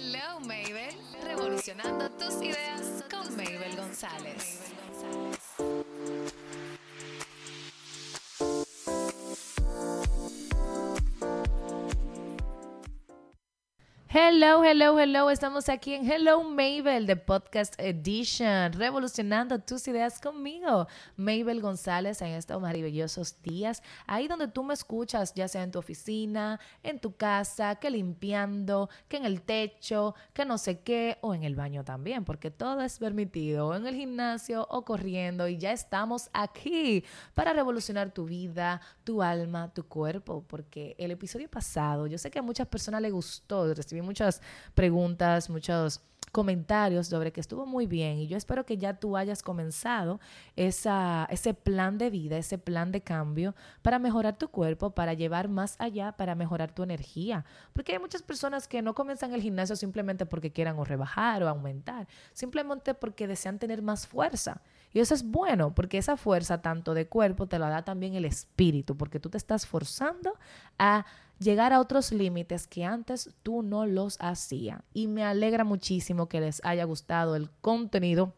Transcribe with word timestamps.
Hello, 0.00 0.38
Mabel. 0.40 0.94
Revolucionando 1.24 2.08
tus 2.10 2.40
ideas 2.40 3.02
con 3.10 3.36
Mabel 3.36 3.76
González. 3.76 4.70
Hello, 14.40 14.62
hello, 14.62 15.00
hello. 15.00 15.30
Estamos 15.30 15.68
aquí 15.68 15.94
en 15.94 16.08
Hello 16.08 16.44
Mabel, 16.44 17.08
de 17.08 17.16
Podcast 17.16 17.74
Edition, 17.76 18.72
revolucionando 18.72 19.58
tus 19.58 19.88
ideas 19.88 20.20
conmigo, 20.20 20.86
Mabel 21.16 21.60
González, 21.60 22.22
en 22.22 22.28
estos 22.28 22.62
maravillosos 22.62 23.42
días. 23.42 23.82
Ahí 24.06 24.28
donde 24.28 24.46
tú 24.46 24.62
me 24.62 24.74
escuchas, 24.74 25.34
ya 25.34 25.48
sea 25.48 25.64
en 25.64 25.72
tu 25.72 25.80
oficina, 25.80 26.60
en 26.84 27.00
tu 27.00 27.16
casa, 27.16 27.74
que 27.80 27.90
limpiando, 27.90 28.88
que 29.08 29.16
en 29.16 29.24
el 29.24 29.42
techo, 29.42 30.14
que 30.32 30.44
no 30.44 30.56
sé 30.56 30.82
qué, 30.82 31.18
o 31.20 31.34
en 31.34 31.42
el 31.42 31.56
baño 31.56 31.82
también, 31.82 32.24
porque 32.24 32.52
todo 32.52 32.80
es 32.82 33.00
permitido, 33.00 33.66
o 33.66 33.74
en 33.74 33.88
el 33.88 33.96
gimnasio 33.96 34.68
o 34.70 34.84
corriendo. 34.84 35.48
Y 35.48 35.58
ya 35.58 35.72
estamos 35.72 36.30
aquí 36.32 37.02
para 37.34 37.52
revolucionar 37.54 38.12
tu 38.12 38.26
vida, 38.26 38.80
tu 39.02 39.20
alma, 39.20 39.74
tu 39.74 39.88
cuerpo, 39.88 40.44
porque 40.46 40.94
el 40.96 41.10
episodio 41.10 41.50
pasado, 41.50 42.06
yo 42.06 42.18
sé 42.18 42.30
que 42.30 42.38
a 42.38 42.42
muchas 42.42 42.68
personas 42.68 43.02
les 43.02 43.10
gustó 43.12 43.74
recibir 43.74 44.04
muchas 44.04 44.27
preguntas, 44.74 45.50
muchos 45.50 46.00
comentarios 46.30 47.08
sobre 47.08 47.32
que 47.32 47.40
estuvo 47.40 47.66
muy 47.66 47.86
bien 47.86 48.18
y 48.18 48.26
yo 48.26 48.36
espero 48.36 48.64
que 48.64 48.78
ya 48.78 48.94
tú 48.94 49.16
hayas 49.16 49.42
comenzado 49.42 50.20
esa, 50.56 51.26
ese 51.30 51.54
plan 51.54 51.98
de 51.98 52.10
vida, 52.10 52.36
ese 52.36 52.58
plan 52.58 52.92
de 52.92 53.00
cambio 53.00 53.54
para 53.82 53.98
mejorar 53.98 54.36
tu 54.36 54.48
cuerpo, 54.48 54.90
para 54.90 55.14
llevar 55.14 55.48
más 55.48 55.76
allá, 55.78 56.12
para 56.12 56.34
mejorar 56.34 56.72
tu 56.72 56.82
energía. 56.82 57.44
Porque 57.72 57.92
hay 57.92 57.98
muchas 57.98 58.22
personas 58.22 58.68
que 58.68 58.82
no 58.82 58.94
comienzan 58.94 59.32
el 59.32 59.42
gimnasio 59.42 59.76
simplemente 59.76 60.26
porque 60.26 60.52
quieran 60.52 60.78
o 60.78 60.84
rebajar 60.84 61.42
o 61.42 61.48
aumentar, 61.48 62.06
simplemente 62.32 62.94
porque 62.94 63.26
desean 63.26 63.58
tener 63.58 63.82
más 63.82 64.06
fuerza. 64.06 64.62
Y 64.92 65.00
eso 65.00 65.14
es 65.14 65.22
bueno, 65.22 65.74
porque 65.74 65.98
esa 65.98 66.16
fuerza 66.16 66.62
tanto 66.62 66.94
de 66.94 67.06
cuerpo 67.06 67.46
te 67.46 67.58
la 67.58 67.68
da 67.68 67.84
también 67.84 68.14
el 68.14 68.24
espíritu, 68.24 68.96
porque 68.96 69.20
tú 69.20 69.28
te 69.28 69.36
estás 69.36 69.66
forzando 69.66 70.32
a 70.78 71.04
llegar 71.38 71.72
a 71.72 71.80
otros 71.80 72.12
límites 72.12 72.66
que 72.66 72.84
antes 72.84 73.30
tú 73.42 73.62
no 73.62 73.86
los 73.86 74.16
hacías. 74.20 74.80
Y 74.92 75.06
me 75.08 75.24
alegra 75.24 75.64
muchísimo 75.64 76.28
que 76.28 76.40
les 76.40 76.60
haya 76.64 76.84
gustado 76.84 77.36
el 77.36 77.50
contenido 77.60 78.34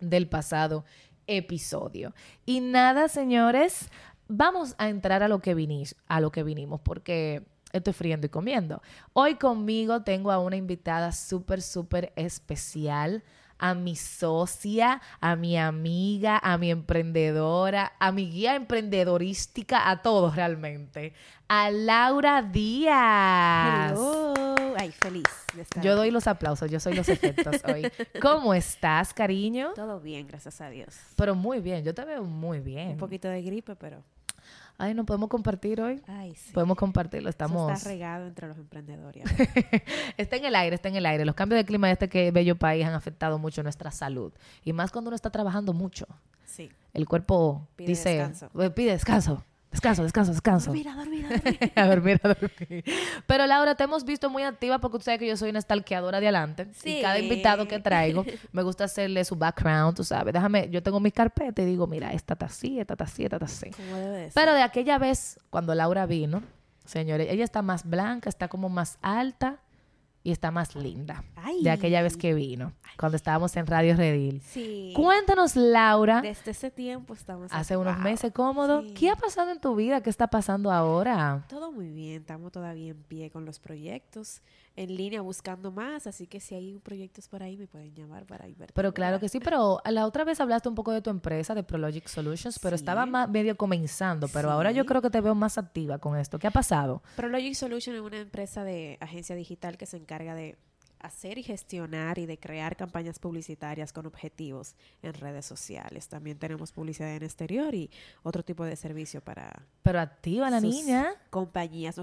del 0.00 0.28
pasado 0.28 0.84
episodio. 1.26 2.14
Y 2.44 2.60
nada, 2.60 3.08
señores, 3.08 3.90
vamos 4.28 4.74
a 4.78 4.88
entrar 4.88 5.22
a 5.22 5.28
lo 5.28 5.40
que 5.40 5.54
vinimos, 5.54 6.80
porque 6.82 7.46
estoy 7.72 7.92
friendo 7.92 8.26
y 8.26 8.30
comiendo. 8.30 8.82
Hoy 9.12 9.36
conmigo 9.36 10.02
tengo 10.02 10.30
a 10.30 10.38
una 10.38 10.56
invitada 10.56 11.12
súper, 11.12 11.62
súper 11.62 12.12
especial 12.16 13.22
a 13.60 13.74
mi 13.74 13.94
socia, 13.94 15.00
a 15.20 15.36
mi 15.36 15.56
amiga, 15.58 16.38
a 16.42 16.56
mi 16.58 16.70
emprendedora, 16.70 17.92
a 17.98 18.10
mi 18.10 18.30
guía 18.30 18.54
emprendedorística, 18.56 19.90
a 19.90 20.02
todos 20.02 20.34
realmente. 20.34 21.12
A 21.48 21.70
Laura 21.70 22.42
Díaz. 22.42 23.92
Hello. 23.92 24.34
Ay, 24.76 24.92
feliz 24.92 25.24
de 25.54 25.62
estar 25.62 25.82
Yo 25.82 25.92
aquí. 25.92 25.98
doy 25.98 26.10
los 26.10 26.26
aplausos, 26.26 26.70
yo 26.70 26.80
soy 26.80 26.94
los 26.94 27.08
efectos 27.08 27.56
hoy. 27.64 27.90
¿Cómo 28.22 28.54
estás, 28.54 29.12
cariño? 29.12 29.72
Todo 29.74 30.00
bien, 30.00 30.26
gracias 30.26 30.60
a 30.60 30.70
Dios. 30.70 30.96
Pero 31.16 31.34
muy 31.34 31.60
bien, 31.60 31.84
yo 31.84 31.94
te 31.94 32.04
veo 32.04 32.22
muy 32.24 32.60
bien. 32.60 32.90
Un 32.90 32.96
poquito 32.96 33.28
de 33.28 33.42
gripe, 33.42 33.76
pero... 33.76 34.02
Ay, 34.80 34.94
¿no 34.94 35.04
podemos 35.04 35.28
compartir 35.28 35.78
hoy? 35.82 36.00
Ay, 36.06 36.34
sí. 36.34 36.52
Podemos 36.54 36.78
compartirlo, 36.78 37.28
Eso 37.28 37.34
estamos... 37.34 37.70
está 37.70 37.86
regado 37.90 38.26
entre 38.26 38.48
los 38.48 38.56
emprendedores. 38.56 39.24
está 40.16 40.36
en 40.36 40.46
el 40.46 40.54
aire, 40.56 40.74
está 40.74 40.88
en 40.88 40.96
el 40.96 41.04
aire. 41.04 41.26
Los 41.26 41.34
cambios 41.34 41.58
de 41.58 41.66
clima 41.66 41.88
de 41.88 41.92
este 41.92 42.08
que 42.08 42.30
bello 42.30 42.56
país 42.56 42.86
han 42.86 42.94
afectado 42.94 43.38
mucho 43.38 43.62
nuestra 43.62 43.90
salud. 43.90 44.32
Y 44.64 44.72
más 44.72 44.90
cuando 44.90 45.10
uno 45.10 45.16
está 45.16 45.28
trabajando 45.28 45.74
mucho. 45.74 46.06
Sí. 46.46 46.70
El 46.94 47.06
cuerpo 47.06 47.68
Pide 47.76 47.88
dice... 47.88 48.08
descanso. 48.08 48.48
Pide 48.74 48.92
descanso. 48.92 49.44
Descanso, 49.70 50.02
descanso, 50.02 50.32
descanso. 50.32 50.66
Dormida, 50.72 50.94
dormida. 50.96 51.28
a 51.76 51.86
dormir, 51.86 52.20
a 52.24 52.28
dormir. 52.28 52.84
Pero 53.26 53.46
Laura, 53.46 53.76
te 53.76 53.84
hemos 53.84 54.04
visto 54.04 54.28
muy 54.28 54.42
activa 54.42 54.80
porque 54.80 54.98
tú 54.98 55.04
sabes 55.04 55.20
que 55.20 55.28
yo 55.28 55.36
soy 55.36 55.50
una 55.50 55.60
stalkeadora 55.60 56.18
de 56.18 56.26
adelante. 56.26 56.66
Y 56.70 56.74
Sí. 56.74 56.98
cada 57.00 57.18
invitado 57.20 57.68
que 57.68 57.78
traigo, 57.78 58.24
me 58.50 58.62
gusta 58.62 58.84
hacerle 58.84 59.24
su 59.24 59.36
background, 59.36 59.96
tú 59.96 60.02
sabes. 60.02 60.34
Déjame, 60.34 60.68
yo 60.70 60.82
tengo 60.82 60.98
mis 60.98 61.12
carpetas 61.12 61.62
y 61.64 61.68
digo, 61.68 61.86
mira, 61.86 62.12
esta 62.12 62.32
está 62.34 62.46
así, 62.46 62.80
esta 62.80 62.94
está 62.94 63.04
así, 63.04 63.22
esta 63.24 63.36
está 63.36 63.46
así. 63.46 63.70
Como 63.70 63.96
debe 63.96 64.24
ser. 64.24 64.32
Pero 64.34 64.54
de 64.54 64.62
aquella 64.62 64.98
vez, 64.98 65.38
cuando 65.50 65.72
Laura 65.76 66.04
vino, 66.06 66.42
señores, 66.84 67.28
ella 67.30 67.44
está 67.44 67.62
más 67.62 67.88
blanca, 67.88 68.28
está 68.28 68.48
como 68.48 68.68
más 68.68 68.98
alta 69.02 69.58
y 70.22 70.32
está 70.32 70.50
más 70.50 70.74
linda. 70.76 71.24
Ay. 71.36 71.62
De 71.62 71.70
aquella 71.70 72.02
vez 72.02 72.16
que 72.16 72.34
vino, 72.34 72.72
cuando 72.98 73.16
estábamos 73.16 73.56
en 73.56 73.66
Radio 73.66 73.96
Redil. 73.96 74.42
Sí. 74.42 74.92
Cuéntanos, 74.94 75.56
Laura, 75.56 76.20
Desde 76.20 76.50
ese 76.50 76.70
tiempo 76.70 77.14
estamos... 77.14 77.50
hace 77.52 77.76
unos 77.76 77.98
meses 77.98 78.30
cómodo, 78.32 78.82
Sí. 78.82 78.94
¿qué 78.94 79.10
ha 79.10 79.16
pasado 79.16 79.50
en 79.50 79.60
tu 79.60 79.74
vida? 79.74 80.02
¿Qué 80.02 80.10
está 80.10 80.26
pasando 80.28 80.70
ahora? 80.70 81.44
Todo 81.48 81.72
muy 81.72 81.88
bien, 81.88 82.20
estamos 82.20 82.52
todavía 82.52 82.90
en 82.90 83.02
pie 83.04 83.30
con 83.30 83.44
los 83.46 83.58
proyectos, 83.58 84.42
en 84.76 84.96
línea 84.96 85.20
buscando 85.20 85.70
más, 85.72 86.06
así 86.06 86.26
que 86.26 86.40
si 86.40 86.54
hay 86.54 86.78
proyectos 86.78 87.28
por 87.28 87.42
ahí 87.42 87.56
me 87.56 87.66
pueden 87.66 87.94
llamar 87.94 88.24
para 88.26 88.48
invertir. 88.48 88.74
Pero 88.74 88.94
claro 88.94 89.20
que 89.20 89.28
sí, 89.28 89.40
pero 89.40 89.80
la 89.84 90.06
otra 90.06 90.24
vez 90.24 90.40
hablaste 90.40 90.68
un 90.68 90.74
poco 90.74 90.92
de 90.92 91.02
tu 91.02 91.10
empresa, 91.10 91.54
de 91.54 91.62
Prologic 91.62 92.06
Solutions, 92.06 92.58
pero 92.58 92.76
Sí. 92.76 92.82
estaba 92.82 93.04
más 93.06 93.28
medio 93.28 93.56
comenzando, 93.56 94.28
pero 94.28 94.50
ahora 94.50 94.70
yo 94.72 94.86
creo 94.86 95.02
que 95.02 95.10
te 95.10 95.20
veo 95.20 95.34
más 95.34 95.58
activa 95.58 95.98
con 95.98 96.16
esto. 96.16 96.38
¿Qué 96.38 96.46
ha 96.46 96.50
pasado? 96.52 97.02
Prologic 97.16 97.54
Solution 97.54 97.96
es 97.96 98.02
una 98.02 98.18
empresa 98.20 98.64
de 98.64 98.96
agencia 99.00 99.34
digital 99.36 99.76
que 99.76 99.86
se 99.86 99.96
encarga 99.96 100.34
de 100.34 100.56
hacer 101.00 101.38
y 101.38 101.42
gestionar 101.42 102.18
y 102.18 102.26
de 102.26 102.38
crear 102.38 102.76
campañas 102.76 103.18
publicitarias 103.18 103.92
con 103.92 104.06
objetivos 104.06 104.76
en 105.02 105.14
redes 105.14 105.46
sociales. 105.46 106.08
También 106.08 106.38
tenemos 106.38 106.72
publicidad 106.72 107.14
en 107.14 107.22
exterior 107.22 107.74
y 107.74 107.90
otro 108.22 108.42
tipo 108.44 108.64
de 108.64 108.76
servicio 108.76 109.20
para 109.20 109.66
Pero 109.82 110.00
activa 110.00 110.50
la 110.50 110.60
niña. 110.60 111.12
compañías. 111.30 111.96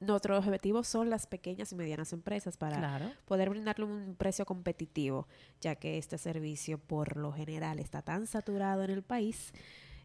Nuestros 0.00 0.38
objetivos 0.46 0.86
son 0.88 1.10
las 1.10 1.26
pequeñas 1.26 1.72
y 1.72 1.76
medianas 1.76 2.12
empresas 2.12 2.56
para 2.56 2.78
Claro. 2.78 3.12
poder 3.24 3.50
brindarle 3.50 3.84
un 3.84 4.14
precio 4.16 4.44
competitivo, 4.44 5.26
ya 5.60 5.74
que 5.76 5.98
este 5.98 6.18
servicio 6.18 6.78
por 6.78 7.16
lo 7.16 7.32
general 7.32 7.78
está 7.78 8.02
tan 8.02 8.26
saturado 8.26 8.82
en 8.84 8.90
el 8.90 9.02
país 9.02 9.52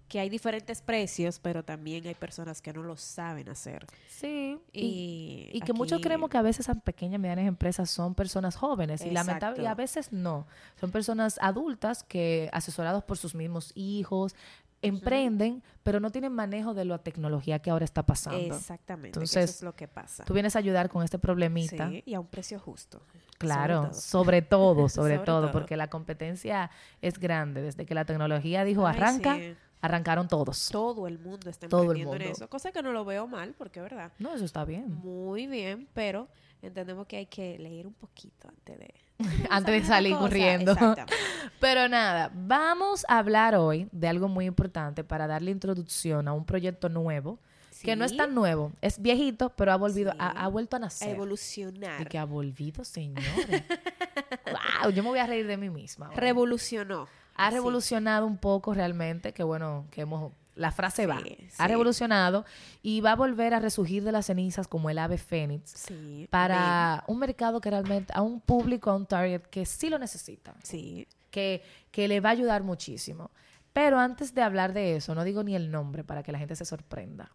que 0.07 0.19
hay 0.19 0.29
diferentes 0.29 0.81
precios, 0.81 1.39
pero 1.39 1.63
también 1.63 2.05
hay 2.05 2.13
personas 2.13 2.61
que 2.61 2.71
no 2.73 2.83
lo 2.83 2.95
saben 2.95 3.49
hacer. 3.49 3.85
Sí. 4.07 4.57
Y, 4.71 5.49
Y 5.51 5.61
que 5.61 5.73
muchos 5.73 5.99
creemos 6.01 6.29
que 6.29 6.37
a 6.37 6.41
veces 6.41 6.67
esas 6.67 6.81
pequeñas 6.81 7.15
y 7.15 7.21
medianas 7.21 7.47
empresas 7.47 7.89
son 7.89 8.13
personas 8.13 8.55
jóvenes 8.55 9.01
y 9.03 9.11
lamentable 9.11 9.57
y 9.57 9.65
a 9.65 9.71
Exacto. 9.71 9.81
veces 9.81 10.11
no. 10.11 10.47
Son 10.79 10.91
personas 10.91 11.39
adultas 11.41 12.03
que 12.03 12.49
asesorados 12.53 13.03
por 13.03 13.17
sus 13.17 13.33
mismos 13.35 13.71
hijos 13.75 14.35
emprenden, 14.81 15.63
pero 15.83 15.99
no 15.99 16.11
tienen 16.11 16.31
manejo 16.33 16.73
de 16.73 16.85
la 16.85 16.99
tecnología 16.99 17.59
que 17.59 17.71
ahora 17.71 17.85
está 17.85 18.03
pasando. 18.03 18.55
Exactamente. 18.55 19.09
Entonces, 19.09 19.43
eso 19.49 19.53
es 19.59 19.63
lo 19.63 19.75
que 19.75 19.87
pasa. 19.87 20.23
Tú 20.25 20.33
vienes 20.33 20.55
a 20.55 20.59
ayudar 20.59 20.89
con 20.89 21.03
este 21.03 21.17
problemita. 21.17 21.89
Sí, 21.89 22.03
y 22.05 22.13
a 22.13 22.19
un 22.19 22.27
precio 22.27 22.59
justo. 22.59 23.01
Claro, 23.37 23.93
sobre 23.93 23.95
sobre 23.95 24.41
todo, 24.43 24.75
todo. 24.75 24.89
sobre, 24.89 25.15
Sobre 25.15 25.25
todo, 25.25 25.41
todo. 25.41 25.51
porque 25.51 25.75
la 25.75 25.87
competencia 25.89 26.69
es 27.01 27.19
grande. 27.19 27.61
Desde 27.61 27.85
que 27.85 27.95
la 27.95 28.05
tecnología 28.05 28.63
dijo 28.63 28.85
Ay, 28.85 28.95
arranca, 28.95 29.35
sí. 29.35 29.55
Arrancaron 29.81 30.27
todos. 30.27 30.69
Todo 30.71 31.07
el 31.07 31.19
mundo 31.19 31.49
está 31.49 31.67
Todo 31.67 31.81
el 31.91 31.99
emprendiendo 31.99 32.15
en 32.15 32.21
mundo. 32.23 32.35
eso, 32.37 32.49
cosa 32.49 32.71
que 32.71 32.81
no 32.81 32.91
lo 32.91 33.05
veo 33.05 33.27
mal, 33.27 33.53
porque 33.57 33.79
es 33.79 33.83
verdad. 33.83 34.11
No, 34.19 34.33
eso 34.33 34.45
está 34.45 34.65
bien. 34.65 34.93
Muy 35.03 35.47
bien, 35.47 35.87
pero 35.93 36.27
entendemos 36.61 37.05
que 37.07 37.17
hay 37.17 37.25
que 37.27 37.57
leer 37.59 37.85
un 37.87 37.93
poquito 37.93 38.47
antes 38.47 38.79
de... 38.79 38.93
Antes 39.49 39.81
de 39.83 39.87
salir 39.87 40.13
corriendo. 40.17 40.75
Pero 41.61 41.87
nada, 41.87 42.29
vamos 42.33 43.05
a 43.07 43.17
hablar 43.19 43.55
hoy 43.55 43.87
de 43.93 44.09
algo 44.09 44.27
muy 44.27 44.43
importante 44.45 45.05
para 45.05 45.25
darle 45.25 45.51
introducción 45.51 46.27
a 46.27 46.33
un 46.33 46.43
proyecto 46.45 46.89
nuevo, 46.89 47.39
que 47.81 47.95
no 47.95 48.03
es 48.03 48.17
tan 48.17 48.35
nuevo, 48.35 48.73
es 48.81 48.99
viejito, 49.01 49.51
pero 49.55 49.71
ha 49.71 49.77
volvido, 49.77 50.11
Sí. 50.11 50.17
ha, 50.19 50.43
ha 50.43 50.47
vuelto 50.49 50.75
a 50.75 50.79
a 50.79 50.81
nacer. 50.81 51.09
evolucionar. 51.15 52.01
Y 52.01 52.05
que 52.05 52.17
ha 52.17 52.25
volvido, 52.25 52.83
señores. 52.83 53.63
wow, 54.83 54.89
yo 54.91 55.01
me 55.03 55.09
voy 55.09 55.19
a 55.19 55.27
reír 55.27 55.47
de 55.47 55.55
mí 55.57 55.69
misma. 55.69 56.07
ahora. 56.07 56.19
Revolucionó. 56.19 57.07
Ha 57.35 57.47
Así. 57.47 57.55
revolucionado 57.55 58.25
un 58.25 58.37
poco 58.37 58.73
realmente, 58.73 59.33
que 59.33 59.43
bueno, 59.43 59.85
que 59.91 60.01
hemos, 60.01 60.31
la 60.55 60.71
frase 60.71 61.05
va, 61.05 61.19
Sí, 61.21 61.37
ha 61.57 61.67
revolucionado 61.67 62.45
y 62.81 63.01
va 63.01 63.11
a 63.11 63.15
volver 63.15 63.53
a 63.53 63.59
resurgir 63.59 64.03
de 64.03 64.11
las 64.11 64.27
cenizas 64.27 64.67
como 64.67 64.89
el 64.89 64.97
ave 64.99 65.17
fénix 65.17 65.69
Sí. 65.71 66.27
para 66.29 67.03
un 67.07 67.19
mercado 67.19 67.59
que 67.61 67.69
realmente, 67.69 68.13
a 68.15 68.21
un 68.21 68.39
público, 68.39 68.89
a 68.89 68.95
un 68.95 69.05
target 69.05 69.41
que 69.43 69.65
sí 69.65 69.89
lo 69.89 69.99
necesita. 69.99 70.55
Sí. 70.63 71.07
que, 71.29 71.61
que 71.91 72.07
le 72.07 72.21
va 72.21 72.29
a 72.29 72.31
ayudar 72.31 72.63
muchísimo. 72.63 73.29
Pero 73.73 73.99
antes 73.99 74.33
de 74.33 74.41
hablar 74.41 74.71
de 74.71 74.95
eso, 74.95 75.13
no 75.15 75.25
digo 75.25 75.43
ni 75.43 75.53
el 75.53 75.69
nombre 75.69 76.05
para 76.05 76.23
que 76.23 76.31
la 76.31 76.39
gente 76.39 76.55
se 76.55 76.63
sorprenda. 76.63 77.29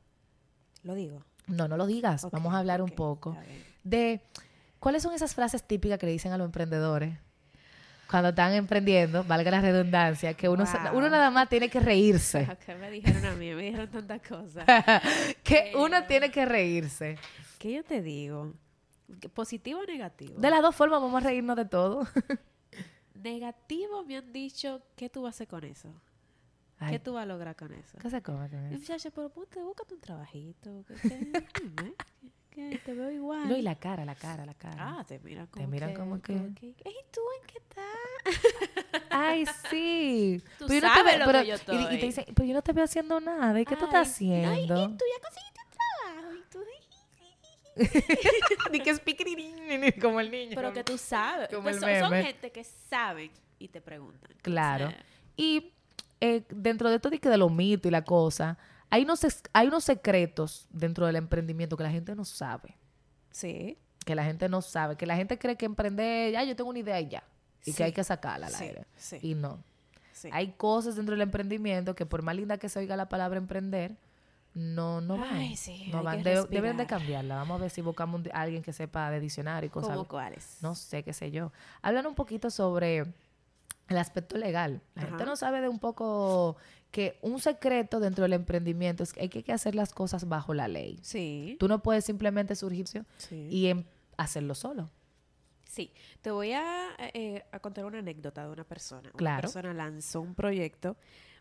Lo 0.82 0.94
digo. 0.94 1.22
No, 1.46 1.68
no 1.68 1.76
lo 1.76 1.84
digas, 1.86 2.26
vamos 2.32 2.54
a 2.54 2.58
hablar 2.60 2.80
un 2.80 2.88
poco 2.92 3.36
de 3.84 4.22
cuáles 4.78 5.02
son 5.02 5.12
esas 5.12 5.34
frases 5.34 5.62
típicas 5.64 5.98
que 5.98 6.06
le 6.06 6.12
dicen 6.12 6.32
a 6.32 6.38
los 6.38 6.46
emprendedores 6.46 7.18
cuando 8.10 8.30
están 8.30 8.52
emprendiendo, 8.54 9.22
valga 9.24 9.50
la 9.52 9.60
redundancia, 9.60 10.34
que 10.34 10.48
uno, 10.48 10.64
Wow. 10.64 10.98
uno 10.98 11.08
nada 11.10 11.30
más 11.30 11.48
tiene 11.48 11.68
que 11.68 11.78
reírse. 11.80 12.46
¿Qué 12.66 12.74
me 12.74 12.90
dijeron 12.90 13.24
a 13.24 13.32
mí? 13.36 13.54
Me 13.54 13.62
dijeron 13.62 13.88
tantas 13.88 14.20
cosas. 14.26 14.64
que 15.44 15.72
uno 15.76 16.04
tiene 16.06 16.30
que 16.30 16.44
reírse. 16.44 17.16
¿Qué 17.58 17.72
yo 17.72 17.84
te 17.84 18.02
digo? 18.02 18.52
¿Positivo 19.34 19.80
o 19.80 19.84
negativo? 19.86 20.34
De 20.40 20.50
las 20.50 20.62
dos 20.62 20.74
formas 20.74 21.00
vamos 21.00 21.22
a 21.22 21.26
reírnos 21.28 21.56
de 21.56 21.64
todo. 21.66 22.06
Negativo 23.14 24.02
me 24.04 24.16
han 24.16 24.32
dicho, 24.32 24.82
¿qué 24.96 25.08
tú 25.10 25.22
vas 25.22 25.34
a 25.34 25.36
hacer 25.36 25.48
con 25.48 25.64
eso? 25.64 25.92
Ay, 26.78 26.92
¿Qué 26.92 26.98
tú 26.98 27.12
vas 27.12 27.24
a 27.24 27.26
lograr 27.26 27.54
con 27.56 27.72
eso? 27.74 27.98
¿Qué 27.98 28.08
se 28.08 28.22
come 28.22 28.48
con 28.48 28.64
eso? 28.66 28.78
Muchacha, 28.78 29.10
pero 29.10 29.28
ponte, 29.28 29.60
búscate 29.62 29.94
un 29.94 30.00
trabajito. 30.00 30.84
que- 30.86 31.08
dime, 31.60 31.92
que 32.50 32.78
te 32.84 32.92
veo 32.94 33.10
igual. 33.10 33.48
No, 33.48 33.56
y 33.56 33.62
la 33.62 33.74
cara, 33.76 34.04
la 34.04 34.14
cara, 34.14 34.44
la 34.44 34.54
cara. 34.54 34.98
Ah, 34.98 35.04
te 35.06 35.18
miran 35.20 35.46
como 35.46 35.66
miran 35.68 35.90
que, 35.90 35.96
como 35.96 36.20
que- 36.20 36.32
¿Ey, 36.34 36.94
tú 37.12 37.20
en 37.40 37.46
qué 37.46 37.58
estás? 37.58 37.84
Ay, 39.10 39.44
sí. 39.70 40.42
Tú 40.58 40.66
Pero 40.68 40.80
yo 40.80 40.88
no 40.88 40.94
te 40.94 40.98
sabes 41.00 41.12
veo- 41.12 41.18
lo 41.18 41.26
pero- 41.26 41.40
que 41.40 41.46
yo 41.46 41.54
y- 41.54 41.56
Y, 41.56 41.58
te 41.58 41.94
estoy. 41.94 42.06
dicen, 42.08 42.24
pero 42.34 42.46
yo 42.48 42.54
no 42.54 42.62
te 42.62 42.72
veo 42.72 42.84
haciendo 42.84 43.20
nada. 43.20 43.60
¿Y 43.60 43.64
qué 43.64 43.76
tú 43.76 43.84
estás 43.86 44.20
Ay, 44.20 44.32
ay, 44.32 44.42
haciendo? 44.44 44.82
y 44.84 44.96
tú 44.96 45.04
ya 45.14 45.22
conseguiste 45.22 45.60
trabajo. 45.70 46.34
Y 46.34 46.42
tú, 46.50 46.58
Ni 48.72 48.80
que 48.80 48.90
es 48.90 49.00
piquirirín, 49.00 49.54
como 50.00 50.20
el 50.20 50.30
niño. 50.30 50.52
pero 50.54 50.72
que 50.72 50.84
tú 50.84 50.98
sabes. 50.98 51.48
Como 51.48 51.62
Pues 51.62 51.76
el 51.76 51.80
son, 52.00 52.10
son 52.10 52.12
gente 52.24 52.50
que 52.52 52.64
saben 52.64 53.30
y 53.58 53.68
te 53.68 53.80
preguntan. 53.80 54.30
Claro. 54.42 54.86
O 54.88 54.90
sea, 54.90 55.04
Y 55.36 55.72
eh, 56.20 56.44
dentro 56.50 56.90
de 56.90 56.98
todo 56.98 57.14
y 57.14 57.18
que 57.18 57.28
de 57.30 57.38
los 57.38 57.50
mitos 57.50 57.88
y 57.88 57.90
la 57.90 58.04
cosa, 58.04 58.58
hay 58.90 59.04
unos, 59.04 59.20
hay 59.52 59.68
unos 59.68 59.84
secretos 59.84 60.66
dentro 60.70 61.06
del 61.06 61.16
emprendimiento 61.16 61.76
que 61.76 61.82
la 61.84 61.90
gente 61.90 62.14
no 62.14 62.24
sabe. 62.24 62.76
sí. 63.30 63.76
Que 64.04 64.14
la 64.14 64.24
gente 64.24 64.48
no 64.48 64.62
sabe. 64.62 64.96
Que 64.96 65.04
la 65.04 65.14
gente 65.14 65.38
cree 65.38 65.56
que 65.56 65.66
emprender, 65.66 66.32
ya 66.32 66.42
yo 66.42 66.56
tengo 66.56 66.70
una 66.70 66.78
idea 66.78 66.98
y 67.00 67.08
ya. 67.08 67.22
Y 67.66 67.72
Sí. 67.72 67.76
que 67.76 67.84
hay 67.84 67.92
que 67.92 68.02
sacarla 68.02 68.46
al 68.46 68.52
Sí, 68.54 68.64
aire. 68.64 68.86
sí. 68.96 69.18
Y 69.20 69.34
no. 69.34 69.62
sí. 70.14 70.30
Hay 70.32 70.52
cosas 70.52 70.96
dentro 70.96 71.12
del 71.12 71.20
emprendimiento 71.20 71.94
que 71.94 72.06
por 72.06 72.22
más 72.22 72.34
linda 72.34 72.56
que 72.56 72.70
se 72.70 72.78
oiga 72.78 72.96
la 72.96 73.10
palabra 73.10 73.36
emprender, 73.38 73.96
no, 74.54 75.02
no 75.02 75.18
van. 75.18 75.34
Ay, 75.36 75.54
sí, 75.54 75.90
no 75.92 76.02
van. 76.02 76.22
De- 76.22 76.44
deben 76.46 76.78
de 76.78 76.86
cambiarla. 76.86 77.36
Vamos 77.36 77.58
a 77.58 77.62
ver 77.62 77.70
si 77.70 77.82
buscamos 77.82 78.22
a 78.32 78.40
alguien 78.40 78.62
que 78.62 78.72
sepa 78.72 79.10
de 79.10 79.20
diccionario 79.20 79.66
y 79.66 79.70
cosas. 79.70 79.90
¿Cómo 79.90 80.08
cuáles? 80.08 80.56
No 80.62 80.74
sé, 80.74 81.02
qué 81.02 81.12
sé 81.12 81.30
yo. 81.30 81.52
Hablan 81.82 82.06
un 82.06 82.14
poquito 82.14 82.48
sobre 82.50 83.04
el 83.90 83.98
aspecto 83.98 84.38
legal. 84.38 84.80
La 84.94 85.02
gente 85.02 85.24
no 85.26 85.36
sabe 85.36 85.60
de 85.60 85.68
un 85.68 85.78
poco 85.78 86.56
que 86.90 87.18
un 87.22 87.40
secreto 87.40 88.00
dentro 88.00 88.22
del 88.22 88.32
emprendimiento 88.32 89.02
es 89.02 89.12
que 89.12 89.20
hay 89.20 89.28
que 89.28 89.52
hacer 89.52 89.74
las 89.74 89.92
cosas 89.92 90.28
bajo 90.28 90.54
la 90.54 90.68
ley. 90.68 90.98
Sí. 91.02 91.56
Tú 91.60 91.68
no 91.68 91.82
puedes 91.82 92.04
simplemente 92.04 92.54
surgir 92.56 92.86
sí. 92.88 93.04
y 93.50 93.66
em- 93.66 93.84
hacerlo 94.16 94.54
solo. 94.54 94.90
Sí, 95.68 95.92
te 96.20 96.30
voy 96.32 96.52
a, 96.52 96.88
eh, 96.98 97.44
a 97.52 97.60
contar 97.60 97.84
una 97.84 97.98
anécdota 97.98 98.44
de 98.44 98.50
una 98.52 98.64
persona. 98.64 99.08
Una 99.10 99.18
Claro. 99.18 99.40
persona 99.42 99.72
lanzó 99.72 100.20
un 100.20 100.34
proyecto, 100.34 100.96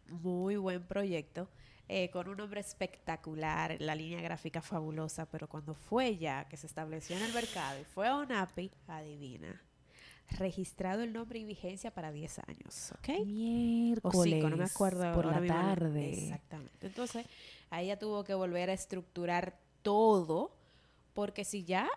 muy 0.07 0.55
buen 0.55 0.83
proyecto, 0.83 1.49
eh, 1.87 2.11
con 2.11 2.27
un 2.27 2.37
nombre 2.37 2.59
espectacular, 2.59 3.77
la 3.79 3.95
línea 3.95 4.21
gráfica 4.21 4.61
fabulosa, 4.61 5.25
pero 5.25 5.47
cuando 5.49 5.73
fue 5.73 6.17
ya 6.17 6.47
que 6.47 6.57
se 6.57 6.67
estableció 6.67 7.15
en 7.17 7.23
el 7.23 7.33
mercado 7.33 7.79
y 7.81 7.83
fue 7.85 8.07
a 8.07 8.17
UNAPI, 8.17 8.69
adivina, 8.87 9.59
registrado 10.37 11.01
el 11.03 11.13
nombre 11.13 11.39
y 11.39 11.43
vigencia 11.45 11.91
para 11.91 12.11
10 12.11 12.39
años, 12.47 12.91
¿ok? 12.99 13.25
Miércoles. 13.25 14.17
O 14.17 14.23
cinco, 14.23 14.49
no 14.49 14.57
me 14.57 14.63
acuerdo. 14.65 15.11
Por 15.13 15.25
la 15.25 15.45
tarde. 15.45 16.13
Exactamente. 16.13 16.87
Entonces, 16.87 17.25
ahí 17.69 17.85
ella 17.85 17.97
tuvo 17.99 18.23
que 18.23 18.33
volver 18.33 18.69
a 18.69 18.73
estructurar 18.73 19.57
todo, 19.81 20.51
porque 21.13 21.43
si 21.43 21.63
ya, 21.63 21.87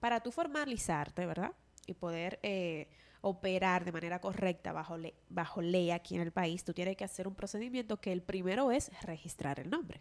para 0.00 0.20
tú 0.20 0.30
formalizarte, 0.32 1.26
¿verdad? 1.26 1.52
Y 1.86 1.94
poder 1.94 2.38
eh, 2.42 2.88
operar 3.20 3.84
de 3.84 3.92
manera 3.92 4.20
correcta 4.20 4.72
bajo, 4.72 4.96
le- 4.96 5.14
bajo 5.28 5.60
ley 5.60 5.90
aquí 5.90 6.14
en 6.14 6.22
el 6.22 6.32
país, 6.32 6.64
tú 6.64 6.72
tienes 6.72 6.96
que 6.96 7.04
hacer 7.04 7.26
un 7.28 7.34
procedimiento 7.34 8.00
que 8.00 8.12
el 8.12 8.22
primero 8.22 8.70
es 8.70 8.90
registrar 9.02 9.58
el 9.60 9.70
nombre. 9.70 10.00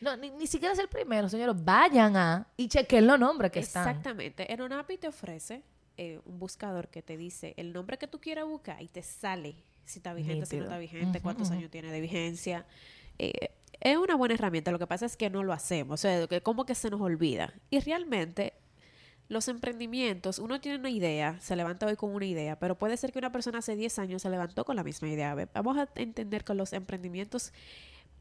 No, 0.00 0.16
ni, 0.16 0.30
ni 0.30 0.46
siquiera 0.46 0.72
es 0.74 0.78
el 0.78 0.88
primero, 0.88 1.28
señores. 1.28 1.56
Vayan 1.64 2.16
a 2.16 2.46
y 2.56 2.68
chequen 2.68 3.06
los 3.06 3.18
nombres 3.18 3.50
que 3.50 3.58
están. 3.60 3.88
Exactamente. 3.88 4.52
En 4.52 4.60
ONAPI 4.60 4.96
te 4.98 5.08
ofrece 5.08 5.62
eh, 5.98 6.20
un 6.24 6.38
buscador 6.38 6.88
que 6.88 7.02
te 7.02 7.16
dice 7.16 7.54
el 7.56 7.72
nombre 7.72 7.98
que 7.98 8.06
tú 8.06 8.20
quieras 8.20 8.46
buscar 8.46 8.80
y 8.80 8.88
te 8.88 9.02
sale 9.02 9.56
si 9.84 9.98
está 9.98 10.14
vigente, 10.14 10.46
si 10.46 10.56
no 10.56 10.64
está 10.64 10.78
vigente, 10.78 11.20
cuántos 11.20 11.50
años 11.50 11.70
tiene 11.70 11.90
de 11.90 12.00
vigencia. 12.00 12.66
Eh, 13.18 13.50
es 13.80 13.96
una 13.96 14.14
buena 14.14 14.34
herramienta. 14.34 14.70
Lo 14.70 14.78
que 14.78 14.86
pasa 14.86 15.06
es 15.06 15.16
que 15.16 15.30
no 15.30 15.42
lo 15.42 15.52
hacemos. 15.52 15.94
O 15.94 15.96
sea, 15.96 16.26
que 16.26 16.40
como 16.40 16.66
que 16.66 16.74
se 16.74 16.90
nos 16.90 17.00
olvida. 17.00 17.52
Y 17.70 17.80
realmente 17.80 18.52
los 19.28 19.48
emprendimientos, 19.48 20.38
uno 20.38 20.60
tiene 20.60 20.78
una 20.78 20.90
idea, 20.90 21.38
se 21.40 21.54
levanta 21.56 21.86
hoy 21.86 21.96
con 21.96 22.14
una 22.14 22.24
idea, 22.24 22.58
pero 22.58 22.78
puede 22.78 22.96
ser 22.96 23.12
que 23.12 23.18
una 23.18 23.30
persona 23.30 23.58
hace 23.58 23.76
10 23.76 23.98
años 23.98 24.22
se 24.22 24.30
levantó 24.30 24.64
con 24.64 24.76
la 24.76 24.84
misma 24.84 25.08
idea. 25.08 25.34
Vamos 25.52 25.76
a 25.76 25.88
entender 25.96 26.44
que 26.44 26.54
los 26.54 26.72
emprendimientos 26.72 27.52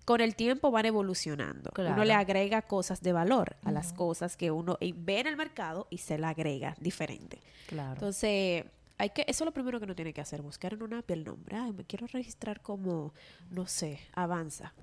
con 0.08 0.22
el 0.22 0.38
tiempo 0.38 0.72
van 0.72 0.86
evolucionando. 0.86 1.70
Uno 1.78 2.06
le 2.06 2.14
agrega 2.14 2.62
cosas 2.62 3.02
de 3.02 3.12
valor 3.12 3.58
a 3.66 3.74
las 3.74 3.92
cosas 3.92 4.38
que 4.38 4.52
uno 4.52 4.78
eh, 4.80 4.94
ve 4.96 5.20
en 5.20 5.28
el 5.28 5.36
mercado 5.36 5.86
y 5.90 5.98
se 5.98 6.18
la 6.18 6.30
agrega 6.30 6.78
diferente. 6.80 7.42
Claro. 7.68 7.92
Entonces, 7.92 8.64
hay 8.98 9.10
que, 9.10 9.26
eso 9.28 9.44
es 9.44 9.46
lo 9.46 9.52
primero 9.52 9.80
que 9.80 9.84
uno 9.84 9.96
tiene 9.96 10.14
que 10.14 10.22
hacer, 10.22 10.42
buscar 10.42 10.76
en 10.76 10.84
una 10.84 11.00
app 11.00 11.12
el 11.12 11.26
nombre. 11.26 11.58
Ay, 11.58 11.74
me 11.74 11.84
quiero 11.84 12.08
registrar 12.08 12.62
como, 12.62 13.14
no 13.50 13.68
sé, 13.68 14.00
Avanza. 14.14 14.74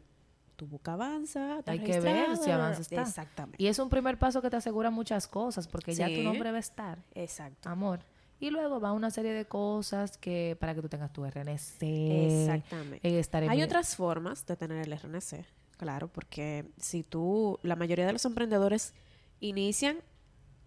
Tu 0.57 0.67
busca 0.67 0.93
Avanza, 0.93 1.63
Hay 1.65 1.79
que 1.79 2.01
ver 2.01 2.37
si 2.37 2.51
Avanza 2.51 2.83
está. 2.83 3.01
Exactamente. 3.01 3.57
y 3.59 3.69
es 3.69 3.79
un 3.79 3.89
primer 3.89 4.19
paso 4.19 4.43
que 4.43 4.51
te 4.51 4.57
asegura 4.57 4.91
muchas 4.91 5.27
cosas, 5.27 5.67
porque 5.67 5.95
ya 5.95 6.07
tu 6.07 6.23
nombre 6.23 6.51
va 6.51 6.59
a 6.59 6.61
estar. 6.61 6.99
Exacto. 7.15 7.71
Amor. 7.71 8.01
Y 8.45 8.51
luego 8.51 8.79
va 8.79 8.93
una 8.93 9.11
serie 9.11 9.33
de 9.33 9.47
cosas 9.47 10.19
que 10.19 10.55
para 10.61 10.75
que 10.75 10.83
tú 10.83 10.89
tengas 10.91 11.11
tu 11.11 11.25
RNC. 11.25 11.81
Exactamente. 11.81 13.09
eh, 13.09 13.19
estar 13.19 13.43
en 13.43 13.49
Hay 13.49 13.63
otras 13.63 13.97
formas 13.97 14.45
de 14.45 14.55
tener 14.55 14.87
el 14.87 14.99
RNC, 14.99 15.47
claro, 15.79 16.09
porque 16.09 16.67
si 16.79 17.03
tú, 17.05 17.59
la 17.63 17.75
mayoría 17.75 18.05
de 18.05 18.13
los 18.13 18.25
emprendedores 18.27 18.93
inician 19.41 19.97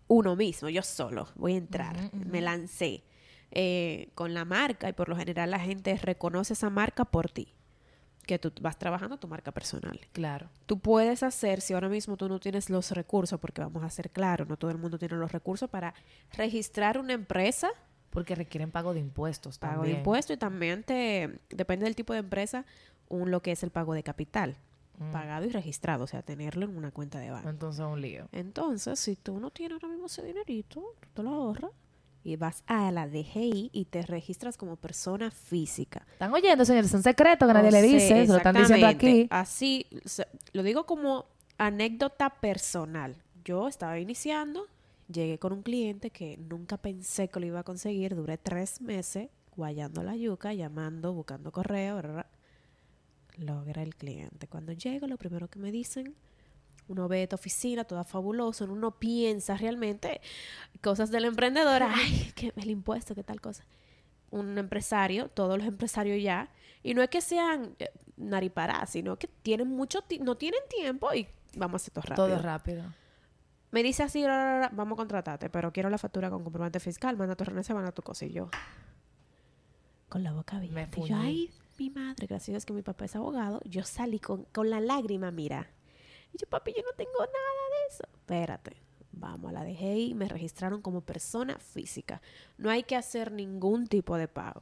uno 0.07 0.35
mismo, 0.35 0.69
yo 0.69 0.81
solo, 0.81 1.27
voy 1.35 1.53
a 1.53 1.57
entrar, 1.57 2.11
me 2.13 2.41
lancé 2.41 3.03
eh, 3.51 4.09
con 4.15 4.33
la 4.33 4.43
marca 4.43 4.89
y 4.89 4.93
por 4.93 5.07
lo 5.07 5.15
general 5.15 5.51
la 5.51 5.59
gente 5.59 5.95
reconoce 5.97 6.53
esa 6.53 6.71
marca 6.71 7.05
por 7.05 7.29
ti, 7.29 7.53
que 8.27 8.37
tú 8.37 8.51
vas 8.61 8.77
trabajando 8.77 9.17
tu 9.17 9.27
marca 9.27 9.51
personal. 9.51 9.99
Claro. 10.11 10.49
Tú 10.67 10.77
puedes 10.79 11.23
hacer, 11.23 11.61
si 11.61 11.73
ahora 11.73 11.89
mismo 11.89 12.15
tú 12.17 12.29
no 12.29 12.39
tienes 12.39 12.69
los 12.69 12.91
recursos, 12.91 13.39
porque 13.39 13.61
vamos 13.61 13.83
a 13.83 13.89
ser 13.89 14.11
claros, 14.11 14.47
no 14.47 14.57
todo 14.57 14.69
el 14.69 14.77
mundo 14.77 14.99
tiene 14.99 15.15
los 15.15 15.31
recursos 15.31 15.67
para 15.69 15.95
registrar 16.33 16.99
una 16.99 17.13
empresa 17.13 17.69
Porque 18.11 18.35
requieren 18.35 18.69
pago 18.71 18.93
de 18.93 18.99
impuestos 18.99 19.57
pago 19.57 19.73
también. 19.75 19.93
de 19.93 19.97
impuestos 19.99 20.35
y 20.35 20.37
también 20.37 20.83
te 20.83 21.39
depende 21.49 21.85
del 21.85 21.95
tipo 21.95 22.13
de 22.13 22.19
empresa 22.19 22.65
un 23.09 23.31
lo 23.31 23.41
que 23.41 23.51
es 23.51 23.63
el 23.63 23.71
pago 23.71 23.93
de 23.93 24.03
capital 24.03 24.57
Mm. 24.99 25.11
pagado 25.11 25.45
y 25.45 25.49
registrado 25.49 26.05
o 26.05 26.07
sea 26.07 26.23
tenerlo 26.23 26.65
en 26.65 26.75
una 26.75 26.89
cuenta 26.89 27.19
de 27.19 27.29
banco 27.29 27.47
Entonces 27.49 27.81
es 27.81 27.85
un 27.85 28.01
lío. 28.01 28.27
entonces 28.31 28.97
si 28.99 29.15
tú 29.15 29.39
no 29.39 29.51
tienes 29.51 29.73
ahora 29.75 29.89
mismo 29.89 30.07
ese 30.07 30.23
dinerito 30.23 30.81
tú 30.99 31.09
te 31.13 31.21
lo 31.21 31.29
ahorras 31.29 31.69
y 32.27 32.35
vas 32.35 32.63
a 32.67 32.91
la 32.91 33.07
DGI 33.07 33.69
y 33.71 33.85
te 33.85 34.01
registras 34.01 34.57
como 34.57 34.75
persona 34.75 35.31
física 35.31 36.05
¿Están 36.11 36.33
oyendo, 36.33 36.65
señores? 36.65 36.89
Es 36.89 36.93
un 36.93 37.03
secreto 37.03 37.47
que 37.47 37.53
nadie 37.53 37.69
O 37.69 37.71
le 37.71 37.81
dice. 37.81 38.25
Se 38.25 38.27
lo 38.27 38.37
están 38.37 38.55
diciendo 38.55 38.85
aquí. 38.85 39.27
así 39.29 39.87
lo 40.51 40.61
digo 40.61 40.85
como 40.85 41.25
anécdota 41.57 42.29
personal 42.29 43.15
yo 43.45 43.69
estaba 43.69 43.97
iniciando 43.97 44.67
llegué 45.07 45.39
con 45.39 45.53
un 45.53 45.63
cliente 45.63 46.09
que 46.09 46.37
nunca 46.37 46.75
pensé 46.75 47.29
que 47.29 47.39
lo 47.39 47.45
iba 47.45 47.61
a 47.61 47.63
conseguir 47.63 48.13
duré 48.13 48.37
tres 48.37 48.81
meses 48.81 49.29
guayando 49.55 50.03
la 50.03 50.17
yuca 50.17 50.53
llamando 50.53 51.13
buscando 51.13 51.53
correo 51.53 52.01
ra, 52.01 52.13
ra. 52.13 52.25
logra 53.37 53.83
el 53.83 53.95
cliente 53.95 54.47
cuando 54.47 54.73
llego 54.73 55.07
lo 55.07 55.17
primero 55.17 55.47
que 55.47 55.59
me 55.59 55.71
dicen 55.71 56.13
uno 56.87 57.07
ve 57.07 57.23
esta 57.23 57.35
oficina 57.35 57.83
toda 57.83 58.03
fabulosa 58.03 58.65
uno 58.65 58.91
piensa 58.99 59.55
realmente 59.57 60.21
cosas 60.81 61.11
del 61.11 61.25
emprendedor 61.25 61.83
ay 61.83 62.31
que 62.35 62.53
el 62.55 62.69
impuesto 62.69 63.15
qué 63.15 63.23
tal 63.23 63.41
cosa 63.41 63.65
un 64.29 64.57
empresario, 64.57 65.29
todos 65.29 65.57
los 65.57 65.67
empresarios 65.67 66.21
ya, 66.21 66.49
y 66.83 66.93
no 66.93 67.01
es 67.01 67.09
que 67.09 67.21
sean 67.21 67.75
eh, 67.79 67.91
nariparás, 68.17 68.89
sino 68.91 69.17
que 69.17 69.27
tienen 69.27 69.67
mucho 69.67 69.99
no 70.21 70.35
tienen 70.35 70.59
tiempo 70.69 71.13
y 71.13 71.27
vamos 71.55 71.81
a 71.81 71.83
hacer 71.83 71.93
todo 71.93 72.01
rápido. 72.03 72.27
Todo 72.27 72.41
rápido. 72.41 72.83
Me 73.71 73.83
dice 73.83 74.03
así, 74.03 74.25
"Ra, 74.25 74.37
ra, 74.37 74.59
ra, 74.59 74.69
vamos 74.73 74.95
a 74.95 74.97
contratarte, 74.97 75.49
pero 75.49 75.71
quiero 75.73 75.89
la 75.89 75.97
factura 75.97 76.29
con 76.29 76.43
comprobante 76.43 76.79
fiscal, 76.79 77.17
manda 77.17 77.35
tu 77.35 77.43
RNC, 77.43 77.73
manda 77.73 77.91
tu 77.91 78.01
cosa 78.01 78.25
y 78.25 78.31
yo. 78.31 78.49
Con 80.09 80.23
la 80.23 80.31
boca 80.31 80.57
Me 80.57 80.67
abierta. 80.67 80.99
Y 80.99 81.07
yo, 81.09 81.15
ay, 81.17 81.51
mi 81.77 81.89
madre, 81.89 82.27
gracias 82.27 82.49
a 82.49 82.51
Dios 82.53 82.65
que 82.65 82.73
mi 82.73 82.81
papá 82.81 83.05
es 83.05 83.15
abogado, 83.15 83.61
yo 83.65 83.83
salí 83.83 84.19
con, 84.19 84.45
con 84.45 84.69
la 84.69 84.79
lágrima, 84.79 85.31
mira. 85.31 85.69
Y 86.33 86.37
yo, 86.37 86.47
papi, 86.47 86.73
yo 86.75 86.83
no 86.83 86.91
tengo 86.95 87.19
nada 87.19 87.27
de 87.27 87.93
eso. 87.93 88.03
Espérate, 88.13 88.77
vamos 89.11 89.49
a 89.49 89.53
la 89.53 89.63
DGI, 89.63 90.13
me 90.13 90.27
registraron 90.27 90.81
como 90.81 91.01
persona 91.01 91.57
física. 91.59 92.21
No 92.57 92.69
hay 92.69 92.83
que 92.83 92.95
hacer 92.95 93.31
ningún 93.31 93.87
tipo 93.87 94.17
de 94.17 94.27
pago. 94.27 94.61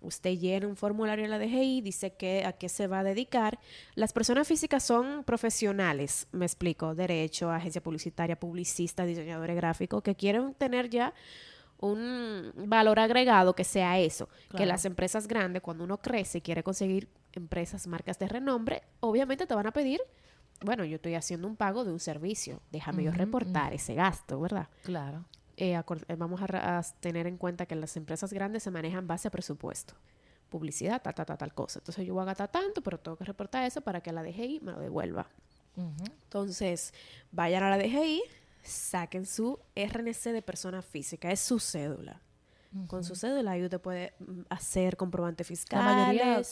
Usted 0.00 0.38
llena 0.38 0.68
un 0.68 0.76
formulario 0.76 1.24
en 1.24 1.30
la 1.30 1.40
DGI, 1.40 1.80
dice 1.80 2.12
que 2.12 2.44
a 2.44 2.52
qué 2.52 2.68
se 2.68 2.86
va 2.86 3.00
a 3.00 3.04
dedicar. 3.04 3.58
Las 3.96 4.12
personas 4.12 4.46
físicas 4.46 4.84
son 4.84 5.24
profesionales, 5.24 6.28
me 6.30 6.46
explico, 6.46 6.94
derecho, 6.94 7.50
agencia 7.50 7.82
publicitaria, 7.82 8.38
publicista, 8.38 9.04
diseñadores 9.04 9.56
gráficos, 9.56 10.02
que 10.02 10.14
quieren 10.14 10.54
tener 10.54 10.88
ya 10.88 11.14
un 11.80 12.52
valor 12.66 13.00
agregado 13.00 13.54
que 13.54 13.64
sea 13.64 13.98
eso. 13.98 14.28
Que 14.56 14.66
las 14.66 14.84
empresas 14.84 15.26
grandes, 15.26 15.62
cuando 15.62 15.82
uno 15.82 15.98
crece 15.98 16.38
y 16.38 16.42
quiere 16.42 16.62
conseguir 16.62 17.08
empresas, 17.32 17.88
marcas 17.88 18.20
de 18.20 18.28
renombre, 18.28 18.82
obviamente 19.00 19.46
te 19.46 19.54
van 19.54 19.66
a 19.66 19.72
pedir, 19.72 20.00
bueno, 20.60 20.84
yo 20.84 20.96
estoy 20.96 21.14
haciendo 21.14 21.46
un 21.46 21.56
pago 21.56 21.84
de 21.84 21.92
un 21.92 22.00
servicio, 22.00 22.60
déjame 22.70 23.04
yo 23.04 23.12
reportar 23.12 23.72
ese 23.72 23.94
gasto, 23.94 24.40
¿verdad? 24.40 24.68
Claro. 24.82 25.24
eh, 25.56 25.82
eh, 26.08 26.16
vamos 26.16 26.40
a, 26.42 26.82
tener 27.00 27.26
en 27.26 27.36
cuenta 27.36 27.66
que 27.66 27.74
las 27.74 27.96
empresas 27.96 28.32
grandes 28.32 28.62
se 28.62 28.70
manejan 28.70 29.06
base 29.06 29.28
a 29.28 29.30
presupuesto. 29.30 29.94
Publicidad, 30.48 31.02
tal, 31.02 31.14
tal, 31.14 31.26
tal, 31.26 31.38
tal 31.38 31.54
cosa. 31.54 31.78
Entonces 31.80 32.06
yo 32.06 32.14
voy 32.14 32.22
a 32.22 32.26
gastar 32.26 32.48
tanto, 32.50 32.82
pero 32.82 32.98
tengo 32.98 33.16
que 33.16 33.24
reportar 33.24 33.64
eso 33.64 33.80
para 33.80 34.00
que 34.00 34.12
la 34.12 34.22
DGI 34.22 34.60
me 34.60 34.72
lo 34.72 34.80
devuelva. 34.80 35.28
Entonces, 35.76 36.92
vayan 37.30 37.62
a 37.62 37.70
la 37.70 37.78
DGI, 37.78 38.22
saquen 38.62 39.26
su 39.26 39.60
RNC 39.76 40.32
de 40.32 40.42
persona 40.42 40.82
física, 40.82 41.30
es 41.30 41.40
su 41.40 41.60
cédula. 41.60 42.20
Con 42.86 43.02
su 43.02 43.14
cédula 43.14 43.52
ahí 43.52 43.64
usted 43.64 43.80
puede 43.80 44.12
mm, 44.18 44.42
hacer 44.50 44.96
comprobantes 44.96 45.64
La 45.70 45.82
mayoría 45.82 46.42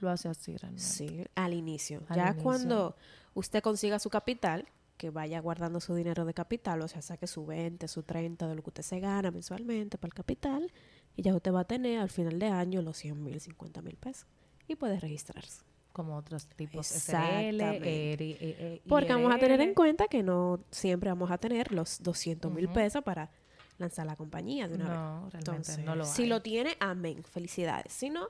lo 0.00 0.08
hace 0.08 0.28
así 0.28 0.56
realmente. 0.56 0.82
Sí, 0.82 1.24
al 1.34 1.52
inicio. 1.52 2.02
Al 2.08 2.16
ya 2.16 2.26
inicio. 2.28 2.42
cuando 2.42 2.96
usted 3.34 3.62
consiga 3.62 3.98
su 3.98 4.10
capital, 4.10 4.66
que 4.96 5.10
vaya 5.10 5.40
guardando 5.40 5.80
su 5.80 5.94
dinero 5.94 6.24
de 6.24 6.34
capital, 6.34 6.82
o 6.82 6.88
sea, 6.88 7.00
saque 7.00 7.26
su 7.26 7.46
20, 7.46 7.88
su 7.88 8.02
30 8.02 8.46
de 8.48 8.54
lo 8.54 8.62
que 8.62 8.70
usted 8.70 8.82
se 8.82 9.00
gana 9.00 9.30
mensualmente 9.30 9.96
para 9.96 10.08
el 10.08 10.14
capital, 10.14 10.70
y 11.16 11.22
ya 11.22 11.34
usted 11.34 11.52
va 11.52 11.60
a 11.60 11.64
tener 11.64 12.00
al 12.00 12.10
final 12.10 12.38
de 12.38 12.46
año 12.48 12.82
los 12.82 12.98
100 12.98 13.22
mil, 13.22 13.40
50 13.40 13.80
mil 13.82 13.96
pesos. 13.96 14.26
Y 14.68 14.76
puede 14.76 15.00
registrarse. 15.00 15.62
Como 15.92 16.16
otros 16.16 16.46
tipos 16.46 16.86
SRL. 16.86 17.60
ERI, 17.60 18.32
E- 18.32 18.36
E- 18.40 18.82
Porque 18.88 19.12
vamos 19.12 19.34
a 19.34 19.38
tener 19.38 19.60
en 19.60 19.74
cuenta 19.74 20.06
que 20.06 20.22
no 20.22 20.60
siempre 20.70 21.10
vamos 21.10 21.30
a 21.30 21.38
tener 21.38 21.72
los 21.72 22.00
200 22.02 22.52
mil 22.52 22.68
pesos 22.68 23.02
para 23.02 23.30
lanzar 23.78 24.06
la 24.06 24.14
compañía 24.14 24.68
de 24.68 24.74
una 24.76 24.84
vez. 24.88 24.94
No, 24.94 25.14
realmente 25.30 25.38
Entonces, 25.38 25.78
no 25.78 25.96
lo 25.96 26.04
si 26.04 26.22
hay. 26.22 26.28
lo 26.28 26.42
tiene, 26.42 26.76
amén, 26.78 27.24
felicidades. 27.24 27.92
Si 27.92 28.08
no, 28.10 28.28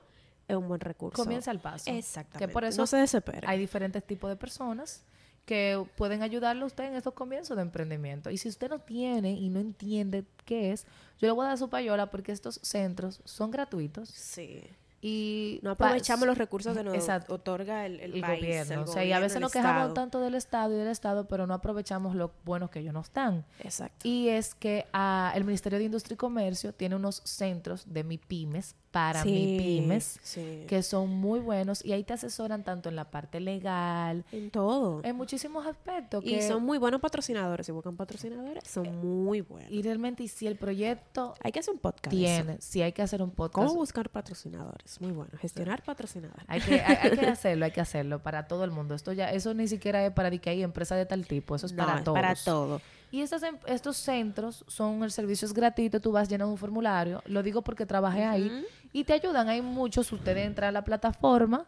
es 0.51 0.57
un 0.57 0.69
buen 0.69 0.81
recurso. 0.81 1.23
Comienza 1.23 1.51
el 1.51 1.59
paso. 1.61 1.91
Exactamente. 1.91 2.47
Que 2.47 2.53
por 2.53 2.65
eso 2.65 2.83
no 2.83 2.87
se 2.87 2.97
desespere. 2.99 3.47
hay 3.47 3.59
diferentes 3.59 4.05
tipos 4.05 4.29
de 4.31 4.37
personas 4.37 5.03
que 5.47 5.83
pueden 5.97 6.23
ayudarle 6.23 6.63
a 6.63 6.67
usted 6.67 6.85
en 6.85 6.95
estos 6.95 7.15
comienzos 7.15 7.57
de 7.57 7.63
emprendimiento. 7.63 8.31
Y 8.31 8.37
si 8.37 8.49
usted 8.49 8.69
no 8.69 8.79
tiene 8.79 9.33
y 9.33 9.49
no 9.49 9.59
entiende 9.59 10.25
qué 10.45 10.71
es, 10.73 10.85
yo 11.19 11.27
le 11.27 11.33
voy 11.33 11.45
a 11.47 11.49
dar 11.49 11.59
su 11.59 11.69
payola 11.69 12.11
porque 12.11 12.31
estos 12.33 12.61
centros 12.63 13.21
son 13.25 13.51
gratuitos 13.51 14.11
Sí. 14.11 14.63
y 15.01 15.59
No 15.63 15.71
aprovechamos 15.73 16.27
los 16.29 16.37
recursos 16.39 16.77
que 16.77 16.85
nos 16.85 16.95
Exacto. 16.95 17.35
otorga 17.35 17.87
el, 17.87 17.99
el 18.01 18.15
el 18.17 18.21
país, 18.21 18.41
gobierno. 18.41 18.75
el 18.75 18.79
o 18.81 18.87
sea, 18.87 19.05
y 19.05 19.13
a 19.13 19.19
veces 19.19 19.41
nos 19.41 19.51
quejamos 19.51 19.81
Estado. 19.89 19.95
tanto 19.95 20.21
del 20.21 20.35
Estado 20.37 20.75
y 20.75 20.77
del 20.79 20.89
Estado, 20.89 21.27
pero 21.27 21.47
no 21.49 21.55
aprovechamos 21.55 22.15
lo 22.15 22.33
buenos 22.45 22.71
que 22.71 22.81
ellos 22.81 22.93
nos 22.95 23.13
dan. 23.13 23.45
Exacto. 23.61 24.07
Y 24.07 24.29
es 24.29 24.55
que 24.55 24.87
ah, 24.93 25.33
el 25.35 25.45
Ministerio 25.45 25.79
de 25.81 25.87
Industria 25.87 26.15
y 26.15 26.19
Comercio 26.19 26.73
tiene 26.75 26.95
unos 26.95 27.23
centros 27.25 27.93
de 27.93 28.05
MIPIMES 28.05 28.77
para 28.91 29.23
Sí, 29.23 29.31
MIPIMES 29.31 30.19
sí. 30.23 30.65
que 30.67 30.83
son 30.83 31.09
muy 31.11 31.39
buenos 31.41 31.85
y 31.85 31.93
ahí 31.93 32.03
te 32.05 32.13
asesoran 32.15 32.65
tanto 32.65 32.89
en 32.89 32.97
la 32.97 33.11
parte 33.11 33.39
legal, 33.41 34.25
En 34.33 34.51
todo. 34.51 35.01
en 35.05 35.17
muchísimos 35.17 35.67
aspectos. 35.67 36.25
Y 36.25 36.43
son 36.43 36.65
muy 36.65 36.79
buenos 36.79 37.01
patrocinadores. 37.01 37.67
Si 37.67 37.73
buscan 37.73 37.97
patrocinadores, 37.97 38.65
son 38.67 38.97
muy 38.99 39.41
buenos. 39.43 39.71
y 39.71 39.83
realmente, 39.83 40.23
y 40.25 40.29
si 40.29 40.47
el 40.47 40.57
proyecto 40.57 41.35
Hay 41.43 41.53
que 41.53 41.61
hacer 41.61 41.75
un 41.75 41.81
podcast. 41.81 42.11
tiene, 42.11 42.57
si 42.61 42.83
hay 42.83 42.93
que 42.93 43.03
hacer 43.03 43.23
un 43.23 43.31
podcast, 43.31 43.69
¿Cómo 43.69 43.79
buscar 43.79 44.09
patrocinadores? 44.11 45.01
Muy 45.01 45.13
bueno. 45.13 45.31
Gestionar 45.39 45.83
patrocinadores. 45.83 46.45
hay 46.49 46.61
que, 46.61 46.75
hay, 46.81 46.97
hay 47.03 47.17
que 47.19 47.27
hacerlo, 47.27 47.65
hay 47.67 47.71
que 47.73 47.81
hacerlo 47.81 48.23
para 48.23 48.47
todo 48.49 48.65
el 48.65 48.71
mundo. 48.71 48.95
Esto 48.95 49.13
ya, 49.13 49.31
eso 49.31 49.55
ni 49.55 49.69
siquiera 49.69 50.05
es 50.07 50.13
para 50.13 50.31
que 50.31 50.51
hay 50.51 50.63
empresa 50.63 50.97
de 50.97 51.07
tal 51.07 51.27
tipo, 51.27 51.55
eso 51.55 51.67
es 51.67 51.73
No, 51.73 51.85
para 51.87 51.99
es 51.99 52.05
todos. 52.05 52.15
para 52.15 52.35
todo. 52.35 52.81
Y 53.11 53.23
estas, 53.23 53.43
em- 53.43 53.59
estos 53.67 53.97
centros 53.97 54.65
son, 54.69 55.03
el 55.03 55.11
servicio 55.11 55.47
es 55.47 55.53
gratuito, 55.53 56.01
tú 56.01 56.13
vas 56.13 56.29
llenando 56.29 56.53
un 56.53 56.59
formulario, 56.59 57.23
lo 57.27 57.43
digo 57.43 57.63
porque 57.63 57.85
trabajé 57.87 58.25
ahí, 58.25 58.65
y 58.93 59.05
te 59.05 59.13
ayudan, 59.15 59.49
hay 59.49 59.63
muchos, 59.63 60.13
usted 60.13 60.37
entra 60.37 60.69
a 60.69 60.73
la 60.73 60.85
plataforma 60.85 61.67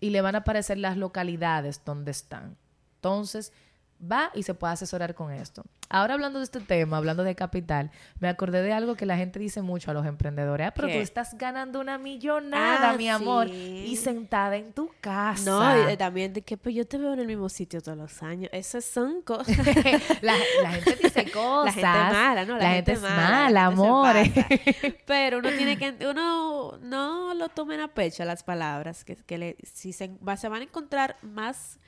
y 0.00 0.10
le 0.10 0.20
van 0.22 0.34
a 0.34 0.38
aparecer 0.38 0.78
las 0.78 0.96
localidades 0.96 1.82
donde 1.84 2.10
están. 2.10 2.56
Entonces, 2.96 3.52
va 4.00 4.30
y 4.34 4.42
se 4.42 4.54
puede 4.54 4.72
asesorar 4.72 5.14
con 5.14 5.32
esto. 5.32 5.64
Ahora 5.88 6.14
hablando 6.14 6.38
de 6.38 6.44
este 6.44 6.60
tema, 6.60 6.98
hablando 6.98 7.24
de 7.24 7.34
capital, 7.34 7.90
me 8.20 8.28
acordé 8.28 8.62
de 8.62 8.72
algo 8.72 8.94
que 8.94 9.06
la 9.06 9.16
gente 9.16 9.40
dice 9.40 9.60
mucho 9.60 9.90
a 9.90 9.94
los 9.94 10.06
emprendedores, 10.06 10.68
ah, 10.68 10.72
pero 10.72 10.88
¿Qué? 10.88 10.94
tú 10.94 11.00
estás 11.00 11.36
ganando 11.36 11.80
una 11.80 11.98
millonada, 11.98 12.90
Ah, 12.90 12.96
mi 12.96 13.08
amor, 13.08 13.48
sí. 13.48 13.86
y 13.88 13.96
sentada 13.96 14.56
en 14.56 14.72
tu 14.72 14.90
casa. 15.00 15.50
No, 15.50 15.88
y, 15.88 15.92
eh, 15.92 15.96
también 15.96 16.32
de 16.32 16.42
que 16.42 16.56
pues, 16.56 16.74
yo 16.74 16.86
te 16.86 16.96
veo 16.96 17.12
en 17.12 17.20
el 17.20 17.26
mismo 17.26 17.48
sitio 17.48 17.80
todos 17.80 17.98
los 17.98 18.22
años. 18.22 18.50
Esas 18.52 18.84
son 18.84 19.22
cosas. 19.22 19.56
la, 20.22 20.36
la 20.62 20.70
gente 20.70 20.98
dice 21.02 21.30
cosas. 21.30 21.76
La 21.80 21.92
gente 21.92 22.14
mala, 22.14 22.44
¿no? 22.44 22.56
La, 22.56 22.70
gente, 22.70 22.92
es 22.92 23.02
mala, 23.02 23.50
la 23.50 23.66
amores. 23.66 24.30
Pero 25.06 25.38
uno 25.38 25.48
tiene 25.50 25.76
que, 25.76 26.06
uno 26.06 26.78
no 26.80 27.34
lo 27.34 27.48
tomen 27.48 27.80
a 27.80 27.88
pecho 27.88 28.24
las 28.24 28.42
palabras, 28.42 29.04
que, 29.04 29.16
que 29.16 29.38
le, 29.38 29.56
si 29.62 29.92
se 29.92 30.08
van 30.22 30.60
a 30.60 30.62
encontrar 30.62 31.16
más 31.22 31.80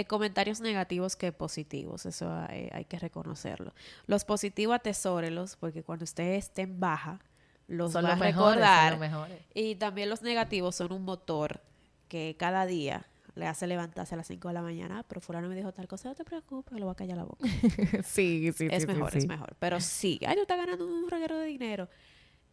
eh, 0.00 0.04
comentarios 0.06 0.60
negativos 0.60 1.16
que 1.16 1.32
positivos, 1.32 2.06
eso 2.06 2.30
hay, 2.32 2.68
hay 2.72 2.84
que 2.84 2.98
reconocerlo. 2.98 3.74
Los 4.06 4.24
positivos 4.24 4.76
atesórelos, 4.76 5.56
porque 5.56 5.82
cuando 5.82 6.04
usted 6.04 6.34
esté 6.34 6.62
en 6.62 6.78
baja, 6.80 7.20
los 7.66 7.92
son 7.92 8.04
va 8.04 8.10
los 8.10 8.20
a 8.20 8.24
mejores, 8.24 8.64
son 8.64 8.74
recordar. 9.00 9.28
los. 9.28 9.38
Y 9.54 9.74
también 9.74 10.08
los 10.08 10.22
negativos 10.22 10.74
son 10.76 10.92
un 10.92 11.04
motor 11.04 11.60
que 12.08 12.36
cada 12.38 12.64
día 12.64 13.06
le 13.34 13.46
hace 13.46 13.66
levantarse 13.66 14.14
a 14.14 14.16
las 14.18 14.26
5 14.26 14.48
de 14.48 14.54
la 14.54 14.62
mañana, 14.62 15.00
"Ah, 15.00 15.04
pero 15.06 15.20
fulano 15.20 15.48
me 15.48 15.54
dijo 15.54 15.72
tal 15.72 15.86
cosa, 15.86 16.08
no 16.08 16.14
te 16.14 16.24
preocupes, 16.24 16.78
lo 16.78 16.86
voy 16.86 16.92
a 16.92 16.96
callar 16.96 17.16
la 17.18 17.24
boca. 17.24 17.44
sí, 18.04 18.50
sí, 18.52 18.68
es 18.70 18.82
sí, 18.82 18.86
mejor, 18.86 19.12
sí, 19.12 19.18
es 19.18 19.22
sí. 19.24 19.28
mejor. 19.28 19.54
Pero 19.58 19.80
sí, 19.80 20.18
ay, 20.26 20.34
tú 20.36 20.42
estás 20.42 20.56
ganando 20.58 20.86
un 20.86 21.08
reguero 21.10 21.36
de 21.38 21.46
dinero. 21.46 21.88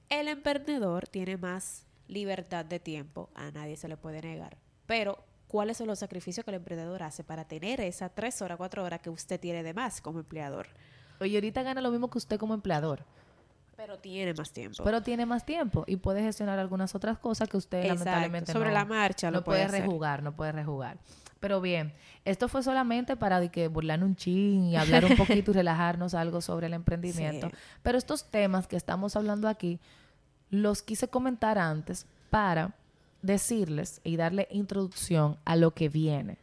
El 0.09 0.27
emprendedor 0.27 1.07
tiene 1.07 1.37
más 1.37 1.85
libertad 2.07 2.65
de 2.65 2.79
tiempo, 2.79 3.29
a 3.35 3.49
nadie 3.51 3.77
se 3.77 3.87
le 3.87 3.97
puede 3.97 4.21
negar. 4.21 4.57
Pero, 4.85 5.23
¿cuáles 5.55 5.77
son 5.77 5.87
los 5.87 5.99
sacrificios 5.99 6.43
que 6.43 6.51
el 6.51 6.55
emprendedor 6.55 7.01
hace 7.01 7.23
para 7.23 7.45
tener 7.45 7.79
esas 7.79 8.13
tres 8.13 8.41
horas, 8.41 8.57
cuatro 8.57 8.83
horas 8.83 8.99
que 8.99 9.09
usted 9.09 9.39
tiene 9.39 9.63
de 9.63 9.73
más 9.73 10.01
como 10.01 10.19
empleador? 10.19 10.67
Oye, 11.21 11.37
ahorita 11.37 11.63
gana 11.63 11.79
lo 11.79 11.91
mismo 11.91 12.09
que 12.09 12.17
usted 12.17 12.37
como 12.37 12.53
empleador, 12.53 13.05
Pero 13.77 13.97
tiene 13.97 14.33
más 14.33 14.51
tiempo. 14.51 14.83
pero 14.83 15.01
tiene 15.01 15.25
más 15.25 15.45
tiempo 15.45 15.85
y 15.87 15.95
puede 15.95 16.21
gestionar 16.21 16.59
algunas 16.59 16.93
otras 16.93 17.19
cosas 17.19 17.47
que 17.47 17.55
usted 17.55 17.77
Exacto, 17.77 18.03
lamentablemente 18.03 18.51
sobre 18.51 18.67
no, 18.67 18.73
la 18.73 18.83
marcha 18.83 19.31
lo 19.31 19.37
no 19.37 19.43
puede 19.45 19.65
rejugar, 19.69 20.23
no 20.23 20.35
puede 20.35 20.51
rejugar. 20.51 20.97
Pero 21.39 21.61
bien, 21.61 21.93
esto 22.25 22.49
fue 22.49 22.61
solamente 22.61 23.15
para 23.15 23.39
de 23.39 23.47
que 23.47 23.69
burlar 23.69 24.03
un 24.03 24.17
chin 24.17 24.65
y 24.65 24.75
hablar 24.75 25.05
un 25.05 25.15
poquito 25.15 25.51
y 25.51 25.53
relajarnos 25.53 26.15
algo 26.15 26.41
sobre 26.41 26.67
el 26.67 26.73
emprendimiento. 26.73 27.47
Sí. 27.47 27.55
Pero 27.81 27.97
estos 27.97 28.29
temas 28.29 28.67
que 28.67 28.75
estamos 28.75 29.15
hablando 29.15 29.47
aquí 29.47 29.79
los 30.49 30.81
quise 30.81 31.07
comentar 31.07 31.57
antes 31.57 32.07
para 32.29 32.75
decirles 33.25 34.01
y 34.03 34.17
darle 34.17 34.47
introducción 34.51 35.37
a 35.45 35.55
lo 35.55 35.71
que 35.71 35.89
viene. 35.89 36.37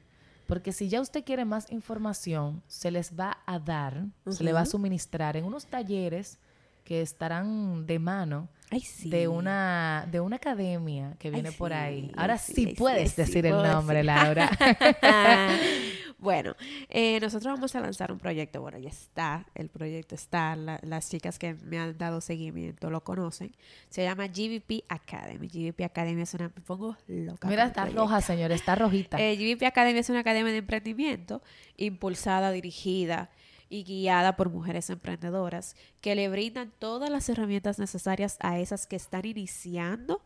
Porque 0.47 0.73
si 0.73 0.89
ya 0.89 1.01
usted 1.01 1.25
quiere 1.25 1.45
más 1.45 1.71
información, 1.73 2.63
se 2.67 2.91
les 2.91 3.19
va 3.19 3.39
a 3.47 3.59
dar, 3.59 4.05
se 4.29 4.45
le 4.45 4.53
va 4.53 4.61
a 4.61 4.67
suministrar 4.67 5.37
en 5.37 5.45
unos 5.45 5.67
talleres 5.67 6.39
que 6.85 7.01
estarán 7.01 7.87
de 7.87 7.99
mano 7.99 8.49
Ay, 8.71 8.81
sí. 8.81 9.09
de 9.09 9.29
una 9.29 10.07
de 10.11 10.19
una 10.21 10.37
academia 10.37 11.15
que 11.19 11.29
Ay, 11.29 11.35
viene 11.35 11.53
por 11.53 11.73
ahí. 11.73 12.07
ay, 12.09 12.13
Ahora 12.17 12.39
sí, 12.39 12.55
sí, 12.55 12.65
ay, 12.69 12.75
puedes 12.75 13.11
ay, 13.19 13.25
decir 13.25 13.47
el 13.47 13.63
nombre. 13.63 14.03
Laura. 14.03 14.51
bueno, 16.23 16.55
eh, 16.89 17.19
nosotros 17.21 17.53
vamos 17.53 17.75
a 17.75 17.81
lanzar 17.81 18.13
un 18.13 18.19
proyecto. 18.19 18.61
Bueno, 18.63 18.79
ya 18.79 18.89
está, 18.89 19.45
el 19.55 19.69
proyecto 19.69 20.15
está. 20.15 20.57
la- 20.57 20.81
las 20.83 21.11
chicas 21.11 21.39
que 21.39 21.55
me 21.55 21.79
han 21.79 21.99
dado 21.99 22.21
seguimiento 22.21 22.89
lo 22.91 23.03
conocen. 23.05 23.55
Se 23.91 24.03
llama 24.05 24.29
GVP 24.29 24.85
Academy. 24.89 25.49
GVP 25.49 25.85
Academy 25.85 26.23
es 26.23 26.33
una. 26.35 26.45
Me 26.55 26.63
pongo 26.63 26.97
loca. 27.09 27.49
Mira, 27.49 27.65
está 27.67 27.83
proyecto. 27.83 28.01
roja, 28.03 28.21
señor, 28.21 28.53
está 28.53 28.75
rojita. 28.77 29.19
Eh, 29.21 29.37
GVP 29.37 29.67
Academy 29.67 29.99
es 29.99 30.09
una 30.09 30.21
academia 30.21 30.53
de 30.53 30.59
emprendimiento 30.59 31.43
impulsada, 31.77 32.53
dirigida 32.53 33.29
y 33.69 33.85
guiada 33.85 34.37
por 34.37 34.51
mujeres 34.51 34.91
emprendedoras 34.91 35.77
que 36.01 36.15
le 36.15 36.29
brindan 36.29 36.73
todas 36.79 37.11
las 37.11 37.29
herramientas 37.29 37.79
necesarias 37.79 38.37
a 38.41 38.59
esas 38.59 38.87
que 38.87 38.97
están 38.97 39.25
iniciando 39.25 40.21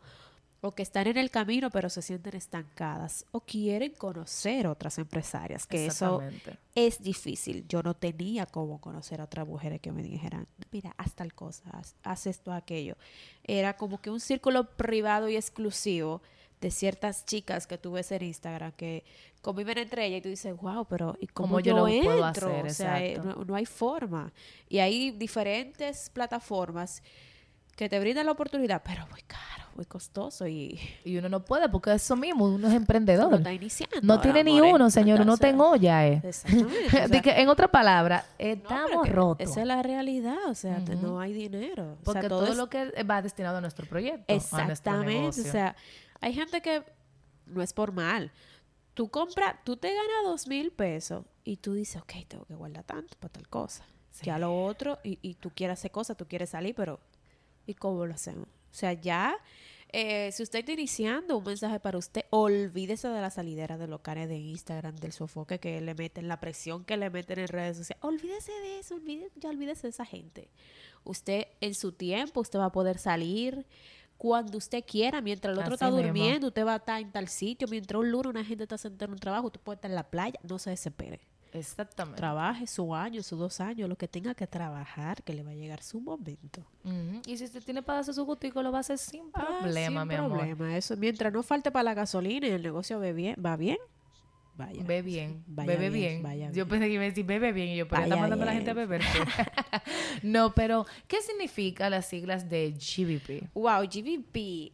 o 0.66 0.74
que 0.74 0.82
están 0.82 1.06
en 1.06 1.16
el 1.16 1.30
camino 1.30 1.70
pero 1.70 1.88
se 1.88 2.02
sienten 2.02 2.34
estancadas 2.36 3.24
o 3.32 3.40
quieren 3.40 3.92
conocer 3.92 4.66
otras 4.66 4.98
empresarias, 4.98 5.66
que 5.66 5.86
eso 5.86 6.22
es 6.74 7.02
difícil. 7.02 7.64
Yo 7.68 7.82
no 7.82 7.94
tenía 7.94 8.46
cómo 8.46 8.80
conocer 8.80 9.20
a 9.20 9.24
otras 9.24 9.46
mujeres 9.46 9.80
que 9.80 9.92
me 9.92 10.02
dijeran, 10.02 10.46
mira, 10.70 10.94
haz 10.98 11.14
tal 11.14 11.32
cosa, 11.34 11.64
haz, 11.72 11.94
haz 12.02 12.26
esto, 12.26 12.52
aquello. 12.52 12.96
Era 13.44 13.76
como 13.76 14.00
que 14.00 14.10
un 14.10 14.20
círculo 14.20 14.64
privado 14.76 15.28
y 15.28 15.36
exclusivo 15.36 16.20
de 16.60 16.70
ciertas 16.70 17.24
chicas 17.26 17.66
que 17.66 17.78
tú 17.78 17.92
ves 17.92 18.10
en 18.12 18.22
Instagram 18.22 18.72
que 18.72 19.04
conviven 19.42 19.78
entre 19.78 20.06
ellas 20.06 20.18
y 20.18 20.22
tú 20.22 20.28
dices, 20.28 20.56
wow, 20.56 20.86
pero 20.86 21.16
¿y 21.20 21.26
cómo, 21.28 21.48
¿Cómo 21.48 21.60
yo 21.60 21.72
yo, 21.72 21.76
lo 21.76 22.02
puedo 22.02 22.26
entro? 22.26 22.48
hacer? 22.48 22.66
o 22.66 22.70
sea, 22.70 23.04
eh, 23.04 23.18
no, 23.22 23.44
no 23.44 23.54
hay 23.54 23.66
forma. 23.66 24.32
Y 24.68 24.78
hay 24.78 25.12
diferentes 25.12 26.10
plataformas 26.10 27.02
que 27.76 27.88
te 27.88 28.00
brindan 28.00 28.26
la 28.26 28.32
oportunidad, 28.32 28.82
pero 28.84 29.06
muy 29.08 29.20
caro, 29.22 29.64
muy 29.76 29.84
costoso 29.84 30.46
y 30.46 30.80
Y 31.04 31.18
uno 31.18 31.28
no 31.28 31.44
puede 31.44 31.68
porque 31.68 31.92
eso 31.92 32.16
mismo, 32.16 32.46
uno 32.46 32.68
es 32.68 32.74
emprendedor. 32.74 33.34
está 33.34 33.52
iniciando. 33.52 34.00
No 34.02 34.18
tiene 34.20 34.42
ni 34.42 34.60
uno, 34.60 34.88
señor, 34.90 35.20
uno 35.20 35.34
Entonces, 35.34 35.34
está 35.34 35.48
en 35.54 35.60
olla, 35.60 36.06
eh. 36.08 36.20
Exactamente. 36.24 36.86
o 36.86 36.90
sea, 36.90 37.08
De 37.08 37.20
que, 37.22 37.30
en 37.32 37.48
otra 37.50 37.68
palabra, 37.68 38.24
No, 38.38 38.46
estamos 38.46 39.08
rotos. 39.10 39.50
Esa 39.50 39.60
es 39.60 39.66
la 39.66 39.82
realidad, 39.82 40.38
o 40.48 40.54
sea, 40.54 40.82
te- 40.84 40.96
no 40.96 41.20
hay 41.20 41.34
dinero. 41.34 41.82
O 41.84 41.94
sea, 41.96 42.04
Porque 42.04 42.28
todo, 42.28 42.46
es- 42.46 42.56
lo 42.56 42.70
que 42.70 42.90
va 43.04 43.20
destinado 43.20 43.58
a 43.58 43.60
nuestro 43.60 43.86
proyecto. 43.86 44.24
a 44.32 44.34
nuestro 44.36 44.58
Exactamente, 44.62 45.40
o 45.42 45.52
sea, 45.52 45.76
hay 46.22 46.32
gente 46.32 46.62
que 46.62 46.82
no 47.46 47.60
es 47.62 47.72
por 47.74 47.92
mal. 47.92 48.32
Tú 48.94 49.10
compras, 49.10 49.56
tú 49.64 49.76
te 49.76 49.88
ganas 49.88 50.24
dos 50.24 50.46
mil 50.48 50.70
pesos 50.72 51.26
y 51.44 51.58
tú 51.58 51.74
dices, 51.74 52.00
ok, 52.00 52.12
tengo 52.26 52.46
que 52.46 52.54
guardar 52.54 52.84
tanto 52.84 53.14
para 53.20 53.30
tal 53.34 53.46
cosa. 53.48 53.84
Ya 54.22 54.38
lo 54.38 54.64
otro, 54.64 54.98
y, 55.04 55.18
y 55.20 55.34
tú 55.34 55.50
quieres 55.54 55.78
hacer 55.78 55.90
cosas, 55.90 56.16
tú 56.16 56.26
quieres 56.26 56.48
salir, 56.48 56.74
pero 56.74 56.98
¿y 57.66 57.74
cómo 57.74 58.06
lo 58.06 58.14
hacemos? 58.14 58.48
O 58.48 58.74
sea, 58.78 58.92
ya, 58.92 59.36
eh, 59.92 60.30
si 60.32 60.42
usted 60.42 60.58
está 60.60 60.72
iniciando 60.72 61.38
un 61.38 61.44
mensaje 61.44 61.80
para 61.80 61.98
usted, 61.98 62.24
olvídese 62.30 63.08
de 63.08 63.20
la 63.20 63.30
salidera 63.30 63.78
de 63.78 63.86
los 63.86 64.02
de 64.02 64.36
Instagram, 64.36 64.96
del 64.96 65.12
sofoque 65.12 65.58
que 65.58 65.80
le 65.80 65.94
meten, 65.94 66.28
la 66.28 66.40
presión 66.40 66.84
que 66.84 66.96
le 66.96 67.08
meten 67.08 67.38
en 67.38 67.48
redes 67.48 67.78
sociales. 67.78 68.04
Olvídese 68.04 68.52
de 68.52 68.78
eso, 68.80 68.96
olvídese, 68.96 69.32
ya 69.40 69.48
olvídese 69.48 69.82
de 69.82 69.88
esa 69.88 70.04
gente. 70.04 70.50
Usted 71.04 71.46
en 71.60 71.74
su 71.74 71.92
tiempo, 71.92 72.40
usted 72.40 72.58
va 72.58 72.66
a 72.66 72.72
poder 72.72 72.98
salir 72.98 73.66
cuando 74.18 74.58
usted 74.58 74.84
quiera, 74.84 75.20
mientras 75.20 75.52
el 75.52 75.58
otro 75.58 75.74
Así 75.74 75.84
está 75.84 75.90
mismo. 75.90 76.02
durmiendo, 76.02 76.48
usted 76.48 76.66
va 76.66 76.74
a 76.74 76.76
estar 76.76 77.00
en 77.00 77.12
tal 77.12 77.28
sitio, 77.28 77.68
mientras 77.68 78.00
un 78.00 78.10
lunes 78.10 78.30
una 78.30 78.44
gente 78.44 78.64
está 78.64 78.76
sentada 78.76 79.06
en 79.06 79.12
un 79.12 79.18
trabajo, 79.18 79.46
usted 79.46 79.60
puede 79.60 79.76
estar 79.76 79.90
en 79.90 79.94
la 79.94 80.10
playa, 80.10 80.38
no 80.42 80.58
se 80.58 80.70
desespere. 80.70 81.20
Exactamente. 81.56 82.18
Trabaje 82.18 82.66
su 82.66 82.94
año, 82.94 83.22
sus 83.22 83.38
dos 83.38 83.60
años, 83.60 83.88
lo 83.88 83.96
que 83.96 84.08
tenga 84.08 84.34
que 84.34 84.46
trabajar, 84.46 85.22
que 85.22 85.32
le 85.32 85.42
va 85.42 85.50
a 85.50 85.54
llegar 85.54 85.82
su 85.82 86.00
momento. 86.00 86.64
Y 87.26 87.36
si 87.36 87.44
usted 87.44 87.62
tiene 87.62 87.82
para 87.82 87.96
darse 87.98 88.12
su 88.12 88.24
gustico, 88.24 88.62
lo 88.62 88.70
va 88.72 88.78
a 88.78 88.80
hacer 88.80 88.98
sin 88.98 89.24
Ah, 89.34 89.58
problema, 89.60 90.00
sin 90.02 90.08
mi 90.08 90.14
amor. 90.14 90.30
problema. 90.38 90.76
Eso, 90.76 90.96
mientras 90.96 91.32
no 91.32 91.42
falte 91.42 91.70
para 91.70 91.82
la 91.84 91.94
gasolina 91.94 92.46
y 92.46 92.50
el 92.50 92.62
negocio 92.62 92.98
ve 92.98 93.12
bien, 93.12 93.36
va 93.44 93.56
bien, 93.56 93.78
vaya. 94.56 94.82
Ve 94.84 95.02
bien, 95.02 95.44
Vaya 95.46 95.66
bebe 95.68 95.90
bien, 95.90 96.10
bien. 96.10 96.22
vaya 96.22 96.46
Yo 96.48 96.64
bien. 96.64 96.68
pensé 96.68 96.86
que 96.86 96.92
iba 96.94 97.02
a 97.02 97.06
decir 97.06 97.24
bebe 97.26 97.52
bien 97.52 97.68
y 97.68 97.76
yo, 97.76 97.88
pero 97.88 98.02
está 98.02 98.16
mandando 98.16 98.42
a 98.44 98.46
la 98.46 98.52
gente 98.54 98.70
a 98.70 98.74
beber. 98.74 99.00
no, 100.22 100.54
pero 100.54 100.86
¿qué 101.08 101.20
significa 101.22 101.90
las 101.90 102.06
siglas 102.06 102.48
de 102.48 102.72
GBP? 102.72 103.50
Wow, 103.54 103.82
GVP. 103.84 104.72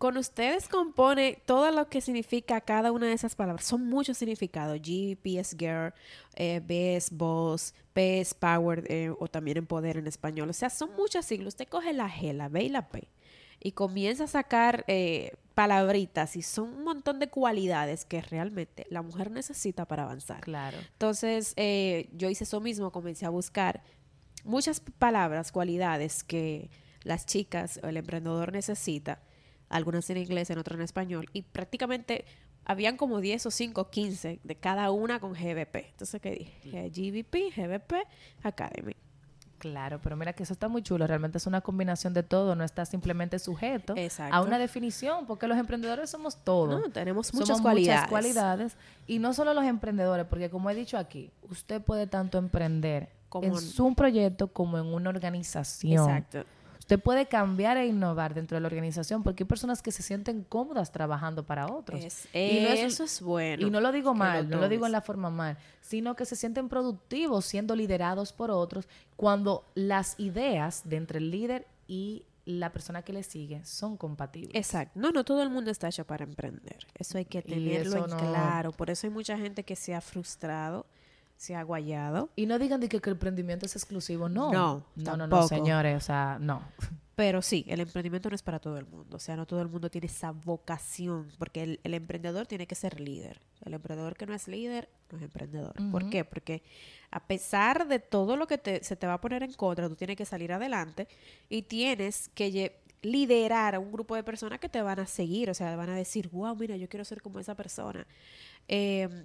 Con 0.00 0.16
ustedes 0.16 0.66
compone 0.66 1.42
todo 1.44 1.70
lo 1.70 1.90
que 1.90 2.00
significa 2.00 2.62
cada 2.62 2.90
una 2.90 3.08
de 3.08 3.12
esas 3.12 3.36
palabras. 3.36 3.66
Son 3.66 3.86
muchos 3.86 4.16
significados. 4.16 4.78
GVP 4.78 5.38
es 5.38 5.54
girl, 5.58 5.92
eh, 6.36 6.62
B 6.64 6.96
es 6.96 7.10
boss, 7.10 7.74
P 7.92 8.20
es 8.22 8.32
power 8.32 8.82
eh, 8.88 9.12
o 9.18 9.28
también 9.28 9.58
en 9.58 9.66
poder 9.66 9.98
en 9.98 10.06
español. 10.06 10.48
O 10.48 10.54
sea, 10.54 10.70
son 10.70 10.96
muchas 10.96 11.26
siglas. 11.26 11.48
Usted 11.48 11.68
coge 11.68 11.92
la 11.92 12.08
G, 12.08 12.32
la 12.32 12.48
B 12.48 12.64
y 12.64 12.68
la 12.70 12.88
P 12.88 13.10
y 13.60 13.72
comienza 13.72 14.24
a 14.24 14.26
sacar 14.26 14.84
eh, 14.88 15.34
palabritas 15.54 16.34
y 16.34 16.40
son 16.40 16.70
un 16.70 16.84
montón 16.84 17.18
de 17.18 17.28
cualidades 17.28 18.06
que 18.06 18.22
realmente 18.22 18.86
la 18.88 19.02
mujer 19.02 19.30
necesita 19.30 19.84
para 19.84 20.04
avanzar. 20.04 20.40
Claro. 20.40 20.78
Entonces, 20.92 21.52
eh, 21.56 22.08
yo 22.14 22.30
hice 22.30 22.44
eso 22.44 22.62
mismo, 22.62 22.90
comencé 22.90 23.26
a 23.26 23.28
buscar 23.28 23.82
muchas 24.44 24.80
palabras, 24.80 25.52
cualidades 25.52 26.24
que 26.24 26.70
las 27.02 27.26
chicas 27.26 27.78
o 27.82 27.88
el 27.88 27.98
emprendedor 27.98 28.52
necesita, 28.52 29.20
algunas 29.70 30.08
en 30.10 30.18
inglés, 30.18 30.50
en 30.50 30.58
otras 30.58 30.76
en 30.78 30.82
español, 30.84 31.26
y 31.32 31.42
prácticamente 31.42 32.26
habían 32.66 32.96
como 32.98 33.20
10 33.20 33.46
o 33.46 33.50
5 33.50 33.80
o 33.80 33.90
15 33.90 34.40
de 34.44 34.54
cada 34.56 34.90
una 34.90 35.18
con 35.18 35.32
GBP. 35.32 35.76
Entonces, 35.90 36.20
¿qué 36.20 36.30
dije? 36.62 36.90
GBP, 36.90 37.54
GBP, 37.56 37.94
Academy. 38.42 38.94
Claro, 39.58 40.00
pero 40.02 40.16
mira 40.16 40.32
que 40.32 40.42
eso 40.42 40.54
está 40.54 40.68
muy 40.68 40.82
chulo. 40.82 41.06
Realmente 41.06 41.36
es 41.36 41.46
una 41.46 41.60
combinación 41.60 42.14
de 42.14 42.22
todo, 42.22 42.54
no 42.56 42.64
está 42.64 42.86
simplemente 42.86 43.38
sujeto 43.38 43.92
Exacto. 43.94 44.34
a 44.34 44.40
una 44.40 44.58
definición, 44.58 45.26
porque 45.26 45.46
los 45.46 45.58
emprendedores 45.58 46.08
somos 46.08 46.42
todos. 46.44 46.80
No, 46.80 46.90
tenemos 46.90 47.26
Somos 47.26 47.42
muchas 47.48 47.60
cualidades. 47.60 48.08
cualidades. 48.08 48.76
Y 49.06 49.18
no 49.18 49.34
solo 49.34 49.52
los 49.52 49.64
emprendedores, 49.64 50.24
porque 50.26 50.48
como 50.48 50.70
he 50.70 50.74
dicho 50.74 50.96
aquí, 50.96 51.30
usted 51.50 51.82
puede 51.82 52.06
tanto 52.06 52.38
emprender 52.38 53.10
Como 53.28 53.46
en 53.46 53.52
en- 53.52 53.60
su 53.60 53.94
proyecto 53.94 54.48
como 54.50 54.78
en 54.78 54.86
una 54.86 55.10
organización. 55.10 56.08
Exacto. 56.08 56.44
Usted 56.90 57.04
puede 57.04 57.26
cambiar 57.26 57.76
e 57.76 57.86
innovar 57.86 58.34
dentro 58.34 58.56
de 58.56 58.62
la 58.62 58.66
organización 58.66 59.22
porque 59.22 59.44
hay 59.44 59.46
personas 59.46 59.80
que 59.80 59.92
se 59.92 60.02
sienten 60.02 60.42
cómodas 60.42 60.90
trabajando 60.90 61.44
para 61.46 61.68
otros. 61.72 62.04
Es- 62.04 62.24
Y 62.34 62.64
no 62.64 62.70
es- 62.70 62.80
eso 62.94 63.04
es 63.04 63.22
bueno. 63.22 63.64
y 63.64 63.70
no 63.70 63.80
lo 63.80 63.92
digo 63.92 64.12
mal, 64.12 64.50
no 64.50 64.56
lo 64.56 64.68
digo 64.68 64.86
en 64.86 64.92
la 64.92 65.00
forma 65.00 65.30
mal, 65.30 65.56
sino 65.80 66.16
que 66.16 66.24
se 66.24 66.34
sienten 66.34 66.68
productivos 66.68 67.44
siendo 67.44 67.76
liderados 67.76 68.32
por 68.32 68.50
otros 68.50 68.88
cuando 69.14 69.64
las 69.76 70.18
ideas 70.18 70.82
de 70.84 70.96
entre 70.96 71.18
el 71.18 71.30
líder 71.30 71.68
y 71.86 72.24
la 72.44 72.72
persona 72.72 73.02
que 73.02 73.12
le 73.12 73.22
sigue 73.22 73.64
son 73.64 73.96
compatibles. 73.96 74.56
Exacto. 74.56 74.98
No, 74.98 75.12
no 75.12 75.22
todo 75.24 75.44
el 75.44 75.50
mundo 75.50 75.70
está 75.70 75.86
hecho 75.86 76.04
para 76.04 76.24
emprender. 76.24 76.78
Eso 76.98 77.18
hay 77.18 77.24
que 77.24 77.40
tenerlo 77.42 78.04
en 78.04 78.10
no- 78.10 78.16
claro. 78.16 78.72
Por 78.72 78.90
eso 78.90 79.06
hay 79.06 79.12
mucha 79.12 79.38
gente 79.38 79.62
que 79.62 79.76
se 79.76 79.94
ha 79.94 80.00
frustrado, 80.00 80.86
se 81.40 81.54
ha 81.56 81.62
guayado. 81.62 82.28
Y 82.36 82.44
no 82.44 82.58
digan 82.58 82.80
de 82.80 82.88
que, 82.90 83.00
que 83.00 83.08
el 83.08 83.14
emprendimiento 83.14 83.64
es 83.64 83.74
exclusivo, 83.74 84.28
no. 84.28 84.52
No, 84.52 84.84
no, 84.96 85.16
no, 85.16 85.26
no, 85.26 85.36
señores, 85.48 85.96
o 85.96 86.00
sea, 86.04 86.36
no. 86.38 86.62
Pero 87.14 87.40
sí, 87.40 87.64
el 87.66 87.80
emprendimiento 87.80 88.28
no 88.28 88.34
es 88.34 88.42
para 88.42 88.58
todo 88.58 88.76
el 88.76 88.84
mundo. 88.84 89.16
O 89.16 89.20
sea, 89.20 89.36
no 89.36 89.46
todo 89.46 89.62
el 89.62 89.68
mundo 89.68 89.90
tiene 89.90 90.06
esa 90.06 90.32
vocación. 90.32 91.28
Porque 91.38 91.62
el, 91.62 91.80
el 91.82 91.94
emprendedor 91.94 92.46
tiene 92.46 92.66
que 92.66 92.74
ser 92.74 93.00
líder. 93.00 93.40
El 93.64 93.72
emprendedor 93.72 94.16
que 94.18 94.26
no 94.26 94.34
es 94.34 94.48
líder 94.48 94.90
no 95.10 95.16
es 95.16 95.24
emprendedor. 95.24 95.74
¿Por 95.90 96.10
qué? 96.10 96.24
Porque 96.26 96.62
a 97.10 97.20
pesar 97.26 97.88
de 97.88 98.00
todo 98.00 98.36
lo 98.36 98.46
que 98.46 98.58
te- 98.58 98.84
se 98.84 98.94
te 98.96 99.06
va 99.06 99.14
a 99.14 99.20
poner 99.22 99.42
en 99.42 99.54
contra, 99.54 99.88
tú 99.88 99.96
tienes 99.96 100.16
que 100.18 100.26
salir 100.26 100.52
adelante 100.52 101.08
y 101.48 101.62
tienes 101.62 102.28
que 102.34 102.80
liderar 103.00 103.74
a 103.74 103.78
un 103.78 103.90
grupo 103.92 104.14
de 104.14 104.22
personas 104.22 104.58
que 104.60 104.68
te 104.68 104.82
van 104.82 105.00
a 105.00 105.06
seguir. 105.06 105.48
O 105.48 105.54
sea, 105.54 105.74
van 105.74 105.88
a 105.88 105.94
decir, 105.96 106.28
wow, 106.28 106.54
mira, 106.54 106.76
yo 106.76 106.86
quiero 106.88 107.04
ser 107.06 107.22
como 107.22 107.38
esa 107.40 107.54
persona. 107.54 108.06
Eh, 108.68 109.24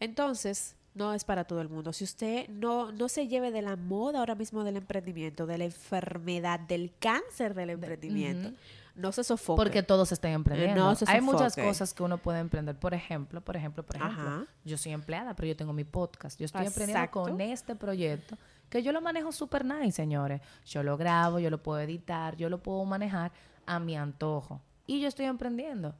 entonces, 0.00 0.76
no 1.00 1.14
es 1.14 1.24
para 1.24 1.44
todo 1.44 1.62
el 1.62 1.70
mundo. 1.70 1.94
Si 1.94 2.04
usted 2.04 2.46
no, 2.50 2.92
no 2.92 3.08
se 3.08 3.26
lleve 3.26 3.50
de 3.50 3.62
la 3.62 3.76
moda 3.76 4.18
ahora 4.18 4.34
mismo 4.34 4.64
del 4.64 4.76
emprendimiento, 4.76 5.46
de 5.46 5.56
la 5.56 5.64
enfermedad, 5.64 6.60
del 6.60 6.92
cáncer 6.98 7.54
del 7.54 7.70
emprendimiento, 7.70 8.52
no 8.94 9.10
se 9.10 9.24
sofoque. 9.24 9.56
Porque 9.56 9.82
todos 9.82 10.12
están 10.12 10.32
emprendiendo. 10.32 10.84
no 10.84 10.94
se 10.94 11.06
Hay 11.08 11.22
muchas 11.22 11.56
cosas 11.56 11.94
que 11.94 12.02
uno 12.02 12.18
puede 12.18 12.40
emprender. 12.40 12.78
Por 12.78 12.92
ejemplo, 12.92 13.40
por 13.40 13.56
ejemplo, 13.56 13.82
por 13.82 13.96
ejemplo, 13.96 14.20
Ajá. 14.20 14.46
yo 14.62 14.76
soy 14.76 14.92
empleada, 14.92 15.34
pero 15.34 15.48
yo 15.48 15.56
tengo 15.56 15.72
mi 15.72 15.84
podcast. 15.84 16.38
Yo 16.38 16.44
estoy 16.44 16.66
emprendiendo 16.66 17.10
con 17.10 17.40
este 17.40 17.74
proyecto 17.74 18.36
que 18.68 18.82
yo 18.82 18.92
lo 18.92 19.00
manejo 19.00 19.32
super 19.32 19.64
nice, 19.64 19.92
señores. 19.92 20.42
Yo 20.66 20.82
lo 20.82 20.98
grabo, 20.98 21.38
yo 21.38 21.48
lo 21.48 21.62
puedo 21.62 21.80
editar, 21.80 22.36
yo 22.36 22.50
lo 22.50 22.62
puedo 22.62 22.84
manejar 22.84 23.32
a 23.64 23.80
mi 23.80 23.96
antojo. 23.96 24.60
Y 24.86 25.00
yo 25.00 25.08
estoy 25.08 25.24
emprendiendo. 25.24 25.94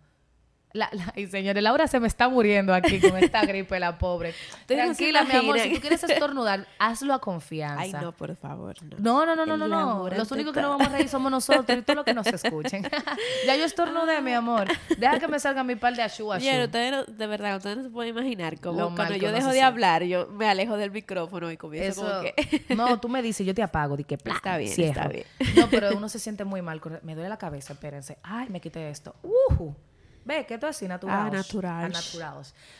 La, 0.73 0.89
la- 0.93 1.13
y 1.17 1.27
señores, 1.27 1.63
Laura 1.63 1.89
se 1.89 1.99
me 1.99 2.07
está 2.07 2.29
muriendo 2.29 2.73
aquí 2.73 3.01
con 3.01 3.17
esta 3.17 3.43
gripe, 3.47 3.81
la 3.81 3.99
pobre. 3.99 4.35
Tranquila, 4.67 5.25
mi 5.25 5.35
amor, 5.35 5.59
si 5.59 5.75
tú 5.75 5.81
quieres 5.81 6.03
estornudar, 6.05 6.67
hazlo 6.79 7.13
a 7.13 7.21
confianza. 7.21 7.81
Ay, 7.83 7.93
no, 7.93 8.13
por 8.13 8.37
favor. 8.37 8.77
No, 8.99 9.27
No, 9.27 9.35
no, 9.35 9.45
no, 9.47 9.57
no, 9.57 9.67
no, 9.67 10.09
Los 10.11 10.31
únicos 10.31 10.53
que 10.53 10.61
está- 10.61 10.69
no 10.69 10.79
vamos 10.79 10.87
a 10.87 10.91
reír 10.91 11.09
somos 11.09 11.31
nosotros 11.33 11.77
y 11.79 11.83
todos 11.83 11.97
los 11.97 12.05
que 12.05 12.15
nos 12.15 12.27
escuchen. 12.33 12.87
ya 13.47 13.57
yo 13.57 13.65
estornudé, 13.65 14.21
mi 14.21 14.33
amor. 14.33 14.69
Deja 14.97 15.19
que 15.19 15.27
me 15.27 15.41
salga 15.41 15.65
mi 15.65 15.75
par 15.75 15.95
de 15.97 16.03
ashu 16.03 16.33
ashu. 16.33 16.47
Ustedes 16.65 16.93
no- 16.93 17.05
de 17.05 17.27
verdad, 17.27 17.57
ustedes 17.57 17.77
no 17.79 17.83
se 17.83 17.91
pueden 17.91 18.17
imaginar 18.17 18.61
cómo 18.61 18.95
cuando 18.95 19.17
yo 19.17 19.33
dejo 19.33 19.51
de 19.51 19.63
hablar, 19.63 20.05
yo 20.05 20.29
me 20.29 20.49
alejo 20.49 20.77
del 20.77 20.93
micrófono 20.93 21.51
y 21.51 21.57
comienzo 21.57 22.03
Eso, 22.03 22.11
como 22.11 22.23
que... 22.23 22.75
no, 22.77 23.01
tú 23.01 23.09
me 23.09 23.23
dices, 23.23 23.45
yo 23.45 23.55
te 23.55 23.63
apago, 23.65 23.97
di 23.97 24.05
que 24.05 24.19
pla, 24.19 24.35
Está 24.35 24.57
bien, 24.57 24.73
cierro. 24.73 25.01
está 25.01 25.09
bien. 25.09 25.25
No, 25.57 25.69
pero 25.69 25.97
uno 25.97 26.09
se 26.09 26.19
siente 26.21 26.45
muy 26.45 26.63
mal. 26.63 26.81
Me 27.03 27.15
duele 27.15 27.29
la 27.29 27.39
cabeza, 27.39 27.73
espérense. 27.73 28.19
Ay, 28.23 28.49
me 28.51 28.61
quité 28.61 28.89
esto. 28.89 29.17
Ujú. 29.23 29.75
Ve, 30.25 30.45
que 30.47 30.55
es 30.55 30.65
así, 30.65 30.87
natural. 30.87 31.29
Ah, 31.29 31.31
natural. 31.31 31.93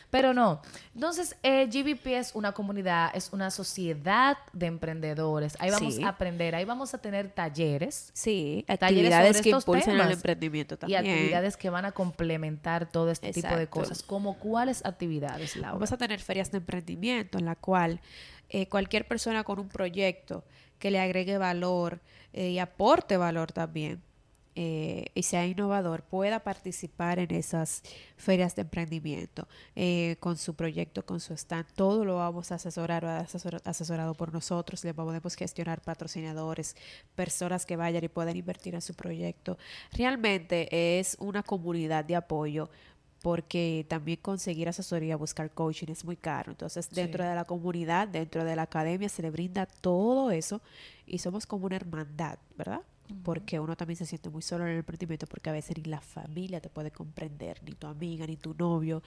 Pero 0.09 0.33
no. 0.33 0.61
Entonces, 0.93 1.35
eh, 1.43 1.67
GBP 1.67 2.17
es 2.17 2.35
una 2.35 2.51
comunidad, 2.51 3.11
es 3.15 3.31
una 3.33 3.49
sociedad 3.51 4.37
de 4.53 4.67
emprendedores. 4.67 5.55
Ahí 5.59 5.71
vamos 5.71 5.95
Sí. 5.95 6.03
a 6.03 6.09
aprender, 6.09 6.53
ahí 6.55 6.65
vamos 6.65 6.93
a 6.93 6.97
tener 6.99 7.29
talleres. 7.31 8.11
Sí, 8.13 8.63
Talleres 8.67 8.83
actividades 8.83 9.37
sobre 9.37 9.43
que 9.43 9.49
estos 9.49 9.63
impulsen 9.63 9.91
el 9.93 9.97
temas. 9.99 10.13
emprendimiento 10.13 10.75
Y 10.75 10.77
también. 10.77 10.99
actividades 11.05 11.57
que 11.57 11.69
van 11.69 11.85
a 11.85 11.91
complementar 11.91 12.89
todo 12.91 13.09
este 13.09 13.31
tipo 13.33 13.55
de 13.55 13.67
cosas. 13.67 14.03
¿Como 14.03 14.37
cuáles 14.37 14.85
actividades, 14.85 15.55
Laura? 15.55 15.73
Vamos 15.73 15.91
a 15.91 15.97
tener 15.97 16.19
ferias 16.19 16.51
de 16.51 16.57
emprendimiento 16.59 17.37
en 17.37 17.45
la 17.45 17.55
cual 17.55 17.99
eh, 18.49 18.67
cualquier 18.67 19.07
persona 19.07 19.43
con 19.43 19.59
un 19.59 19.69
proyecto 19.69 20.43
que 20.77 20.91
le 20.91 20.99
agregue 20.99 21.37
valor 21.37 22.01
eh, 22.33 22.49
y 22.49 22.59
aporte 22.59 23.15
valor 23.17 23.51
también 23.51 24.01
eh, 24.55 25.05
y 25.15 25.23
sea 25.23 25.45
innovador 25.45 26.03
pueda 26.03 26.41
participar 26.41 27.19
en 27.19 27.31
esas 27.33 27.83
ferias 28.17 28.55
de 28.55 28.63
emprendimiento 28.63 29.47
eh, 29.75 30.17
con 30.19 30.37
su 30.37 30.55
proyecto, 30.55 31.05
con 31.05 31.19
su 31.19 31.33
stand. 31.33 31.65
Todo 31.75 32.03
lo 32.03 32.17
vamos 32.17 32.51
a 32.51 32.55
asesorar, 32.55 33.05
va 33.05 33.19
a 33.19 33.25
asesor- 33.25 33.61
asesorado 33.63 34.13
por 34.13 34.33
nosotros. 34.33 34.83
Le 34.83 34.93
podemos 34.93 35.35
gestionar 35.35 35.81
patrocinadores, 35.81 36.75
personas 37.15 37.65
que 37.65 37.77
vayan 37.77 38.03
y 38.03 38.09
puedan 38.09 38.35
invertir 38.35 38.75
en 38.75 38.81
su 38.81 38.93
proyecto. 38.93 39.57
Realmente 39.93 40.99
es 40.99 41.15
una 41.19 41.43
comunidad 41.43 42.03
de 42.05 42.15
apoyo 42.15 42.69
porque 43.21 43.85
también 43.87 44.17
conseguir 44.21 44.67
asesoría, 44.67 45.15
buscar 45.15 45.51
coaching 45.51 45.89
es 45.89 46.03
muy 46.03 46.17
caro. 46.17 46.51
Entonces, 46.51 46.89
dentro 46.89 47.23
Sí. 47.23 47.29
de 47.29 47.35
la 47.35 47.45
comunidad, 47.45 48.07
dentro 48.07 48.43
de 48.43 48.55
la 48.55 48.63
academia, 48.63 49.09
se 49.09 49.21
le 49.21 49.29
brinda 49.29 49.67
todo 49.67 50.31
eso 50.31 50.59
y 51.05 51.19
somos 51.19 51.45
como 51.45 51.67
una 51.67 51.75
hermandad, 51.75 52.39
¿verdad? 52.57 52.81
Porque 53.23 53.59
uno 53.59 53.75
también 53.75 53.97
se 53.97 54.05
siente 54.05 54.29
muy 54.29 54.41
solo 54.41 54.65
en 54.65 54.71
el 54.71 54.77
emprendimiento 54.79 55.27
porque 55.27 55.49
a 55.49 55.53
veces 55.53 55.77
ni 55.77 55.83
la 55.83 56.01
familia 56.01 56.59
te 56.61 56.69
puede 56.69 56.91
comprender, 56.91 57.61
ni 57.63 57.73
tu 57.73 57.87
amiga, 57.87 58.25
ni 58.25 58.37
tu 58.37 58.53
novio. 58.53 59.03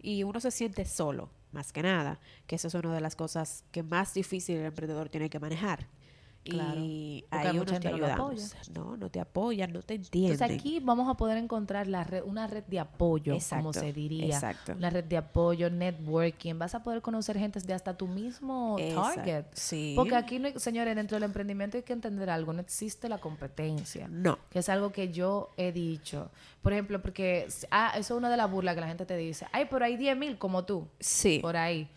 Y 0.00 0.22
uno 0.22 0.40
se 0.40 0.50
siente 0.50 0.84
solo, 0.84 1.30
más 1.52 1.72
que 1.72 1.82
nada, 1.82 2.20
que 2.46 2.56
eso 2.56 2.68
es 2.68 2.74
una 2.74 2.94
de 2.94 3.00
las 3.00 3.16
cosas 3.16 3.64
que 3.72 3.82
más 3.82 4.14
difícil 4.14 4.56
el 4.56 4.66
emprendedor 4.66 5.08
tiene 5.08 5.30
que 5.30 5.40
manejar. 5.40 5.86
Claro, 6.50 6.80
Y 6.82 7.24
porque 7.30 7.48
ahí 7.48 7.56
mucha 7.58 7.58
uno 7.58 7.64
te 7.66 7.72
gente 7.72 7.88
no 7.90 7.96
ayudamos. 8.06 8.54
No, 8.74 8.96
no 8.96 9.10
te 9.10 9.20
apoyan, 9.20 9.72
no 9.72 9.82
te 9.82 9.94
entienden. 9.94 10.32
Entonces 10.32 10.56
aquí 10.58 10.80
vamos 10.80 11.08
a 11.08 11.14
poder 11.14 11.38
encontrar 11.38 11.86
la 11.86 12.04
red- 12.04 12.22
una 12.24 12.46
red 12.46 12.64
de 12.64 12.78
apoyo, 12.80 13.36
como 13.50 13.72
se 13.72 13.92
diría. 13.92 14.26
exacto. 14.26 14.72
Una 14.72 14.90
red 14.90 15.04
de 15.04 15.16
apoyo, 15.16 15.70
networking. 15.70 16.58
Vas 16.58 16.74
a 16.74 16.82
poder 16.82 17.02
conocer 17.02 17.38
gente 17.38 17.60
de 17.60 17.72
hasta 17.74 17.96
tu 17.96 18.06
mismo 18.06 18.76
Exacto, 18.78 19.14
target. 19.16 19.44
sí. 19.52 19.92
Porque 19.96 20.14
aquí, 20.16 20.38
no 20.38 20.46
hay- 20.48 20.58
señores, 20.58 20.94
dentro 20.96 21.16
del 21.16 21.24
emprendimiento 21.24 21.76
hay 21.76 21.82
que 21.82 21.92
entender 21.92 22.30
algo. 22.30 22.52
No 22.52 22.60
existe 22.60 23.08
la 23.08 23.18
competencia. 23.18 24.08
No. 24.10 24.38
Que 24.50 24.60
es 24.60 24.68
algo 24.68 24.92
que 24.92 25.10
yo 25.12 25.50
he 25.56 25.72
dicho. 25.72 26.30
Por 26.62 26.72
ejemplo, 26.72 27.00
porque 27.00 27.46
ah, 27.70 27.92
eso 27.96 28.14
es 28.14 28.18
una 28.18 28.28
de 28.30 28.36
las 28.36 28.50
burlas 28.50 28.74
que 28.74 28.80
la 28.80 28.88
gente 28.88 29.06
te 29.06 29.16
dice. 29.16 29.46
Ay, 29.52 29.66
pero 29.70 29.84
hay 29.84 29.96
10 29.96 30.16
mil 30.16 30.38
como 30.38 30.64
tú. 30.64 30.86
Sí. 31.00 31.38
Por 31.40 31.56
ahí. 31.56 31.88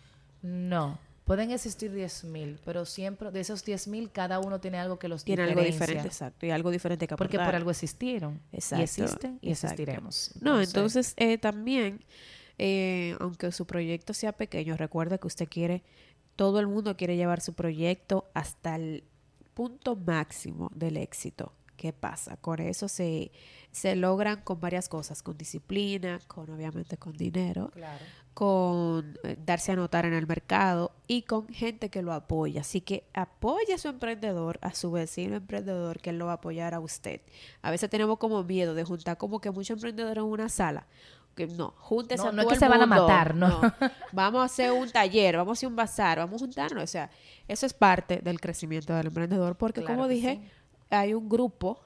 No. 0.42 0.98
Pueden 1.30 1.52
existir 1.52 1.92
10 1.92 2.24
mil, 2.24 2.58
pero 2.64 2.84
siempre 2.84 3.30
de 3.30 3.38
esos 3.38 3.64
10 3.64 3.86
mil, 3.86 4.10
cada 4.10 4.40
uno 4.40 4.58
tiene 4.58 4.78
algo 4.80 4.98
que 4.98 5.06
los 5.06 5.22
Tiene 5.22 5.44
algo 5.44 5.60
diferencia. 5.60 5.86
diferente, 5.86 6.08
exacto. 6.08 6.44
Y 6.44 6.50
algo 6.50 6.72
diferente 6.72 7.06
que 7.06 7.14
Porque 7.14 7.36
por 7.36 7.42
aportar. 7.42 7.54
algo 7.54 7.70
existieron. 7.70 8.40
Exacto, 8.50 8.80
Y 8.80 8.82
existen 8.82 9.38
y 9.40 9.50
exacto. 9.50 9.74
existiremos. 9.74 10.32
No, 10.40 10.60
entonces 10.60 11.14
eh, 11.16 11.38
también, 11.38 12.04
eh, 12.58 13.14
aunque 13.20 13.52
su 13.52 13.64
proyecto 13.64 14.12
sea 14.12 14.32
pequeño, 14.32 14.76
recuerda 14.76 15.18
que 15.18 15.28
usted 15.28 15.48
quiere, 15.48 15.84
todo 16.34 16.58
el 16.58 16.66
mundo 16.66 16.96
quiere 16.96 17.14
llevar 17.14 17.40
su 17.40 17.54
proyecto 17.54 18.28
hasta 18.34 18.74
el 18.74 19.04
punto 19.54 19.94
máximo 19.94 20.72
del 20.74 20.96
éxito. 20.96 21.52
¿Qué 21.80 21.94
pasa? 21.94 22.36
Con 22.36 22.60
eso 22.60 22.88
se, 22.88 23.32
se 23.72 23.96
logran 23.96 24.42
con 24.42 24.60
varias 24.60 24.86
cosas, 24.90 25.22
con 25.22 25.38
disciplina, 25.38 26.20
con 26.26 26.50
obviamente 26.50 26.98
con 26.98 27.14
dinero, 27.16 27.70
Claro. 27.72 28.04
con 28.34 29.16
eh, 29.24 29.38
darse 29.46 29.72
a 29.72 29.76
notar 29.76 30.04
en 30.04 30.12
el 30.12 30.26
mercado 30.26 30.92
y 31.06 31.22
con 31.22 31.48
gente 31.48 31.88
que 31.88 32.02
lo 32.02 32.12
apoya. 32.12 32.60
Así 32.60 32.82
que 32.82 33.04
apoya 33.14 33.76
a 33.76 33.78
su 33.78 33.88
emprendedor, 33.88 34.58
a 34.60 34.74
su 34.74 34.90
vecino 34.90 35.36
emprendedor, 35.36 36.00
que 36.00 36.10
él 36.10 36.18
lo 36.18 36.26
va 36.26 36.32
a 36.32 36.34
apoyar 36.34 36.74
a 36.74 36.80
usted. 36.80 37.22
A 37.62 37.70
veces 37.70 37.88
tenemos 37.88 38.18
como 38.18 38.44
miedo 38.44 38.74
de 38.74 38.84
juntar 38.84 39.16
como 39.16 39.40
que 39.40 39.50
muchos 39.50 39.70
emprendedores 39.78 40.18
en 40.22 40.28
una 40.30 40.50
sala. 40.50 40.86
No, 41.56 41.72
júntese 41.78 42.22
No, 42.22 42.32
no 42.32 42.42
es 42.42 42.48
que 42.48 42.56
se 42.56 42.68
van 42.68 42.82
a 42.82 42.86
matar, 42.86 43.34
¿no? 43.34 43.62
Vamos 44.12 44.42
a 44.42 44.44
hacer 44.44 44.72
un 44.72 44.90
taller, 44.90 45.38
vamos 45.38 45.52
a 45.52 45.58
hacer 45.58 45.68
un 45.70 45.76
bazar, 45.76 46.18
vamos 46.18 46.42
a 46.42 46.44
juntarnos. 46.44 46.84
O 46.84 46.86
sea, 46.86 47.10
eso 47.48 47.64
es 47.64 47.72
parte 47.72 48.18
del 48.22 48.38
crecimiento 48.40 48.94
del 48.94 49.06
emprendedor 49.06 49.56
porque 49.56 49.80
Claro 49.80 49.94
como 49.96 50.08
dije, 50.08 50.38
sí. 50.42 50.50
Hay 50.90 51.14
un 51.14 51.28
grupo 51.28 51.80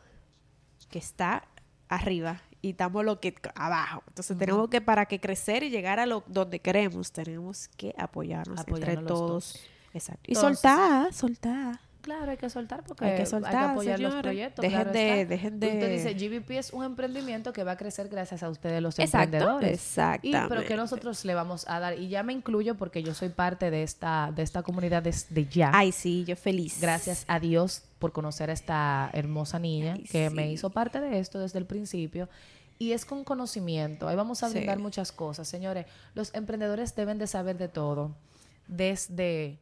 que 0.90 0.98
está 0.98 1.46
arriba 1.88 2.40
y 2.62 2.70
estamos 2.70 3.04
lo 3.04 3.20
que 3.20 3.34
abajo. 3.54 4.02
Entonces 4.08 4.36
tenemos 4.38 4.68
que 4.68 4.80
para 4.80 5.06
que 5.06 5.20
crecer 5.20 5.62
y 5.62 5.70
llegar 5.70 6.00
a 6.00 6.06
lo 6.06 6.24
donde 6.26 6.60
queremos, 6.60 7.12
tenemos 7.12 7.68
que 7.76 7.94
apoyarnos, 7.98 8.58
entre 8.60 8.74
Apoyarnos 8.74 9.06
todos. 9.06 9.30
dos. 9.30 9.60
Exacto. 9.92 10.22
Y 10.26 10.34
soltar, 10.34 11.12
soltar. 11.12 11.78
Claro, 12.00 12.30
hay 12.32 12.36
que 12.36 12.50
soltar 12.50 12.84
porque 12.84 13.06
Hay 13.06 13.16
que 13.16 13.24
soltar, 13.24 13.70
apoyar 13.70 13.98
los 13.98 14.14
proyectos. 14.16 14.62
Dejen 14.62 14.76
claro 14.82 14.92
de- 14.92 15.20
está. 15.22 15.28
dejen 15.34 15.54
Usted 15.54 15.80
de- 15.80 15.88
dice, 15.88 16.12
GBP 16.14 16.50
es 16.58 16.70
un 16.74 16.84
emprendimiento 16.84 17.50
que 17.54 17.64
va 17.64 17.72
a 17.72 17.76
crecer 17.78 18.08
gracias 18.10 18.42
a 18.42 18.50
ustedes 18.50 18.82
los 18.82 18.98
Exacto, 18.98 19.36
emprendedores. 19.36 19.70
Y, 19.70 19.72
exactamente. 19.74 20.48
pero 20.50 20.64
que 20.68 20.76
nosotros 20.76 21.24
le 21.24 21.34
vamos 21.34 21.64
a 21.66 21.80
dar, 21.80 21.98
y 21.98 22.08
ya 22.08 22.22
me 22.22 22.34
incluyo 22.34 22.74
porque 22.74 23.02
yo 23.02 23.14
soy 23.14 23.30
parte 23.30 23.70
de 23.70 23.82
esta, 23.82 24.32
de 24.36 24.42
esta 24.42 24.62
comunidad 24.62 25.02
desde 25.02 25.46
ya. 25.46 25.70
Ay, 25.72 25.92
sí, 25.92 26.24
yo 26.26 26.36
feliz. 26.36 26.78
Gracias 26.78 27.24
a 27.26 27.40
Dios 27.40 27.84
por 28.04 28.12
conocer 28.12 28.50
a 28.50 28.52
esta 28.52 29.08
hermosa 29.14 29.58
niña 29.58 29.94
Ay, 29.94 30.04
que 30.04 30.28
me 30.28 30.52
hizo 30.52 30.68
parte 30.68 31.00
de 31.00 31.20
esto 31.20 31.38
desde 31.38 31.58
el 31.58 31.64
principio. 31.64 32.28
Y 32.78 32.92
es 32.92 33.06
con 33.06 33.24
conocimiento. 33.24 34.06
Ahí 34.08 34.14
vamos 34.14 34.42
a 34.42 34.48
Sí. 34.50 34.56
brindar 34.56 34.78
muchas 34.78 35.10
cosas. 35.10 35.48
Señores, 35.48 35.86
los 36.14 36.34
emprendedores 36.34 36.94
deben 36.94 37.16
de 37.16 37.26
saber 37.26 37.56
de 37.56 37.68
todo. 37.68 38.14
Desde, 38.68 39.58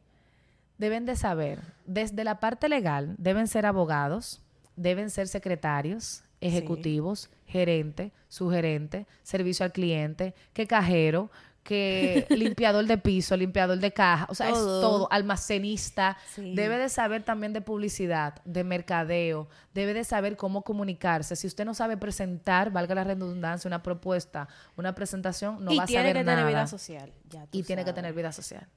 deben 0.77 1.05
de 1.05 1.15
saber, 1.15 1.61
desde 1.85 2.25
la 2.25 2.41
parte 2.41 2.67
legal, 2.67 3.15
deben 3.17 3.47
ser 3.47 3.65
abogados, 3.65 4.41
deben 4.75 5.09
ser 5.09 5.29
secretarios, 5.29 6.25
ejecutivos, 6.41 7.29
gerente, 7.45 8.11
sugerente, 8.27 9.07
servicio 9.21 9.63
al 9.63 9.71
cliente, 9.71 10.35
que 10.51 10.67
cajero, 10.67 11.31
que 11.63 12.25
limpiador 12.29 12.85
de 12.85 12.97
piso, 12.97 13.35
limpiador 13.37 13.79
de 13.79 13.91
caja, 13.91 14.27
o 14.29 14.35
sea, 14.35 14.49
es 14.49 14.55
Todo. 14.55 15.07
almacenista, 15.11 16.17
Sí. 16.35 16.53
debe 16.55 16.77
de 16.77 16.89
saber 16.89 17.23
también 17.23 17.53
de 17.53 17.61
publicidad, 17.61 18.35
de 18.45 18.63
mercadeo, 18.63 19.47
debe 19.73 19.93
de 19.93 20.03
saber 20.03 20.35
cómo 20.37 20.61
comunicarse. 20.63 21.35
Si 21.35 21.47
usted 21.47 21.65
no 21.65 21.73
sabe 21.73 21.97
presentar, 21.97 22.71
valga 22.71 22.95
la 22.95 23.03
redundancia, 23.03 23.67
una 23.67 23.81
propuesta, 23.83 24.47
una 24.75 24.93
presentación, 24.93 25.63
no 25.63 25.71
y 25.71 25.77
va 25.77 25.83
a 25.83 25.85
tiene 25.87 26.03
saber 26.03 26.15
que 26.17 26.23
nada. 26.23 26.37
tener 26.39 26.53
vida 26.53 26.67
social. 26.67 27.11
ya 27.29 27.47
y 27.51 27.63
tiene 27.63 27.85
que 27.85 27.93
tener 27.93 28.13
vida 28.13 28.31
social. 28.31 28.67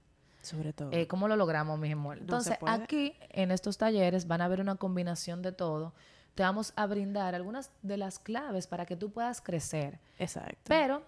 Sobre 0.43 0.73
todo. 0.73 0.91
Eh, 0.93 1.09
¿Cómo 1.09 1.27
lo 1.27 1.35
logramos, 1.35 1.77
mi 1.79 1.91
amor? 1.91 2.19
No 2.19 2.41
se 2.41 2.55
Entonces, 2.55 2.59
aquí 2.85 3.15
en 3.31 3.51
estos 3.51 3.79
talleres 3.79 4.29
van 4.29 4.41
a 4.41 4.45
haber 4.45 4.61
una 4.61 4.77
combinación 4.77 5.43
de 5.43 5.51
todo. 5.51 5.93
Te 6.37 6.45
vamos 6.45 6.73
a 6.77 6.87
brindar 6.87 7.35
algunas 7.35 7.71
de 7.83 7.97
las 7.97 8.19
claves 8.21 8.67
para 8.69 8.87
que 8.87 8.95
tú 8.95 9.11
puedas 9.11 9.41
crecer. 9.41 9.99
Exacto. 10.21 10.57
Pero 10.69 11.03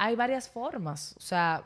hay 0.00 0.16
varias 0.16 0.48
formas. 0.48 1.14
O 1.18 1.20
sea, 1.20 1.62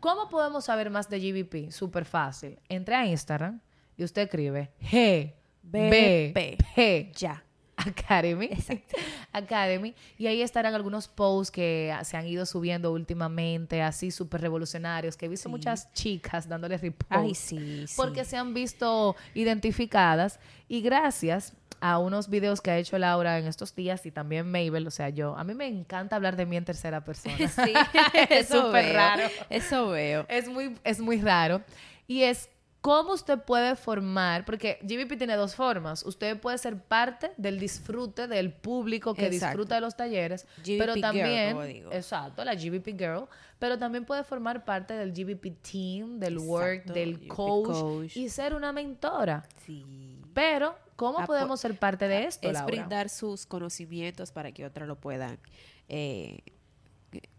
¿cómo 0.00 0.28
podemos 0.28 0.64
saber 0.64 0.90
más 0.90 1.08
de 1.08 1.20
GBP? 1.20 1.70
Súper 1.70 2.04
fácil. 2.04 2.58
Entre 2.68 2.96
a 2.96 3.06
Instagram 3.06 3.60
y 3.96 4.02
usted 4.02 4.22
escribe 4.22 4.72
G 4.80 5.32
B 5.62 5.90
B, 6.34 6.58
P 6.74 7.12
ya. 7.14 7.45
Academy. 7.88 8.50
Academy. 9.32 9.94
Y 10.18 10.26
ahí 10.26 10.42
estarán 10.42 10.74
algunos 10.74 11.08
posts 11.08 11.50
que 11.50 11.94
se 12.02 12.16
han 12.16 12.26
ido 12.26 12.46
subiendo 12.46 12.92
últimamente, 12.92 13.82
así 13.82 14.10
súper 14.10 14.40
revolucionarios, 14.40 15.16
que 15.16 15.26
he 15.26 15.28
visto 15.28 15.48
Sí. 15.48 15.50
muchas 15.50 15.92
chicas 15.92 16.48
dándole 16.48 16.78
repost. 16.78 17.10
Ay, 17.12 17.34
sí, 17.34 17.86
sí. 17.86 17.94
Porque 17.96 18.24
se 18.24 18.36
han 18.36 18.54
visto 18.54 19.14
identificadas 19.34 20.38
y 20.68 20.80
gracias 20.82 21.52
a 21.80 21.98
unos 21.98 22.30
videos 22.30 22.60
que 22.62 22.70
ha 22.70 22.78
hecho 22.78 22.98
Laura 22.98 23.38
en 23.38 23.46
estos 23.46 23.74
días 23.74 24.06
y 24.06 24.10
también 24.10 24.50
Mabel, 24.50 24.86
o 24.86 24.90
sea, 24.90 25.10
yo, 25.10 25.36
a 25.36 25.44
mí 25.44 25.54
me 25.54 25.66
encanta 25.66 26.16
hablar 26.16 26.34
de 26.36 26.46
mí 26.46 26.56
en 26.56 26.64
tercera 26.64 27.04
persona. 27.04 27.36
Sí, 27.48 27.72
Es 28.30 28.48
súper 28.48 28.94
raro. 28.94 29.24
Eso 29.50 29.88
veo. 29.88 30.24
es 30.28 30.48
muy, 30.48 30.74
es 30.84 31.00
muy 31.00 31.20
raro. 31.20 31.60
Y 32.08 32.22
es 32.22 32.48
cómo 32.86 33.14
usted 33.14 33.40
puede 33.40 33.74
formar, 33.74 34.44
porque 34.44 34.78
GBP 34.82 35.18
tiene 35.18 35.34
dos 35.34 35.56
formas. 35.56 36.04
Usted 36.04 36.38
puede 36.38 36.56
ser 36.56 36.80
parte 36.80 37.32
del 37.36 37.58
disfrute 37.58 38.28
del 38.28 38.52
público 38.52 39.12
que 39.12 39.26
Exacto. 39.26 39.46
disfruta 39.58 39.74
de 39.74 39.80
los 39.80 39.96
talleres, 39.96 40.46
GBP 40.58 40.78
pero 40.78 40.92
girl, 40.94 41.00
también, 41.02 41.52
como 41.54 41.64
digo. 41.64 41.90
exacto, 41.92 42.44
la 42.44 42.54
GBP 42.54 42.96
Girl, 42.96 43.24
pero 43.58 43.76
también 43.76 44.04
puede 44.04 44.22
formar 44.22 44.64
parte 44.64 44.94
del 44.94 45.10
GBP 45.12 45.56
Team, 45.68 46.20
del 46.20 46.38
work, 46.38 46.84
del 46.84 47.26
coach, 47.26 47.66
coach. 47.66 48.16
y 48.16 48.28
ser 48.28 48.54
una 48.54 48.70
mentora. 48.72 49.48
Sí. 49.64 50.22
Pero, 50.32 50.76
¿cómo 50.94 51.18
Apo- 51.18 51.26
podemos 51.26 51.58
ser 51.60 51.76
parte 51.76 52.06
de 52.06 52.26
esto, 52.26 52.46
es 52.46 52.54
Laura? 52.54 52.66
brindar 52.66 53.08
sus 53.08 53.46
conocimientos 53.46 54.30
para 54.30 54.52
que 54.52 54.64
otros 54.64 54.86
lo 54.86 54.94
puedan 54.94 55.40
eh, 55.88 56.38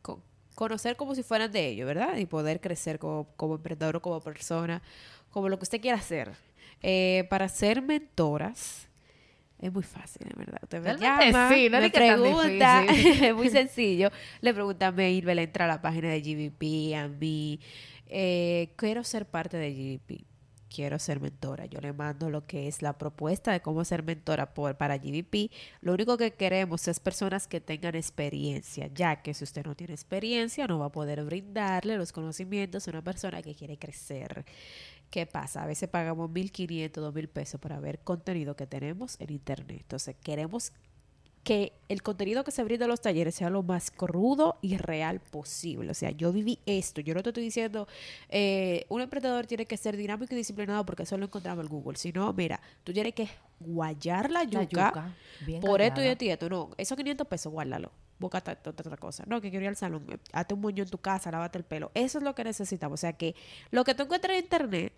co- 0.01 0.21
conocer 0.55 0.95
como 0.97 1.13
si 1.15 1.23
fueran 1.23 1.51
de 1.51 1.67
ellos, 1.69 1.85
¿verdad? 1.87 2.17
Y 2.17 2.25
poder 2.25 2.59
crecer 2.59 2.97
como, 2.99 3.27
como 3.37 3.55
emprendedor 3.55 3.95
o 3.97 4.01
como 4.01 4.19
persona, 4.19 4.81
como 5.37 5.49
lo 5.49 5.57
que 5.59 5.63
usted 5.63 5.81
quiera 5.81 5.97
hacer. 5.97 6.31
Eh, 6.81 7.25
para 7.29 7.47
ser 7.49 7.81
mentoras, 7.81 8.87
es 9.59 9.71
muy 9.73 9.83
fácil, 9.83 10.27
de 10.27 10.33
verdad. 10.35 10.59
Usted 10.63 10.81
me 10.81 10.93
Realmente 10.93 11.25
llama, 11.31 11.49
sí, 11.53 11.69
no 11.69 11.79
me 11.79 11.89
pregunta, 11.89 12.85
es 12.85 13.35
muy 13.35 13.49
sencillo. 13.49 14.09
Le 14.41 14.53
pregunta 14.53 14.87
a 14.87 14.91
Mail, 14.91 15.25
le 15.25 15.43
entra 15.43 15.65
a 15.65 15.67
la 15.67 15.81
página 15.81 16.09
de 16.09 16.21
GVP, 16.21 16.95
a 16.95 17.07
mí. 17.07 17.59
eh, 18.07 18.73
quiero 18.77 19.03
ser 19.03 19.25
parte 19.27 19.57
de 19.57 19.73
GVP. 19.73 20.25
Quiero 20.69 20.99
ser 20.99 21.19
mentora. 21.21 21.65
Yo 21.65 21.79
le 21.79 21.93
mando 21.93 22.29
lo 22.29 22.45
que 22.45 22.67
es 22.67 22.81
la 22.81 22.97
propuesta 22.97 23.51
de 23.53 23.61
cómo 23.61 23.85
ser 23.85 24.03
mentora 24.03 24.53
por, 24.53 24.75
para 24.77 24.97
GVP. 24.97 25.49
Lo 25.81 25.93
único 25.93 26.17
que 26.17 26.33
queremos 26.33 26.87
es 26.89 26.99
personas 26.99 27.47
que 27.47 27.61
tengan 27.61 27.95
experiencia, 27.95 28.87
ya 28.93 29.21
que 29.21 29.33
si 29.33 29.45
usted 29.45 29.65
no 29.65 29.75
tiene 29.75 29.93
experiencia, 29.93 30.67
no 30.67 30.79
va 30.79 30.87
a 30.87 30.91
poder 30.91 31.23
brindarle 31.23 31.97
los 31.97 32.11
conocimientos 32.11 32.87
a 32.87 32.91
una 32.91 33.01
persona 33.01 33.41
que 33.41 33.55
quiere 33.55 33.77
crecer. 33.77 34.45
¿Qué 35.09 35.25
pasa? 35.25 35.63
A 35.63 35.65
veces 35.67 35.87
pagamos 35.89 36.29
1.500, 36.29 36.91
2.000 36.91 37.29
pesos 37.29 37.61
para 37.61 37.79
ver 37.79 37.99
contenido 37.99 38.55
que 38.55 38.67
tenemos 38.67 39.19
en 39.19 39.31
Internet. 39.31 39.79
Entonces, 39.81 40.15
queremos 40.21 40.73
que 41.47 41.71
el 41.87 42.03
contenido 42.03 42.43
que 42.43 42.51
se 42.51 42.61
brinda 42.61 42.83
en 42.83 42.89
los 42.89 42.99
talleres 42.99 43.35
sea 43.35 43.49
lo 43.49 43.63
más 43.63 43.89
crudo 43.89 44.57
y 44.61 44.75
real 44.75 45.21
posible. 45.21 45.91
O 45.91 45.93
sea, 45.93 46.11
yo 46.11 46.33
viví 46.33 46.59
esto. 46.65 46.99
Yo 46.99 47.13
no 47.13 47.23
te 47.23 47.29
estoy 47.29 47.43
diciendo, 47.43 47.87
eh, 48.27 48.85
un 48.89 48.99
emprendedor 48.99 49.47
tiene 49.47 49.65
que 49.65 49.77
ser 49.77 49.95
dinámico 49.95 50.33
y 50.33 50.37
disciplinado 50.37 50.85
porque 50.85 51.03
eso 51.03 51.17
lo 51.17 51.23
encontramos 51.23 51.63
en 51.63 51.69
Google. 51.69 51.97
Sino, 51.97 52.33
mira, 52.33 52.59
tú 52.83 52.91
tienes 52.91 53.13
que 53.13 53.29
guayar 53.61 54.29
la 54.29 54.43
La 54.43 54.63
yuca, 54.63 55.15
bien 55.45 55.61
por 55.61 55.79
esto 55.81 56.03
y 56.03 56.07
esto 56.07 56.25
y 56.25 56.29
esto. 56.31 56.49
No, 56.49 56.71
esos 56.77 56.97
500 56.97 57.25
pesos, 57.25 57.49
guárdalo. 57.49 57.93
Busca 58.19 58.39
otra, 58.39 58.97
cosa. 58.97 59.23
No, 59.25 59.39
que 59.39 59.49
quiero 59.49 59.63
ir 59.63 59.69
al 59.69 59.77
salón. 59.77 60.05
eh, 60.11 60.17
Hazte 60.33 60.53
un 60.53 60.59
moño 60.59 60.83
en 60.83 60.89
tu 60.89 60.97
casa, 60.97 61.31
lávate 61.31 61.59
el 61.59 61.63
pelo. 61.63 61.91
Eso 61.93 62.17
es 62.17 62.25
lo 62.25 62.35
que 62.35 62.43
necesitamos. 62.43 62.99
O 62.99 63.01
sea, 63.01 63.13
que 63.13 63.35
lo 63.71 63.85
que 63.85 63.95
tú 63.95 64.03
encuentras 64.03 64.33
en 64.35 64.43
Internet 64.43 64.91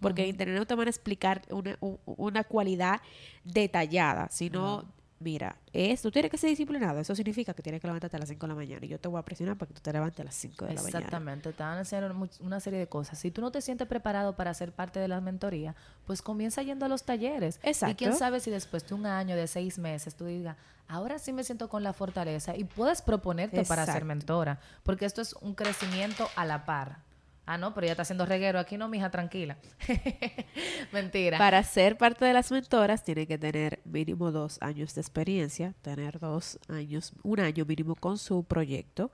porque 0.00 0.24
en 0.24 0.28
internet 0.28 0.58
no 0.58 0.66
te 0.66 0.74
van 0.74 0.88
a 0.88 0.90
explicar 0.90 1.40
una, 1.48 1.78
una 1.80 2.44
cualidad 2.44 3.00
detallada, 3.44 4.28
sino 4.30 4.84
mira, 5.18 5.56
es, 5.72 6.02
tú 6.02 6.10
tienes 6.10 6.30
que 6.30 6.36
ser 6.36 6.50
disciplinado, 6.50 7.00
eso 7.00 7.14
significa 7.14 7.54
que 7.54 7.62
tienes 7.62 7.80
que 7.80 7.86
levantarte 7.86 8.16
a 8.16 8.20
las 8.20 8.28
5 8.28 8.46
de 8.46 8.48
la 8.48 8.54
mañana 8.54 8.84
y 8.84 8.88
yo 8.88 9.00
te 9.00 9.08
voy 9.08 9.18
a 9.18 9.22
presionar 9.22 9.56
para 9.56 9.68
que 9.68 9.74
tú 9.74 9.80
te 9.80 9.92
levantes 9.92 10.20
a 10.20 10.24
las 10.24 10.34
5 10.34 10.64
de 10.66 10.74
la 10.74 10.82
mañana. 10.82 10.98
Exactamente, 10.98 11.52
te 11.52 11.62
van 11.62 11.76
a 11.76 11.78
enseñar 11.80 12.12
much- 12.14 12.40
una 12.40 12.60
serie 12.60 12.78
de 12.78 12.86
cosas. 12.86 13.18
Si 13.18 13.30
tú 13.30 13.40
no 13.40 13.50
te 13.50 13.60
sientes 13.62 13.88
preparado 13.88 14.36
para 14.36 14.52
ser 14.54 14.72
parte 14.72 15.00
de 15.00 15.08
la 15.08 15.20
mentoría, 15.20 15.74
pues 16.06 16.20
comienza 16.22 16.62
yendo 16.62 16.84
a 16.84 16.88
los 16.88 17.04
talleres. 17.04 17.58
Y 17.64 17.68
Exacto. 17.68 17.96
quién 17.96 18.14
sabe 18.14 18.40
si 18.40 18.50
después 18.50 18.86
de 18.86 18.94
un 18.94 19.06
año, 19.06 19.36
de 19.36 19.46
seis 19.46 19.78
meses, 19.78 20.14
tú 20.14 20.26
digas, 20.26 20.56
ahora 20.88 21.18
sí 21.18 21.32
me 21.32 21.42
siento 21.44 21.68
con 21.68 21.82
la 21.82 21.92
fortaleza 21.92 22.54
y 22.56 22.64
puedes 22.64 23.02
proponerte 23.02 23.64
para 23.64 23.86
ser 23.86 24.04
mentora, 24.04 24.60
porque 24.82 25.04
esto 25.06 25.22
es 25.22 25.32
un 25.40 25.54
crecimiento 25.54 26.28
a 26.36 26.44
la 26.44 26.64
par. 26.66 26.98
Ah, 27.46 27.58
no, 27.58 27.72
pero 27.72 27.86
ya 27.86 27.92
está 27.92 28.02
haciendo 28.02 28.26
reguero. 28.26 28.58
Aquí 28.58 28.76
no, 28.76 28.88
mija, 28.88 29.08
tranquila. 29.10 29.56
Mentira. 30.92 31.38
Para 31.38 31.62
ser 31.62 31.96
parte 31.96 32.24
de 32.24 32.32
las 32.32 32.50
mentoras 32.50 33.04
tiene 33.04 33.26
que 33.26 33.38
tener 33.38 33.80
mínimo 33.84 34.32
dos 34.32 34.58
años 34.60 34.94
de 34.96 35.00
experiencia, 35.00 35.72
tener 35.80 36.18
dos 36.18 36.58
años, 36.68 37.12
un 37.22 37.38
año 37.38 37.64
mínimo 37.64 37.94
con 37.94 38.18
su 38.18 38.42
proyecto. 38.42 39.12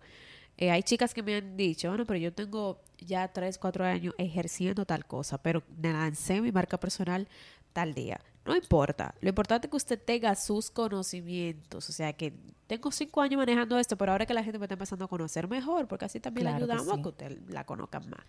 Eh, 0.57 0.71
hay 0.71 0.83
chicas 0.83 1.13
que 1.13 1.23
me 1.23 1.37
han 1.37 1.57
dicho, 1.57 1.89
bueno, 1.89 2.07
pero 2.07 2.19
yo 2.19 2.33
tengo 2.33 2.81
ya 2.99 3.29
tres, 3.29 3.59
cuatro 3.59 3.85
años 3.85 4.15
ejerciendo 4.17 4.87
tal 4.87 5.05
cosa, 5.05 5.37
pero 5.37 5.63
lancé 5.83 6.41
mi 6.41 6.53
marca 6.53 6.79
personal 6.79 7.29
tal 7.75 7.93
día. 7.93 8.19
No 8.45 8.57
importa, 8.57 9.15
lo 9.21 9.29
importante 9.29 9.67
es 9.67 9.71
que 9.71 9.77
usted 9.77 10.03
tenga 10.03 10.35
sus 10.35 10.71
conocimientos, 10.71 11.89
o 11.89 11.93
sea 11.93 12.13
que 12.13 12.35
tengo 12.67 12.91
cinco 12.91 13.21
años 13.21 13.39
manejando 13.39 13.79
esto, 13.79 13.97
pero 13.97 14.13
ahora 14.13 14.27
que 14.27 14.35
la 14.35 14.43
gente 14.43 14.59
me 14.59 14.65
está 14.65 14.75
empezando 14.75 15.05
a 15.05 15.09
conocer 15.09 15.47
mejor, 15.47 15.87
porque 15.87 16.07
así 16.07 16.21
también 16.21 16.47
Claro 16.47 16.61
le 16.61 16.67
que 16.67 16.73
ayudamos 16.73 16.95
sí. 16.95 17.01
a 17.01 17.03
que 17.03 17.09
usted 17.09 17.39
la 17.49 17.65
conozcan 17.65 18.09
más. 18.11 18.21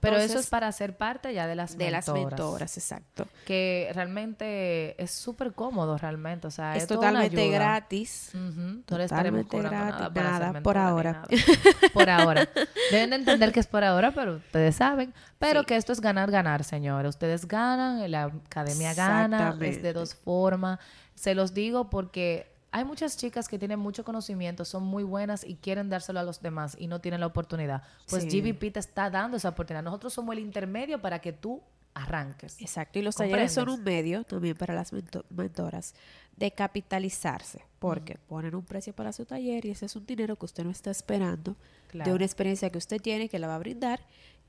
Pero 0.00 0.16
eso 0.18 0.38
es 0.38 0.48
para 0.48 0.70
ser 0.72 0.96
parte 0.96 1.34
ya 1.34 1.46
de 1.46 1.54
las 1.56 1.76
de 1.76 1.90
las 1.90 2.08
mentoras. 2.08 2.76
exacto. 2.78 3.26
Que 3.44 3.90
realmente 3.94 5.02
es 5.02 5.10
súper 5.10 5.52
cómodo, 5.52 5.98
realmente. 5.98 6.46
O 6.46 6.50
sea, 6.50 6.76
es 6.76 6.84
una 6.84 6.96
totalmente 6.96 7.48
gratis. 7.50 8.30
Ujú, 8.34 8.82
No 8.88 8.98
le 8.98 9.04
estaremos 9.04 9.46
cobrando 9.46 10.10
gratis, 10.10 10.22
nada, 10.22 10.60
por 10.62 10.78
ahora. 10.78 11.12
nada. 11.12 11.26
Por 11.92 12.08
ahora. 12.10 12.48
Deben 12.90 13.10
de 13.10 13.16
entender 13.16 13.52
que 13.52 13.60
es 13.60 13.66
por 13.66 13.82
ahora, 13.84 14.12
pero 14.12 14.36
ustedes 14.36 14.76
saben. 14.76 15.12
Pero 15.38 15.60
Sí. 15.60 15.66
que 15.66 15.76
esto 15.76 15.92
es 15.92 16.00
ganar, 16.00 16.30
ganar, 16.30 16.64
señores. 16.64 17.08
Ustedes 17.10 17.46
ganan, 17.48 18.08
la 18.10 18.24
academia 18.24 18.94
gana, 18.94 19.56
es 19.60 19.82
de 19.82 19.92
dos 19.92 20.14
formas. 20.14 20.78
Se 21.14 21.34
los 21.34 21.52
digo 21.52 21.90
porque 21.90 22.49
hay 22.72 22.84
muchas 22.84 23.16
chicas 23.16 23.48
que 23.48 23.58
tienen 23.58 23.78
mucho 23.78 24.04
conocimiento, 24.04 24.64
son 24.64 24.84
muy 24.84 25.02
buenas 25.02 25.44
y 25.44 25.56
quieren 25.56 25.88
dárselo 25.88 26.20
a 26.20 26.22
los 26.22 26.40
demás 26.40 26.76
y 26.78 26.86
no 26.86 27.00
tienen 27.00 27.20
la 27.20 27.26
oportunidad. 27.26 27.82
Pues 28.08 28.24
Sí. 28.24 28.40
GBP 28.40 28.70
te 28.72 28.80
está 28.80 29.10
dando 29.10 29.36
esa 29.36 29.48
oportunidad. 29.50 29.82
Nosotros 29.82 30.12
somos 30.12 30.32
el 30.34 30.38
intermedio 30.40 31.00
para 31.00 31.18
que 31.20 31.32
tú 31.32 31.60
arranques. 31.94 32.60
Exacto, 32.60 33.00
y 33.00 33.02
los 33.02 33.16
talleres 33.16 33.52
son 33.52 33.68
un 33.68 33.82
medio 33.82 34.22
también 34.22 34.56
para 34.56 34.74
las 34.74 34.92
mento- 34.92 35.24
mentoras 35.30 35.94
de 36.36 36.52
capitalizarse, 36.52 37.64
porque 37.80 38.16
ponen 38.28 38.54
un 38.54 38.64
precio 38.64 38.92
para 38.94 39.12
su 39.12 39.24
taller 39.26 39.66
y 39.66 39.70
ese 39.70 39.86
es 39.86 39.96
un 39.96 40.06
dinero 40.06 40.36
que 40.36 40.44
usted 40.46 40.64
no 40.64 40.70
está 40.70 40.90
esperando, 40.92 41.52
de 41.52 41.88
Claro. 41.88 42.14
una 42.14 42.24
experiencia 42.24 42.70
que 42.70 42.78
usted 42.78 43.00
tiene 43.02 43.28
que 43.28 43.38
la 43.40 43.48
va 43.48 43.56
a 43.56 43.58
brindar 43.58 44.00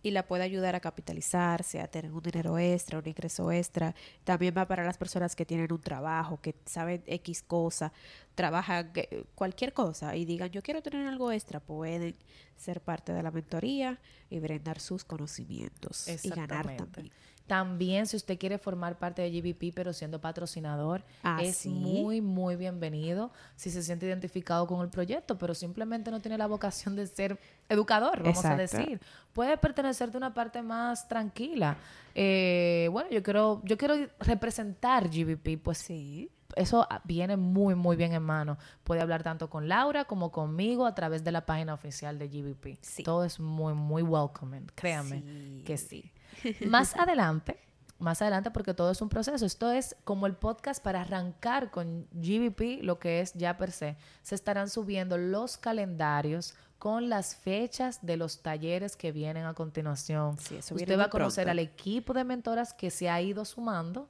y 0.04 0.12
la 0.12 0.26
puede 0.28 0.44
ayudar 0.44 0.76
a 0.76 0.80
capitalizarse, 0.80 1.80
a 1.80 1.88
tener 1.88 2.12
un 2.12 2.22
dinero 2.24 2.58
extra, 2.58 3.00
un 3.00 3.08
ingreso 3.08 3.52
extra. 3.52 3.94
También 4.24 4.54
va 4.58 4.68
para 4.68 4.84
las 4.84 4.98
personas 4.98 5.36
que 5.36 5.46
tienen 5.46 5.72
un 5.72 5.82
trabajo, 5.82 6.40
que 6.42 6.56
saben 6.66 7.04
X 7.06 7.44
cosa, 7.44 7.92
trabajan 8.36 8.92
que- 8.94 9.26
cualquier 9.36 9.74
cosa 9.74 10.16
y 10.16 10.26
digan 10.26 10.50
yo 10.50 10.62
quiero 10.62 10.82
tener 10.82 11.06
algo 11.08 11.32
extra, 11.32 11.60
pueden 11.60 12.16
ser 12.58 12.82
parte 12.82 13.14
de 13.14 13.22
la 13.24 13.32
mentoría 13.32 14.00
y 14.30 14.40
brindar 14.40 14.80
sus 14.80 15.04
conocimientos 15.04 16.08
y 16.26 16.30
ganar 16.30 16.66
también. 16.78 17.12
También, 17.48 18.08
si 18.08 18.16
usted 18.16 18.38
quiere 18.40 18.58
formar 18.58 18.98
parte 18.98 19.22
de 19.22 19.30
GBP, 19.32 19.74
pero 19.76 19.92
siendo 19.94 20.22
patrocinador, 20.22 21.04
Ah, 21.24 21.40
es 21.42 21.58
¿sí? 21.58 21.70
muy, 21.70 22.22
muy 22.22 22.56
bienvenido 22.56 23.32
si 23.56 23.70
se 23.70 23.84
siente 23.84 24.06
identificado 24.06 24.66
con 24.68 24.82
el 24.82 24.90
proyecto, 24.90 25.38
pero 25.38 25.54
simplemente 25.54 26.12
no 26.12 26.22
tiene 26.22 26.38
la 26.38 26.48
vocación 26.48 26.96
de 26.96 27.08
ser 27.08 27.38
educador, 27.68 28.24
vamos 28.24 28.46
a 28.46 28.56
decir. 28.56 29.02
Puede 29.34 29.58
pertenecer 29.58 30.12
de 30.12 30.18
una 30.18 30.34
parte 30.34 30.62
más 30.62 31.08
tranquila. 31.08 31.78
Eh, 32.16 32.88
bueno, 32.92 33.10
yo 33.10 33.22
quiero, 33.24 33.62
yo 33.64 33.78
quiero 33.78 33.96
representar 34.20 35.10
GBP, 35.10 35.58
pues 35.62 35.78
Sí. 35.80 36.30
eso 36.56 36.86
viene 37.06 37.38
muy, 37.38 37.76
muy 37.76 37.96
bien 37.96 38.14
en 38.14 38.24
mano. 38.24 38.58
Puede 38.84 39.02
hablar 39.02 39.24
tanto 39.24 39.50
con 39.50 39.68
Laura 39.68 40.06
como 40.06 40.32
conmigo 40.32 40.86
a 40.86 40.94
través 40.96 41.24
de 41.24 41.32
la 41.32 41.46
página 41.46 41.74
oficial 41.74 42.20
de 42.20 42.28
GBP. 42.28 42.78
Sí. 42.82 43.04
Todo 43.04 43.24
es 43.26 43.40
muy, 43.40 43.74
muy 43.74 44.04
welcoming, 44.04 44.68
créame 44.76 45.22
Sí. 45.22 45.64
que 45.66 45.78
sí. 45.78 46.12
Más 46.68 46.96
adelante, 46.96 47.58
más 48.00 48.22
adelante, 48.22 48.50
porque 48.52 48.74
todo 48.74 48.92
es 48.92 49.02
un 49.02 49.10
proceso. 49.10 49.46
Esto 49.46 49.72
es 49.72 49.96
como 50.04 50.26
el 50.26 50.34
podcast 50.34 50.82
para 50.84 51.02
arrancar 51.02 51.70
con 51.70 52.08
GBP, 52.12 52.82
lo 52.84 52.98
que 53.00 53.20
es 53.22 53.34
ya 53.34 53.58
per 53.58 53.72
se. 53.72 53.96
Se 54.24 54.34
estarán 54.36 54.70
subiendo 54.70 55.18
los 55.20 55.58
calendarios 55.58 56.56
con 56.80 57.10
las 57.10 57.36
fechas 57.36 58.00
de 58.02 58.18
los 58.18 58.42
talleres 58.42 58.96
que 58.98 59.12
vienen 59.12 59.46
a 59.46 59.54
continuación. 59.54 60.36
Sí, 60.40 60.56
eso 60.56 60.74
Usted 60.74 60.98
va 60.98 61.04
a 61.06 61.10
conocer 61.12 61.44
pronto. 61.44 61.52
al 61.52 61.60
equipo 61.60 62.14
de 62.14 62.24
mentoras 62.24 62.74
que 62.74 62.90
se 62.90 63.08
ha 63.08 63.22
ido 63.22 63.46
sumando 63.46 64.10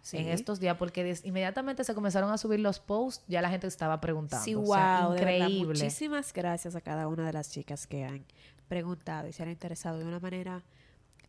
Sí. 0.00 0.18
en 0.18 0.28
estos 0.28 0.60
días, 0.60 0.76
porque 0.78 1.14
inmediatamente 1.24 1.82
se 1.84 1.94
comenzaron 1.94 2.30
a 2.30 2.36
subir 2.38 2.60
los 2.60 2.78
posts, 2.78 3.24
ya 3.26 3.40
la 3.42 3.48
gente 3.48 3.66
estaba 3.66 4.00
preguntando. 4.02 4.44
Sí, 4.44 4.54
O 4.54 4.60
wow, 4.60 4.74
sea, 4.74 5.08
de 5.10 5.24
verdad, 5.24 5.46
increíble. 5.48 5.66
muchísimas 5.82 6.32
gracias 6.34 6.74
a 6.76 6.80
cada 6.82 7.08
una 7.08 7.24
de 7.26 7.32
las 7.32 7.50
chicas 7.50 7.86
que 7.86 8.04
han 8.04 8.22
preguntado 8.68 9.28
y 9.28 9.32
se 9.32 9.42
han 9.42 9.48
interesado 9.50 9.98
de 9.98 10.04
una 10.04 10.20
manera. 10.20 10.62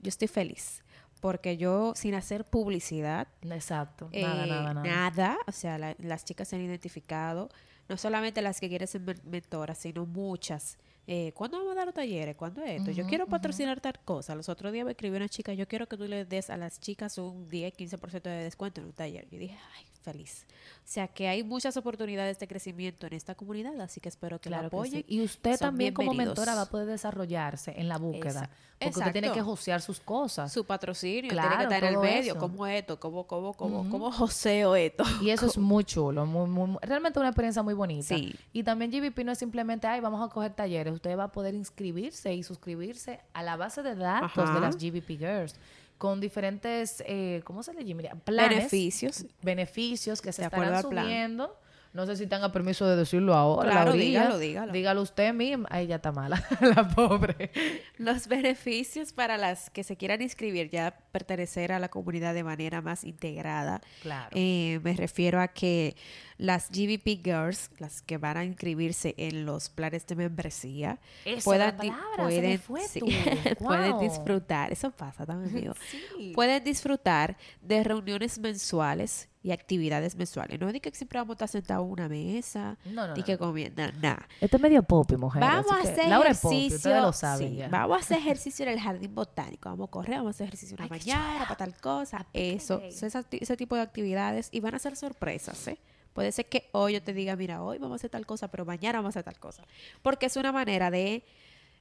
Yo 0.06 0.10
estoy 0.10 0.28
feliz 0.28 0.84
porque 1.22 1.58
yo, 1.58 1.94
sin 1.96 2.14
hacer 2.14 2.46
publicidad, 2.46 3.28
Exacto. 3.42 4.10
Nada, 4.14 4.46
eh, 4.46 4.50
nada, 4.50 4.74
nada. 4.76 4.84
nada, 4.88 5.38
o 5.48 5.52
sea, 5.52 5.78
la- 5.80 5.96
las 5.98 6.24
chicas 6.24 6.48
se 6.48 6.56
han 6.56 6.62
identificado, 6.62 7.50
no 7.90 7.98
solamente 7.98 8.42
las 8.44 8.60
que 8.60 8.70
quieren 8.70 8.88
ser 8.88 9.02
men- 9.02 9.22
mentoras, 9.26 9.80
sino 9.80 10.06
muchas. 10.06 10.78
Eh, 11.08 11.32
¿Cuándo 11.36 11.58
vamos 11.60 11.74
a 11.74 11.76
dar 11.76 11.86
los 11.86 11.94
talleres? 11.96 12.36
¿Cuándo 12.36 12.62
es 12.64 12.80
esto? 12.80 12.92
yo 12.92 13.06
quiero 13.06 13.28
patrocinar 13.28 13.80
tal 13.80 14.00
cosa. 14.04 14.34
Los 14.36 14.50
otros 14.50 14.74
días 14.74 14.86
me 14.86 14.92
escribió 14.92 15.18
una 15.18 15.30
chica, 15.30 15.54
yo 15.54 15.68
quiero 15.68 15.88
que 15.88 15.98
tú 15.98 16.06
le 16.08 16.26
des 16.26 16.50
a 16.50 16.58
las 16.58 16.80
chicas 16.80 17.18
un 17.18 17.48
10, 17.48 17.74
15% 17.76 18.22
de 18.24 18.44
descuento 18.44 18.82
en 18.82 18.88
un 18.88 18.94
taller. 18.94 19.28
Yo 19.30 19.38
dije, 19.38 19.56
ay, 19.78 19.86
feliz. 20.02 20.46
O 20.80 20.88
sea, 20.88 21.08
que 21.08 21.28
hay 21.28 21.44
muchas 21.44 21.78
oportunidades 21.78 22.38
de 22.40 22.48
crecimiento 22.48 23.08
en 23.08 23.14
esta 23.14 23.34
comunidad, 23.36 23.80
así 23.82 24.00
que 24.02 24.10
espero 24.10 24.40
que 24.40 24.50
Claro 24.50 24.64
la 24.64 24.70
que 24.70 24.76
apoyen. 24.76 25.00
sí. 25.02 25.06
Y 25.08 25.22
usted 25.24 25.52
Son 25.58 25.68
también 25.70 25.94
como 25.94 26.14
mentora 26.14 26.54
va 26.56 26.62
a 26.64 26.70
poder 26.70 26.88
desarrollarse 26.88 27.74
en 27.78 27.88
la 27.88 27.98
búsqueda. 27.98 28.30
Esa- 28.30 28.50
Porque 28.78 29.00
usted 29.00 29.12
tiene 29.14 29.28
que 29.30 29.34
Exacto. 29.40 29.50
josear 29.52 29.82
sus 29.82 30.00
cosas. 30.02 30.52
Su 30.52 30.66
patrocinio 30.66 31.32
Claro, 31.32 31.50
tiene 31.50 31.68
que 31.70 31.74
estar 31.76 31.84
en 31.90 31.96
el 31.96 32.02
medio. 32.02 32.32
eso. 32.34 32.40
¿Cómo 32.40 32.68
esto? 32.68 33.00
¿Cómo, 33.00 33.26
cómo, 33.26 33.54
cómo, 33.54 33.80
Ujú. 33.82 33.90
cómo 33.90 34.12
joseo 34.12 34.76
esto? 34.76 35.04
Y 35.22 35.30
eso 35.30 35.46
es 35.48 35.58
muy 35.58 35.86
chulo, 35.86 36.26
muy, 36.26 36.48
muy, 36.50 36.78
realmente 36.82 37.18
una 37.18 37.30
experiencia 37.30 37.64
muy 37.64 37.74
bonita. 37.74 38.16
Sí. 38.16 38.36
Y 38.54 38.64
también 38.64 38.92
GBP 38.92 39.24
no 39.24 39.32
es 39.32 39.40
simplemente, 39.40 39.88
ay, 39.88 40.02
vamos 40.02 40.24
a 40.24 40.32
coger 40.32 40.54
talleres. 40.54 40.94
Usted 40.96 41.18
va 41.18 41.26
a 41.26 41.32
poder 41.32 41.54
inscribirse 41.54 42.34
y 42.34 42.44
suscribirse 42.44 43.22
a 43.34 43.44
la 43.44 43.56
base 43.56 43.84
de 43.84 43.96
datos 43.96 44.54
de 44.54 44.60
las 44.60 44.78
GBP 44.78 45.18
Girls 45.20 45.56
con 45.98 46.20
diferentes, 46.20 47.04
eh, 47.06 47.42
¿cómo 47.46 47.64
se 47.64 47.74
le 47.74 47.86
llama? 47.86 48.04
Planes. 48.24 48.58
Beneficios. 48.58 49.26
beneficios 49.42 50.22
que 50.22 50.32
se 50.32 50.44
estarán 50.44 50.82
subiendo. 50.82 51.58
No 51.96 52.06
sé 52.06 52.18
si 52.18 52.28
tenga 52.28 52.52
permiso 52.52 52.86
de 52.86 52.98
decirlo 52.98 53.34
ahora. 53.36 53.72
Claro, 53.72 53.94
dígalo, 53.94 54.38
dígalo. 54.38 54.74
Dígalo 54.74 55.02
usted 55.02 55.34
misma. 55.34 55.66
Ay, 55.72 55.88
ya 55.88 55.96
está 55.96 56.12
mala, 56.12 56.46
la 56.60 56.90
pobre. 56.90 57.52
Los 57.98 58.28
beneficios 58.28 59.14
para 59.14 59.38
las 59.38 59.70
que 59.70 59.82
se 59.86 59.96
quieran 59.96 60.22
inscribir, 60.22 60.70
ya 60.70 60.98
pertenecer 61.14 61.72
a 61.72 61.80
la 61.80 61.88
comunidad 61.88 62.34
de 62.34 62.44
manera 62.44 62.82
más 62.82 63.06
integrada. 63.06 63.80
Claro. 64.02 64.30
Eh, 64.34 64.82
me 64.84 64.92
refiero 64.92 65.40
a 65.40 65.48
que 65.48 65.96
las 66.38 66.70
GVP 66.70 67.22
Girls, 67.24 67.72
las 67.80 68.02
que 68.02 68.18
van 68.18 68.36
a 68.36 68.44
inscribirse 68.44 69.16
en 69.18 69.46
los 69.46 69.70
planes 69.70 70.06
de 70.06 70.18
membresía, 70.18 71.00
puedan, 71.46 71.78
palabra, 71.78 72.30
sí, 72.90 73.00
pueden 73.58 73.92
Guau. 73.92 74.02
disfrutar, 74.02 74.70
eso 74.70 74.92
pasa 74.92 75.26
también, 75.26 75.56
amigo. 75.56 75.74
Sí. 75.90 76.34
Pueden 76.36 76.62
disfrutar 76.62 77.38
de 77.62 77.86
reuniones 77.86 78.38
mensuales 78.38 79.30
y 79.46 79.52
actividades 79.52 80.16
mensuales. 80.16 80.60
No 80.60 80.66
es 80.66 80.74
de 80.74 80.82
que 80.82 80.90
siempre 80.90 81.20
vamos 81.20 81.34
a 81.34 81.36
estar 81.36 81.50
sentados 81.50 81.86
en 81.86 81.92
una 81.92 82.10
mesa 82.10 82.80
No, 82.84 83.06
no, 83.06 83.16
y 83.16 83.20
no, 83.20 83.26
que 83.26 83.34
no. 83.34 83.38
comiendo, 83.38 83.84
nada. 84.02 84.28
Esto 84.42 84.58
es 84.58 84.64
medio 84.64 84.82
popi, 84.82 85.18
mujer. 85.18 85.40
Vamos 85.40 85.72
a 85.72 85.82
hacer 85.82 86.10
popi, 86.10 86.22
ejercicio. 86.24 86.76
ustedes 86.78 87.02
lo 87.04 87.14
saben 87.14 87.50
sí. 87.56 87.62
Vamos 87.70 87.96
a 87.96 88.00
hacer 88.00 88.18
ejercicio 88.18 88.66
en 88.66 88.72
el 88.72 88.80
jardín 88.80 89.14
botánico. 89.14 89.70
Vamos 89.70 89.88
a 89.90 89.92
correr, 89.92 90.18
vamos 90.18 90.30
a 90.30 90.32
hacer 90.32 90.48
ejercicio 90.48 90.76
una 90.76 90.86
Ay, 90.86 90.90
mañana 90.90 91.44
para 91.44 91.58
tal 91.58 91.76
cosa. 91.80 92.26
Eso, 92.34 92.82
ese, 92.82 93.08
ese 93.30 93.56
tipo 93.56 93.76
de 93.76 93.84
actividades 93.84 94.50
y 94.52 94.62
van 94.62 94.74
a 94.74 94.80
ser 94.80 94.96
sorpresas, 94.96 95.68
¿eh? 95.68 95.78
Puede 96.14 96.32
ser 96.32 96.48
que 96.48 96.68
hoy 96.72 96.94
yo 96.94 97.04
te 97.04 97.14
diga, 97.14 97.36
mira, 97.36 97.62
hoy 97.62 97.78
vamos 97.78 97.94
a 97.94 97.98
hacer 97.98 98.10
tal 98.10 98.26
cosa, 98.26 98.48
pero 98.48 98.66
mañana 98.66 98.98
vamos 98.98 99.16
a 99.16 99.20
hacer 99.20 99.32
tal 99.32 99.40
cosa. 99.40 99.64
Porque 100.02 100.26
es 100.26 100.38
una 100.38 100.52
manera 100.52 100.90
de 100.90 101.24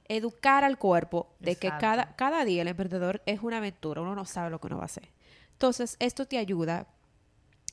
educar 0.07 0.63
al 0.63 0.77
cuerpo 0.77 1.29
de 1.39 1.55
que 1.55 1.69
cada, 1.79 2.15
cada 2.15 2.45
día 2.45 2.61
el 2.61 2.67
emprendedor 2.67 3.23
es 3.25 3.39
una 3.41 3.57
aventura, 3.57 4.01
uno 4.01 4.13
no 4.13 4.25
sabe 4.25 4.51
lo 4.51 4.59
que 4.61 4.67
uno 4.67 4.77
va 4.77 4.83
a 4.83 4.85
hacer. 4.85 5.09
Entonces, 5.53 5.95
esto 5.99 6.27
te 6.27 6.37
ayuda 6.37 6.85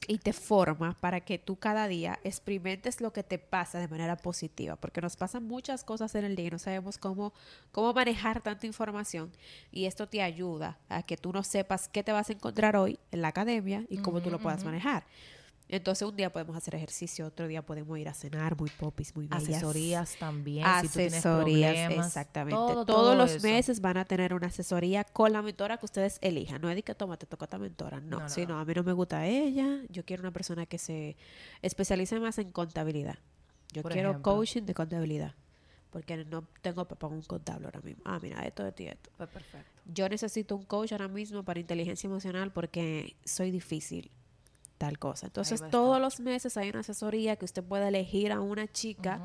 y 0.09 0.19
te 0.19 0.33
forma 0.33 0.97
para 1.01 1.21
que 1.21 1.39
tú 1.39 1.57
cada 1.57 1.89
día 1.89 2.19
experimentes 2.25 3.01
lo 3.01 3.13
que 3.13 3.23
te 3.23 3.39
pasa 3.39 3.79
de 3.79 3.89
manera 3.89 4.17
positiva, 4.17 4.77
porque 4.77 5.01
nos 5.01 5.17
pasan 5.17 5.45
muchas 5.45 5.85
cosas 5.85 6.15
en 6.15 6.25
el 6.25 6.37
día 6.37 6.47
y 6.47 6.51
no 6.51 6.59
sabemos 6.59 6.99
cómo, 6.99 7.33
cómo 7.71 7.93
manejar 7.93 8.41
tanta 8.41 8.67
información 8.67 9.33
y 9.71 9.87
esto 9.87 10.09
te 10.09 10.23
ayuda 10.23 10.79
a 10.89 11.03
que 11.03 11.17
tú 11.17 11.33
no 11.33 11.43
sepas 11.43 11.89
qué 11.89 12.03
te 12.03 12.13
vas 12.13 12.31
a 12.31 12.33
encontrar 12.33 12.77
hoy 12.77 12.99
en 13.11 13.23
la 13.23 13.29
academia 13.29 13.85
y 13.89 13.99
cómo 13.99 14.21
tú 14.21 14.31
lo 14.31 14.39
puedas 14.39 14.65
manejar. 14.65 15.05
Entonces 15.69 16.07
un 16.07 16.15
día 16.17 16.31
podemos 16.31 16.55
hacer 16.55 16.75
ejercicio, 16.75 17.27
otro 17.27 17.47
día 17.49 17.63
podemos 17.63 17.99
ir 17.99 18.07
a 18.09 18.13
cenar 18.15 18.59
muy 18.59 18.69
popis, 18.69 19.17
muy 19.17 19.27
bellas. 19.27 19.49
Asesorías 19.49 20.17
también. 20.19 20.67
si 20.83 20.89
tú 20.89 20.93
tienes 20.95 21.15
Asesorías, 21.15 21.91
exactamente. 21.93 22.55
todo, 22.57 22.85
Todos 22.85 22.87
todo 22.87 23.15
los 23.15 23.31
eso. 23.33 23.47
meses 23.47 23.81
van 23.81 23.97
a 23.97 24.05
tener 24.05 24.35
una 24.35 24.49
asesoría 24.49 25.05
con 25.05 25.33
la 25.33 25.41
mentora 25.41 25.79
que 25.79 25.87
ustedes 25.87 26.19
elijan. 26.21 26.61
No 26.61 26.69
es 26.69 26.77
de 26.77 26.83
que 26.83 26.95
toma, 26.95 27.17
te 27.17 27.25
toca 27.27 27.47
esta 27.47 27.59
mentora. 27.59 28.01
No, 28.01 28.19
No, 28.19 28.21
no, 28.21 28.29
sino 28.29 28.55
no. 28.55 28.61
a 28.61 28.65
mí 28.67 28.73
no 28.75 28.83
me 28.83 28.93
gusta 28.93 29.27
ella. 29.27 29.81
Yo 29.89 30.05
quiero 30.05 30.21
una 30.23 30.31
persona 30.33 30.67
que 30.67 30.77
se 30.77 31.17
especialice 31.63 32.21
más 32.21 32.37
en 32.39 32.51
contabilidad. 32.53 33.19
Yo 33.73 33.81
Por 33.81 33.93
quiero 33.93 34.11
ejemplo. 34.11 34.35
coaching 34.35 34.63
de 34.63 34.75
contabilidad. 34.75 35.35
Porque 35.91 36.25
no 36.25 36.47
tengo 36.63 36.87
para 36.87 37.15
un 37.15 37.23
contable 37.23 37.67
ahora 37.67 37.81
mismo. 37.81 38.03
Ah, 38.07 38.19
mira, 38.23 38.43
esto, 38.47 38.67
esto 38.67 38.83
y 38.83 38.87
esto. 38.89 39.11
Pues 39.17 39.29
perfecto. 39.31 39.71
Yo 39.87 40.09
necesito 40.09 40.57
un 40.57 40.65
coach 40.65 40.93
ahora 40.93 41.09
mismo 41.09 41.43
para 41.45 41.61
inteligencia 41.61 42.07
emocional 42.07 42.51
porque 42.53 43.17
soy 43.25 43.51
difícil 43.51 44.11
tal 44.83 44.99
cosa. 44.99 45.27
Entonces, 45.27 45.63
todos 45.71 46.01
los 46.01 46.19
meses 46.19 46.57
hay 46.57 46.71
una 46.71 46.81
asesoría 46.81 47.37
que 47.37 47.45
usted 47.45 47.63
puede 47.63 47.87
elegir 47.87 48.33
a 48.33 48.41
una 48.41 48.67
chica 48.67 49.21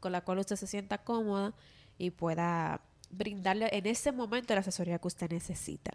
con 0.00 0.10
la 0.10 0.22
cual 0.22 0.40
usted 0.40 0.56
se 0.56 0.66
sienta 0.66 0.98
cómoda 0.98 1.54
y 1.96 2.10
pueda 2.10 2.80
brindarle 3.10 3.68
en 3.70 3.86
ese 3.86 4.10
momento 4.10 4.52
la 4.54 4.62
asesoría 4.62 4.98
que 4.98 5.06
usted 5.06 5.30
necesita. 5.30 5.92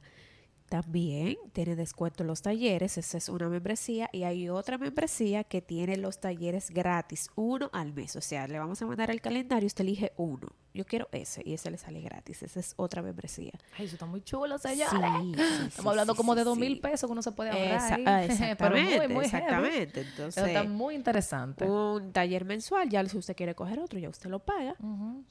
También 0.70 1.36
tiene 1.52 1.76
descuento 1.76 2.24
en 2.24 2.28
los 2.28 2.42
talleres, 2.42 2.98
esa 2.98 3.18
es 3.18 3.28
una 3.28 3.50
membresía 3.50 4.10
y 4.14 4.24
hay 4.24 4.48
otra 4.48 4.78
membresía 4.78 5.44
que 5.44 5.62
tiene 5.62 5.98
los 5.98 6.22
talleres 6.22 6.70
gratis, 6.70 7.30
uno 7.36 7.70
al 7.74 7.92
mes, 7.92 8.16
o 8.16 8.22
sea, 8.22 8.48
le 8.48 8.60
vamos 8.60 8.82
a 8.82 8.86
mandar 8.86 9.12
el 9.12 9.20
calendario, 9.20 9.68
usted 9.68 9.84
elige 9.84 10.14
uno, 10.16 10.48
yo 10.74 10.86
quiero 10.86 11.08
ese 11.12 11.42
y 11.46 11.54
ese 11.54 11.70
le 11.72 11.78
sale 11.78 12.02
gratis, 12.02 12.44
esa 12.44 12.60
es 12.60 12.74
otra 12.78 13.02
membresía. 13.02 13.52
Ay, 13.78 13.86
eso 13.86 13.96
está 13.96 14.06
muy 14.06 14.22
chulo, 14.22 14.58
señores. 14.58 14.90
Sí, 14.90 14.98
sí, 14.98 15.44
sí, 15.60 15.66
Estamos 15.68 15.92
hablando 15.92 16.16
como 16.16 16.36
de 16.36 16.44
dos 16.44 16.58
mil 16.58 16.80
pesos 16.80 17.08
que 17.08 17.12
uno 17.12 17.22
se 17.22 17.32
puede 17.32 17.50
ahorrar 17.52 17.76
Esa- 17.78 17.96
ahí. 17.96 18.04
ah, 18.08 18.22
Pero 18.58 18.76
exactamente, 18.78 18.98
muy, 19.08 19.16
muy 19.16 19.26
heavy. 19.30 19.44
exactamente. 19.44 20.02
Eso 20.02 20.10
Entonces, 20.12 20.48
está 20.48 20.64
muy 20.64 20.96
interesante. 20.96 21.66
un 21.66 22.12
taller 22.14 22.46
mensual, 22.46 22.90
ya 22.90 23.06
si 23.08 23.18
usted 23.18 23.36
quiere 23.36 23.56
coger 23.56 23.80
otro, 23.80 24.00
ya 24.00 24.10
usted 24.10 24.30
lo 24.30 24.40
paga, 24.40 24.76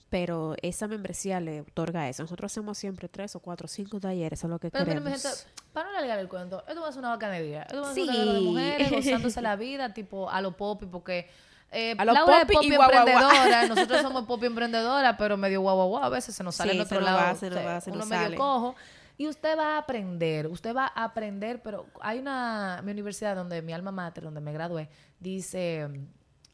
pero 0.09 0.55
esa 0.63 0.89
membresía 0.89 1.41
le 1.41 1.63
otorga 1.63 2.09
eso. 2.09 2.23
Nosotros 2.23 2.53
hacemos 2.53 2.77
siempre 2.79 3.09
tres 3.09 3.35
o 3.37 3.41
cuatro 3.41 3.67
o 3.67 3.69
cinco 3.69 4.01
talleres, 4.01 4.39
eso 4.39 4.47
es 4.47 4.51
lo 4.51 4.59
que 4.59 4.71
Pero 4.71 4.85
queremos. 4.85 5.05
mi 5.05 5.11
gente, 5.19 5.29
para 5.73 5.91
no 5.91 5.97
alargar 5.99 6.19
el 6.19 6.29
cuento, 6.29 6.65
esto 6.69 6.81
va 6.81 6.89
a 6.89 6.93
ser 6.93 6.99
una 7.01 7.11
bacanería. 7.11 7.63
Esto 7.63 7.81
va 7.83 7.91
a 7.91 7.95
ser 7.95 8.07
de 8.07 8.41
mujeres 8.41 8.91
gozándose 8.91 9.41
la 9.43 9.57
vida, 9.57 9.95
tipo 9.95 10.29
a 10.31 10.41
lo 10.41 10.57
popi, 10.57 10.87
porque 10.87 11.29
eh, 11.73 11.95
A 11.99 12.05
lo 12.05 12.13
Laura 12.13 12.47
popi 12.47 12.67
es 12.69 12.73
emprendedora, 12.73 13.67
nosotros 13.69 14.01
somos 14.03 14.25
popi 14.27 14.47
emprendedora, 14.47 15.17
pero 15.17 15.37
medio 15.37 15.61
guau, 15.61 15.77
guau, 15.77 15.89
guau, 15.89 16.03
a 16.05 16.09
veces 16.09 16.35
se 16.35 16.43
nos 16.43 16.55
sale 16.55 16.73
Sí, 16.73 16.77
en 16.79 16.83
otro 16.83 17.01
lado, 17.01 17.19
va, 17.19 17.35
se 17.35 17.51
va, 17.51 17.81
se 17.81 17.91
uno 17.91 18.07
medio 18.07 18.23
sale. 18.25 18.37
cojo. 18.37 18.75
Y 19.17 19.29
usted 19.29 19.57
va 19.59 19.75
a 19.75 19.79
aprender, 19.79 20.47
usted 20.47 20.75
va 20.75 20.91
a 20.95 21.05
aprender, 21.05 21.61
pero 21.63 21.87
hay 22.01 22.19
una, 22.19 22.81
mi 22.83 22.93
universidad 22.93 23.37
donde 23.37 23.61
mi 23.61 23.73
alma 23.73 23.93
mater, 23.93 24.25
donde 24.25 24.41
me 24.41 24.53
gradué, 24.53 24.89
dice, 25.19 25.89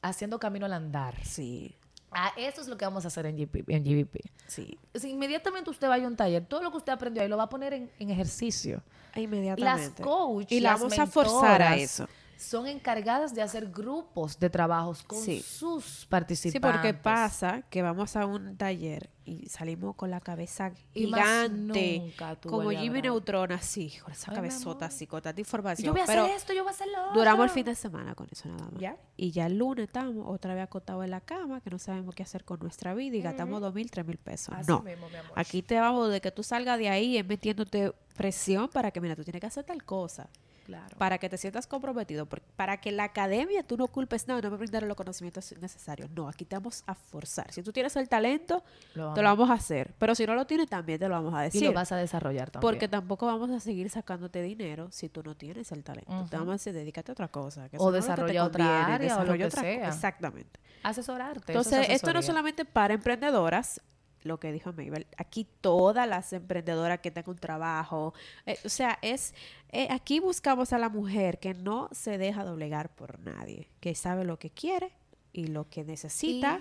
haciendo 0.02 0.38
camino 0.38 0.66
al 0.66 0.72
andar. 0.72 1.14
Sí, 1.24 1.74
Ah, 2.18 2.32
eso 2.36 2.62
es 2.62 2.68
lo 2.68 2.78
que 2.78 2.84
vamos 2.84 3.04
a 3.04 3.08
hacer 3.08 3.26
en, 3.26 3.36
GP, 3.36 3.68
en 3.68 3.84
GVP. 3.84 4.20
sí, 4.46 4.78
Si 4.94 5.10
inmediatamente 5.10 5.68
usted 5.68 5.86
vaya 5.88 6.04
a 6.04 6.08
un 6.08 6.16
taller, 6.16 6.46
todo 6.46 6.62
lo 6.62 6.70
que 6.70 6.78
usted 6.78 6.92
aprendió 6.92 7.22
ahí 7.22 7.28
lo 7.28 7.36
va 7.36 7.42
a 7.42 7.48
poner 7.48 7.74
en, 7.74 7.90
en 7.98 8.10
ejercicio. 8.10 8.82
Las 9.14 9.22
inmediatamente. 9.24 10.02
coach, 10.02 10.46
y 10.50 10.60
la 10.60 10.70
las 10.72 10.80
vamos 10.80 10.98
a 10.98 11.06
forzar 11.06 11.60
a 11.62 11.76
eso. 11.76 12.08
Son 12.38 12.66
encargadas 12.66 13.34
de 13.34 13.42
hacer 13.42 13.70
grupos 13.70 14.38
de 14.38 14.50
trabajos 14.50 15.02
con 15.02 15.18
Sí. 15.18 15.40
sus 15.40 15.84
Sí, 15.84 16.06
participantes. 16.08 16.60
porque 16.72 16.94
pasa 16.94 17.62
que 17.70 17.82
vamos 17.82 18.14
a 18.16 18.26
un 18.26 18.56
taller 18.56 19.10
y 19.24 19.46
salimos 19.48 19.96
con 19.96 20.10
la 20.10 20.20
cabeza 20.20 20.70
Y 20.94 21.06
más 21.08 21.20
gigante, 21.20 21.98
nunca 21.98 22.36
como 22.36 22.70
Jimmy. 22.70 23.02
Neutron, 23.02 23.50
así, 23.52 23.90
con 24.04 24.12
esa 24.12 24.30
Ay, 24.30 24.36
cabezota 24.36 24.86
así, 24.86 25.06
con 25.06 25.20
tanta 25.22 25.36
Yo 25.38 25.40
información. 25.40 25.92
voy 25.92 26.00
a 26.02 26.06
pero 26.06 26.22
hacer 26.24 26.36
esto, 26.36 26.52
yo 26.52 26.62
voy 26.62 26.70
a 26.70 26.74
hacer 26.74 26.86
lo 26.88 27.00
otro. 27.06 27.14
duramos 27.14 27.44
el 27.44 27.50
fin 27.50 27.64
de 27.64 27.74
semana 27.74 28.14
con 28.14 28.28
eso 28.30 28.48
nada 28.48 28.68
más. 28.70 28.80
Ya. 28.80 28.96
Y 29.16 29.30
ya 29.32 29.46
el 29.46 29.56
lunes 29.58 29.86
estamos 29.86 30.24
otra 30.28 30.54
vez 30.54 30.62
acostados 30.62 31.04
en 31.04 31.10
la 31.10 31.20
cama, 31.22 31.60
que 31.60 31.70
no 31.70 31.78
sabemos 31.78 32.14
qué 32.14 32.22
hacer 32.22 32.44
con 32.44 32.60
nuestra 32.60 32.94
vida 32.94 33.16
y 33.16 33.22
gastamos 33.22 33.60
dos 33.60 33.74
mil, 33.74 33.90
tres 33.90 34.06
mil 34.06 34.18
pesos. 34.18 34.54
Así 34.56 34.70
no, 34.70 34.80
mismo, 34.82 35.08
mi 35.08 35.16
amor. 35.16 35.32
aquí 35.34 35.62
te 35.62 35.80
vamos 35.80 36.10
de 36.10 36.20
que 36.20 36.30
tú 36.30 36.42
salgas 36.42 36.78
de 36.78 36.88
ahí 36.90 37.16
es 37.16 37.26
metiéndote 37.26 37.92
presión 38.14 38.68
para 38.68 38.90
que, 38.90 39.00
mira, 39.00 39.16
tú 39.16 39.24
tienes 39.24 39.40
que 39.40 39.46
hacer 39.46 39.64
tal 39.64 39.82
cosa. 39.84 40.28
Claro. 40.66 40.96
para 40.98 41.18
que 41.18 41.28
te 41.28 41.36
sientas 41.38 41.66
comprometido, 41.68 42.26
para 42.56 42.80
que 42.80 42.90
la 42.90 43.04
academia 43.04 43.62
tú 43.62 43.76
no 43.76 43.86
culpes, 43.86 44.26
no, 44.26 44.40
no 44.40 44.50
me 44.50 44.56
brindaron 44.56 44.88
los 44.88 44.96
conocimientos 44.96 45.54
necesarios. 45.60 46.10
No, 46.10 46.28
aquí 46.28 46.44
te 46.44 46.56
vamos 46.56 46.82
a 46.88 46.94
forzar. 46.96 47.52
Si 47.52 47.62
tú 47.62 47.72
tienes 47.72 47.94
el 47.94 48.08
talento, 48.08 48.64
Lo 48.94 49.14
te 49.14 49.22
lo 49.22 49.28
vamos 49.28 49.48
a 49.50 49.52
hacer. 49.54 49.94
Pero 49.98 50.14
si 50.16 50.26
no 50.26 50.34
lo 50.34 50.44
tienes, 50.44 50.68
también 50.68 50.98
te 50.98 51.06
lo 51.08 51.14
vamos 51.14 51.32
a 51.34 51.42
y 51.42 51.44
decir. 51.44 51.62
lo 51.62 51.72
vas 51.72 51.92
a 51.92 51.96
desarrollar 51.96 52.50
también. 52.50 52.68
porque 52.68 52.88
tampoco 52.88 53.26
vamos 53.26 53.50
a 53.50 53.60
seguir 53.60 53.88
sacándote 53.90 54.42
dinero 54.42 54.88
si 54.90 55.08
tú 55.08 55.22
no 55.22 55.36
tienes 55.36 55.70
el 55.70 55.84
talento. 55.84 56.10
Te 56.10 56.16
Ujú. 56.16 56.28
vamos 56.32 56.48
a 56.48 56.52
decir, 56.54 56.72
dedícate 56.72 57.10
a 57.10 57.14
otra 57.14 57.28
cosa. 57.28 57.68
que 57.68 57.76
O 57.78 57.86
no 57.86 57.90
te 57.92 57.96
desarrolla 57.98 58.44
otra 58.44 58.64
conviene, 58.64 58.92
área 58.94 59.18
o 59.18 59.24
lo 59.24 59.34
que 59.38 59.44
otra 59.44 59.62
sea. 59.62 59.88
Exactamente. 59.88 60.58
Asesorarte. 60.82 61.52
eso 61.52 61.60
es 61.60 61.66
Entonces, 61.68 61.94
esto 61.94 62.12
no 62.12 62.22
solamente 62.22 62.64
para 62.64 62.94
emprendedoras, 62.94 63.80
lo 64.26 64.38
que 64.38 64.52
dijo 64.52 64.72
Mabel, 64.72 65.06
aquí 65.16 65.46
todas 65.60 66.08
las 66.08 66.32
emprendedoras 66.32 67.00
que 67.00 67.10
tengan 67.10 67.30
un 67.30 67.38
trabajo, 67.38 68.14
eh, 68.44 68.58
o 68.64 68.68
sea, 68.68 68.98
es, 69.02 69.34
eh, 69.70 69.88
aquí 69.90 70.20
buscamos 70.20 70.72
a 70.72 70.78
la 70.78 70.88
mujer 70.88 71.38
que 71.38 71.54
no 71.54 71.88
se 71.92 72.18
deja 72.18 72.44
doblegar 72.44 72.94
por 72.94 73.18
nadie, 73.20 73.70
que 73.80 73.94
sabe 73.94 74.24
lo 74.24 74.38
que 74.38 74.50
quiere 74.50 74.92
y 75.32 75.46
lo 75.48 75.68
que 75.68 75.84
necesita 75.84 76.60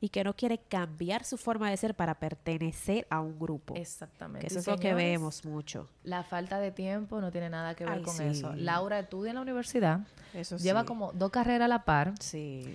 y, 0.00 0.08
que 0.08 0.24
no 0.24 0.34
quiere 0.34 0.58
cambiar 0.58 1.24
su 1.24 1.36
forma 1.36 1.68
de 1.70 1.76
ser 1.76 1.94
para 1.94 2.14
pertenecer 2.18 3.06
a 3.10 3.20
un 3.20 3.38
grupo. 3.38 3.74
Exactamente. 3.76 4.40
que 4.40 4.46
eso 4.46 4.58
Y 4.58 4.60
es 4.60 4.66
lo 4.66 4.78
que 4.78 4.94
vemos 4.94 5.44
mucho. 5.44 5.88
La 6.04 6.22
falta 6.22 6.58
de 6.58 6.70
tiempo 6.70 7.20
no 7.20 7.30
tiene 7.30 7.50
nada 7.50 7.74
que 7.74 7.84
ver 7.84 7.94
Ay, 7.94 8.02
con 8.02 8.14
sí. 8.14 8.24
eso. 8.24 8.54
Laura 8.54 8.98
estudia 8.98 9.30
en 9.30 9.36
la 9.36 9.42
universidad, 9.42 10.00
Eso 10.32 10.56
lleva 10.56 10.80
sí. 10.80 10.86
como 10.86 11.12
dos 11.12 11.30
carreras 11.30 11.66
a 11.66 11.68
la 11.68 11.84
par, 11.84 12.14
Sí. 12.18 12.74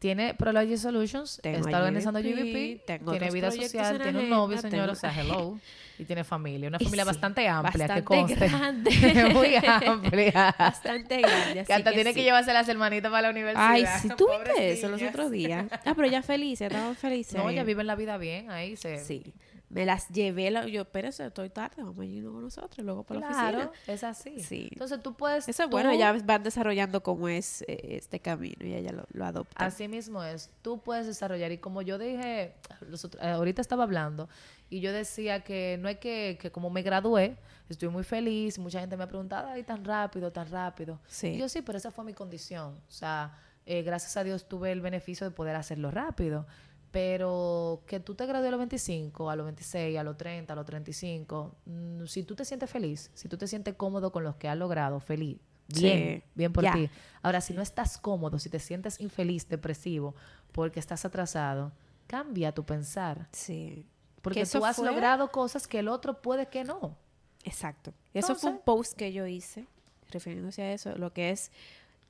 Tiene 0.00 0.34
Prology 0.34 0.78
Solutions, 0.78 1.38
Tengo 1.42 1.58
está 1.58 1.78
organizando 1.78 2.20
tengo 2.20 3.12
tiene 3.12 3.30
vida 3.30 3.50
social, 3.50 3.96
en 3.96 4.02
tiene 4.02 4.18
un 4.20 4.30
novio, 4.30 4.58
señor, 4.58 4.86
tengo- 4.86 4.92
o 4.92 4.94
sea, 4.96 5.14
hello, 5.14 5.58
y 5.98 6.04
tiene 6.04 6.24
familia, 6.24 6.68
una 6.68 6.78
familia 6.78 7.04
sí, 7.04 7.08
bastante 7.08 7.46
amplia, 7.46 7.86
que 7.86 8.00
bastante 8.00 8.04
conste. 8.04 8.48
grande. 8.48 9.30
Muy 9.34 9.54
amplia. 9.86 10.54
Bastante 10.58 11.20
grande. 11.20 11.64
que 11.66 11.72
hasta 11.74 11.92
tiene 11.92 12.10
sí. 12.10 12.16
que 12.16 12.22
llevarse 12.24 12.54
las 12.54 12.66
hermanitas 12.70 13.10
para 13.10 13.22
la 13.22 13.30
universidad. 13.30 13.70
Ay, 13.70 13.84
si 14.00 14.08
tú 14.08 14.26
viste 14.42 14.72
eso 14.72 14.88
los 14.88 15.02
otros 15.02 15.30
días. 15.30 15.66
Ah, 15.84 15.92
pero 15.94 16.08
ya 16.08 16.22
felices, 16.22 16.68
estaban 16.68 16.96
felices. 16.96 17.34
No, 17.34 17.50
ella 17.50 17.62
vive 17.64 17.84
la 17.84 17.94
vida 17.94 18.16
bien, 18.16 18.50
ahí 18.50 18.76
se... 18.76 19.04
Sí. 19.04 19.22
Me 19.70 19.86
las 19.86 20.08
llevé, 20.08 20.50
la- 20.50 20.66
yo, 20.66 20.82
espérese, 20.82 21.26
estoy 21.26 21.48
tarde, 21.48 21.82
vamos 21.84 22.00
a 22.00 22.04
irnos 22.04 22.32
con 22.32 22.42
nosotros, 22.42 22.84
luego 22.84 23.04
por 23.04 23.16
la 23.18 23.28
Claro, 23.28 23.58
oficina. 23.70 23.94
es 23.94 24.02
así. 24.04 24.40
Sí. 24.40 24.68
Entonces 24.72 25.00
tú 25.00 25.14
puedes... 25.14 25.48
Eso 25.48 25.62
es 25.62 25.70
bueno, 25.70 25.94
ya 25.94 26.12
van 26.24 26.42
desarrollando 26.42 27.02
cómo 27.04 27.28
es 27.28 27.62
eh, 27.68 27.78
este 27.96 28.18
camino 28.18 28.66
y 28.66 28.74
ella 28.74 28.90
lo, 28.90 29.06
lo 29.12 29.24
adopta. 29.24 29.64
Así 29.64 29.86
mismo 29.86 30.24
es. 30.24 30.50
Tú 30.62 30.80
puedes 30.82 31.06
desarrollar. 31.06 31.52
Y 31.52 31.58
como 31.58 31.82
yo 31.82 31.98
dije, 31.98 32.54
los 32.88 33.04
eh, 33.04 33.08
ahorita 33.22 33.62
estaba 33.62 33.84
hablando, 33.84 34.28
y 34.68 34.80
yo 34.80 34.92
decía 34.92 35.44
que 35.44 35.78
no 35.80 35.88
es 35.88 35.98
que, 35.98 36.36
que 36.40 36.50
como 36.50 36.68
me 36.68 36.82
gradué, 36.82 37.36
estoy 37.68 37.88
muy 37.90 38.02
feliz, 38.02 38.58
mucha 38.58 38.80
gente 38.80 38.96
me 38.96 39.04
ha 39.04 39.08
preguntado, 39.08 39.48
ay, 39.50 39.62
tan 39.62 39.84
rápido, 39.84 40.32
tan 40.32 40.50
rápido. 40.50 40.98
Sí. 41.06 41.28
Y 41.28 41.38
yo 41.38 41.48
sí, 41.48 41.62
pero 41.62 41.78
esa 41.78 41.92
fue 41.92 42.04
mi 42.04 42.12
condición. 42.12 42.74
O 42.88 42.90
sea, 42.90 43.38
eh, 43.66 43.82
gracias 43.82 44.16
a 44.16 44.24
Dios 44.24 44.48
tuve 44.48 44.72
el 44.72 44.80
beneficio 44.80 45.28
de 45.28 45.30
poder 45.30 45.54
hacerlo 45.54 45.92
rápido. 45.92 46.44
Pero 46.90 47.82
que 47.86 48.00
tú 48.00 48.14
te 48.14 48.26
gradúes 48.26 48.48
a 48.48 48.50
los 48.52 48.58
25, 48.58 49.30
a 49.30 49.36
los 49.36 49.44
26, 49.46 49.96
a 49.98 50.02
los 50.02 50.16
30, 50.16 50.52
a 50.52 50.56
los 50.56 50.66
35, 50.66 51.54
mm, 51.66 52.04
si 52.06 52.24
tú 52.24 52.34
te 52.34 52.44
sientes 52.44 52.68
feliz, 52.68 53.10
si 53.14 53.28
tú 53.28 53.36
te 53.36 53.46
sientes 53.46 53.74
cómodo 53.74 54.10
con 54.10 54.24
lo 54.24 54.36
que 54.38 54.48
has 54.48 54.56
logrado, 54.58 54.98
feliz, 54.98 55.38
bien, 55.68 56.20
Sí, 56.20 56.30
bien 56.34 56.52
por 56.52 56.64
ti. 56.64 56.90
Ahora, 57.22 57.40
si 57.40 57.54
no 57.54 57.62
estás 57.62 57.96
cómodo, 57.96 58.38
si 58.40 58.48
te 58.50 58.58
sientes 58.58 59.00
infeliz, 59.00 59.48
depresivo, 59.48 60.16
porque 60.50 60.80
estás 60.80 61.04
atrasado, 61.04 61.70
cambia 62.08 62.52
tu 62.52 62.64
pensar. 62.64 63.28
Sí. 63.32 63.86
Porque 64.20 64.44
tú 64.44 64.64
has 64.64 64.76
fue- 64.76 64.86
logrado 64.86 65.30
cosas 65.30 65.68
que 65.68 65.78
el 65.78 65.88
otro 65.88 66.20
puede 66.20 66.46
que 66.46 66.64
no. 66.64 66.96
Exacto. 67.44 67.94
Eso 68.12 68.34
fue 68.34 68.50
un 68.50 68.58
post 68.58 68.94
que 68.94 69.12
yo 69.12 69.26
hice, 69.26 69.66
refiriéndose 70.10 70.60
a 70.62 70.72
eso, 70.72 70.94
lo 70.96 71.12
que 71.12 71.30
es, 71.30 71.52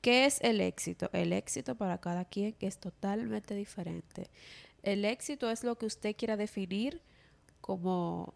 ¿qué 0.01 0.25
es 0.25 0.41
el 0.41 0.59
éxito? 0.59 1.09
El 1.13 1.31
éxito 1.31 1.75
para 1.75 1.99
cada 1.99 2.25
quien 2.25 2.55
es 2.59 2.79
totalmente 2.79 3.53
diferente. 3.55 4.29
El 4.83 5.05
éxito 5.05 5.49
es 5.49 5.63
lo 5.63 5.77
que 5.77 5.85
usted 5.85 6.15
quiera 6.15 6.37
definir 6.37 7.01
como 7.61 8.33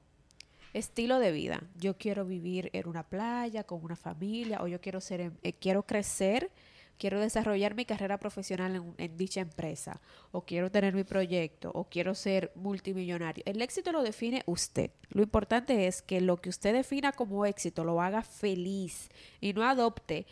estilo 0.73 1.19
de 1.19 1.31
vida. 1.31 1.63
Yo 1.79 1.97
quiero 1.97 2.25
vivir 2.25 2.69
en 2.73 2.88
una 2.88 3.03
playa 3.03 3.63
con 3.63 3.84
una 3.84 3.95
familia 3.95 4.62
o 4.62 4.67
yo 4.67 4.81
quiero 4.81 5.01
ser, 5.01 5.21
em- 5.21 5.38
eh, 5.43 5.53
quiero 5.53 5.84
crecer, 5.84 6.51
quiero 6.97 7.19
desarrollar 7.19 7.75
mi 7.75 7.86
carrera 7.86 8.17
profesional 8.19 8.75
en, 8.75 8.93
en 8.97 9.17
dicha 9.17 9.41
empresa 9.41 9.99
o 10.31 10.41
quiero 10.41 10.69
tener 10.71 10.93
mi 10.93 11.03
proyecto 11.03 11.71
o 11.73 11.86
quiero 11.86 12.13
ser 12.13 12.51
multimillonario. 12.55 13.43
El 13.47 13.62
éxito 13.62 13.91
lo 13.91 14.03
define 14.03 14.43
usted. 14.45 14.91
Lo 15.10 15.23
importante 15.23 15.87
es 15.87 16.02
que 16.02 16.21
lo 16.21 16.37
que 16.37 16.50
usted 16.50 16.73
defina 16.73 17.12
como 17.13 17.46
éxito 17.46 17.83
lo 17.83 18.02
haga 18.02 18.21
feliz 18.21 19.10
y 19.41 19.54
no 19.54 19.63
adopte 19.63 20.25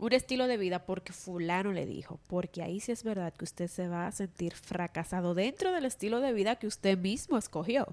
un 0.00 0.14
estilo 0.14 0.46
de 0.46 0.56
vida 0.56 0.86
porque 0.86 1.12
fulano 1.12 1.72
le 1.72 1.84
dijo, 1.84 2.18
porque 2.26 2.62
ahí 2.62 2.80
sí 2.80 2.90
es 2.90 3.04
verdad 3.04 3.34
que 3.34 3.44
usted 3.44 3.68
se 3.68 3.86
va 3.86 4.06
a 4.06 4.12
sentir 4.12 4.54
fracasado 4.54 5.34
dentro 5.34 5.72
del 5.72 5.84
estilo 5.84 6.20
de 6.20 6.32
vida 6.32 6.56
que 6.56 6.66
usted 6.66 6.96
mismo 6.98 7.36
escogió. 7.36 7.86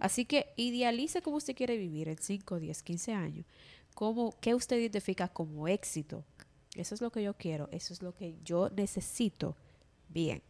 Así 0.00 0.24
que 0.24 0.52
idealice 0.56 1.22
cómo 1.22 1.38
usted 1.38 1.56
quiere 1.56 1.76
vivir 1.76 2.08
en 2.08 2.16
5, 2.16 2.60
10, 2.60 2.82
15 2.82 3.12
años. 3.12 3.44
Cómo, 3.94 4.34
¿Qué 4.40 4.54
usted 4.54 4.78
identifica 4.78 5.26
como 5.26 5.66
éxito? 5.66 6.24
eso 6.76 6.94
es 6.94 7.00
lo 7.00 7.10
que 7.10 7.22
yo 7.22 7.34
quiero, 7.34 7.68
eso 7.72 7.92
es 7.92 8.02
lo 8.02 8.14
que 8.14 8.36
yo 8.44 8.68
necesito, 8.68 9.56
bien, 10.08 10.42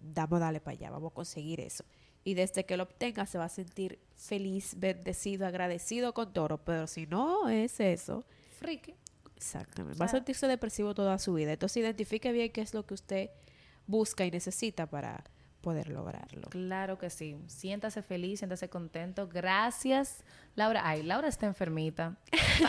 vamos 0.00 0.38
a 0.38 0.46
darle 0.46 0.60
para 0.60 0.76
allá, 0.76 0.90
vamos 0.90 1.12
a 1.12 1.14
conseguir 1.14 1.60
eso. 1.60 1.84
Y 2.24 2.34
desde 2.34 2.64
que 2.64 2.76
lo 2.76 2.84
obtenga 2.84 3.26
se 3.26 3.36
va 3.36 3.44
a 3.44 3.50
sentir 3.50 3.98
feliz, 4.16 4.74
bendecido, 4.78 5.46
agradecido 5.46 6.14
con 6.14 6.32
todo, 6.32 6.56
pero 6.56 6.86
si 6.86 7.06
no 7.06 7.50
es 7.50 7.80
eso, 7.80 8.24
Friki. 8.58 8.94
Exactamente, 9.36 9.96
O 9.96 10.00
va 10.00 10.06
a 10.06 10.08
sentirse 10.08 10.46
depresivo 10.46 10.94
toda 10.94 11.18
su 11.18 11.34
vida. 11.34 11.52
Entonces 11.52 11.78
identifique 11.78 12.32
bien 12.32 12.52
qué 12.52 12.60
es 12.60 12.74
lo 12.74 12.86
que 12.86 12.94
usted 12.94 13.30
busca 13.86 14.24
y 14.24 14.30
necesita 14.30 14.86
para 14.86 15.24
poder 15.60 15.88
lograrlo. 15.88 16.48
Claro 16.50 16.98
que 16.98 17.08
sí. 17.08 17.38
Siéntase 17.46 18.02
feliz, 18.02 18.40
siéntase 18.40 18.68
contento. 18.68 19.28
Gracias, 19.28 20.22
Laura. 20.56 20.82
Ay, 20.84 21.02
Laura 21.02 21.28
está 21.28 21.46
enfermita. 21.46 22.14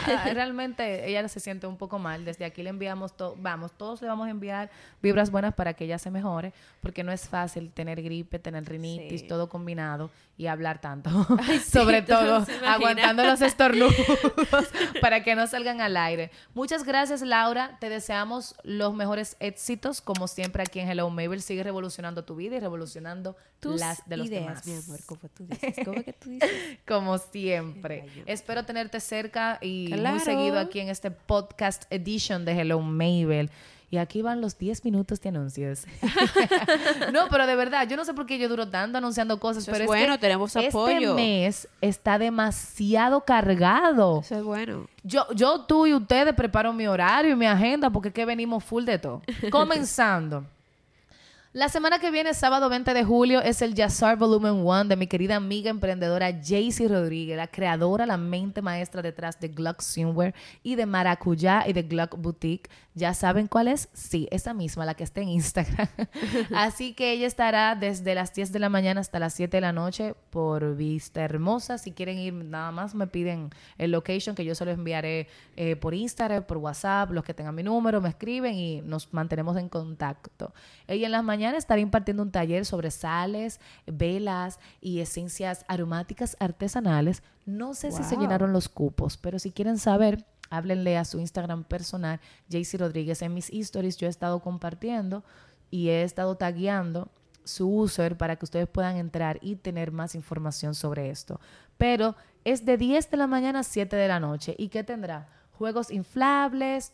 Ah, 0.08 0.30
Realmente 0.34 1.08
ella 1.10 1.28
se 1.28 1.40
siente 1.40 1.68
un 1.68 1.78
poco 1.78 2.00
mal. 2.00 2.26
Desde 2.26 2.46
aquí 2.46 2.64
le 2.64 2.70
enviamos, 2.72 3.16
to- 3.16 3.36
vamos, 3.40 3.72
todos 3.78 4.02
le 4.02 4.08
vamos 4.08 4.28
a 4.28 4.32
enviar 4.32 4.70
vibras 5.02 5.30
buenas 5.30 5.54
para 5.54 5.74
que 5.74 5.86
ella 5.86 6.00
se 6.00 6.10
mejore, 6.10 6.54
porque 6.82 7.04
no 7.04 7.12
es 7.12 7.28
fácil 7.30 7.72
tener 7.72 8.02
gripe, 8.02 8.40
tener 8.40 8.66
rinitis, 8.66 9.22
Sí. 9.22 9.28
todo 9.28 9.50
combinado 9.50 10.10
y 10.38 10.48
hablar 10.48 10.82
tanto. 10.82 11.10
Ay, 11.48 11.60
sí, 11.60 11.70
Sobre 11.72 12.02
todo 12.02 12.46
aguantando 12.66 13.24
los 13.24 13.42
estornudos 13.42 13.96
para 15.02 15.24
que 15.24 15.36
no 15.36 15.46
salgan 15.48 15.80
al 15.82 15.96
aire. 15.98 16.32
Muchas 16.54 16.84
gracias, 16.84 17.22
Laura. 17.22 17.78
Te 17.80 17.90
deseamos 17.90 18.56
los 18.64 18.94
mejores 18.96 19.38
éxitos, 19.40 20.02
como 20.02 20.28
siempre 20.28 20.64
aquí 20.64 20.80
en 20.80 20.90
Hello 20.90 21.10
Mabel. 21.10 21.42
Sigue 21.42 21.64
revolucionando 21.64 22.26
tu 22.26 22.36
vida 22.36 22.56
y 22.56 22.60
revolucionando 22.60 23.36
Tus 23.60 23.80
las 23.80 24.08
de 24.10 24.18
los 24.18 24.28
ideas, 24.28 24.66
demás. 24.66 24.68
mi 24.68 24.74
amor, 24.74 25.00
como 25.06 25.22
tú 25.30 25.46
dices. 25.48 25.76
¿Cómo 25.86 26.04
que 26.04 26.14
tú 26.14 26.30
dices? 26.32 26.52
Como 26.88 27.18
siempre. 27.20 27.75
Espero 28.26 28.64
tenerte 28.64 29.00
cerca 29.00 29.60
y 29.62 29.94
muy 29.96 30.20
seguido 30.20 30.60
aquí 30.60 30.80
en 30.80 30.90
este 30.90 31.12
podcast 31.12 31.84
edition 31.90 32.46
de 32.46 32.54
Hello 32.60 32.80
Mabel. 32.80 33.50
Y 33.92 33.98
aquí 33.98 34.22
van 34.22 34.42
los 34.42 34.58
10 34.58 34.84
minutos 34.84 35.22
de 35.22 35.30
anuncios. 35.30 35.86
no, 37.14 37.28
pero 37.30 37.46
de 37.46 37.56
verdad, 37.56 37.88
yo 37.88 37.96
no 37.96 38.04
sé 38.04 38.14
por 38.14 38.26
qué 38.26 38.38
yo 38.38 38.50
duro 38.50 38.68
tanto 38.68 38.98
anunciando 38.98 39.40
cosas, 39.40 39.64
Eso 39.64 39.72
pero 39.72 39.84
es 39.84 39.88
bueno, 39.88 40.14
que 40.16 40.20
tenemos 40.20 40.56
este 40.56 40.70
apoyo. 40.70 41.16
mes 41.16 41.68
está 41.82 42.18
demasiado 42.18 43.22
cargado. 43.22 44.22
Eso 44.22 44.36
es 44.36 44.44
bueno. 44.44 44.88
Yo, 45.04 45.28
yo, 45.34 45.62
tú 45.62 45.86
y 45.86 45.94
ustedes 45.94 46.34
preparo 46.34 46.74
mi 46.74 46.88
horario 46.88 47.34
y 47.34 47.36
mi 47.36 47.46
agenda 47.46 47.90
porque 47.90 48.10
es 48.10 48.14
que 48.14 48.26
venimos 48.26 48.64
full 48.64 48.86
de 48.86 48.98
todo. 48.98 49.22
Comenzando. 49.52 50.46
La 51.56 51.70
semana 51.70 52.00
que 52.00 52.12
viene, 52.12 52.34
sábado 52.34 52.68
20 52.68 52.94
de 52.94 53.06
julio, 53.06 53.42
es 53.42 53.62
el 53.62 53.76
Jazzar 53.76 54.18
Volumen 54.18 54.56
1 54.56 54.90
de 54.90 54.98
mi 54.98 55.08
querida 55.08 55.38
amiga 55.38 55.70
emprendedora 55.70 56.34
Jaycee 56.34 56.90
Rodríguez, 56.90 57.38
la 57.38 57.48
creadora, 57.48 58.06
la 58.06 58.18
mente 58.18 58.62
maestra 58.62 59.02
detrás 59.02 59.40
de 59.40 59.48
Gluck 59.48 59.80
Swimwear 59.80 60.36
y 60.64 60.76
de 60.76 60.86
Maracuyá 60.86 61.64
y 61.66 61.72
de 61.72 61.84
Gluck 61.84 62.18
Boutique. 62.18 62.70
¿Ya 62.94 63.14
saben 63.14 63.48
cuál 63.48 63.70
es? 63.70 63.88
Sí, 63.94 64.28
esa 64.32 64.54
misma, 64.54 64.86
la 64.86 64.96
que 64.96 65.06
está 65.06 65.22
en 65.22 65.30
Instagram. 65.30 65.88
Así 66.54 66.94
que 66.94 67.14
ella 67.14 67.28
estará 67.28 67.76
desde 67.76 68.16
las 68.16 68.34
10 68.34 68.52
de 68.52 68.60
la 68.60 68.68
mañana 68.68 69.00
hasta 69.00 69.20
las 69.20 69.34
7 69.34 69.56
de 69.56 69.62
la 69.62 69.72
noche 69.72 70.14
por 70.32 70.76
Vista 70.76 71.22
Hermosa. 71.22 71.78
Si 71.78 71.94
quieren 71.94 72.18
ir, 72.18 72.34
nada 72.34 72.72
más 72.72 72.96
me 72.96 73.08
piden 73.08 73.50
el 73.78 73.92
location 73.92 74.36
que 74.36 74.44
yo 74.44 74.56
se 74.56 74.66
lo 74.66 74.72
enviaré 74.72 75.28
eh, 75.56 75.78
por 75.78 75.94
Instagram, 75.94 76.44
por 76.44 76.58
WhatsApp. 76.58 77.12
Los 77.12 77.24
que 77.24 77.34
tengan 77.34 77.56
mi 77.56 77.64
número 77.64 78.02
me 78.02 78.10
escriben 78.10 78.56
y 78.56 78.82
nos 78.82 79.14
mantenemos 79.14 79.56
en 79.58 79.70
contacto. 79.70 80.54
Ella 80.88 81.08
en 81.08 81.12
las 81.12 81.24
mañanas 81.24 81.45
estará 81.54 81.80
impartiendo 81.82 82.24
un 82.24 82.32
taller 82.32 82.66
sobre 82.66 82.90
sales, 82.92 83.60
velas 83.86 84.60
y 84.82 85.00
esencias 85.00 85.66
aromáticas 85.68 86.36
artesanales. 86.40 87.22
No 87.46 87.74
sé 87.74 87.92
si 87.92 88.04
se 88.04 88.18
llenaron 88.18 88.54
los 88.54 88.70
cupos, 88.70 89.18
pero 89.18 89.38
si 89.38 89.52
quieren 89.52 89.78
saber, 89.78 90.26
háblenle 90.50 90.98
a 90.98 91.06
su 91.06 91.20
Instagram 91.20 91.64
personal, 91.64 92.20
Jaycee 92.50 92.80
Rodríguez. 92.80 93.22
En 93.22 93.34
mis 93.34 93.50
stories 93.52 93.98
yo 93.98 94.08
he 94.08 94.10
estado 94.10 94.40
compartiendo 94.40 95.24
y 95.70 95.90
he 95.90 96.04
estado 96.04 96.36
tagueando 96.36 97.10
su 97.44 97.70
user 97.70 98.18
para 98.18 98.36
que 98.36 98.46
ustedes 98.46 98.68
puedan 98.68 98.98
entrar 98.98 99.38
y 99.42 99.56
tener 99.56 99.92
más 99.92 100.16
información 100.16 100.74
sobre 100.74 101.10
esto. 101.10 101.40
Pero 101.78 102.16
es 102.44 102.66
de 102.66 102.78
10 102.78 103.12
de 103.12 103.18
la 103.18 103.28
mañana 103.28 103.60
a 103.60 103.64
7 103.64 103.96
de 103.96 104.08
la 104.08 104.20
noche. 104.20 104.56
¿Y 104.58 104.70
qué 104.70 104.84
tendrá? 104.84 105.30
Juegos 105.52 105.92
inflables, 105.92 106.94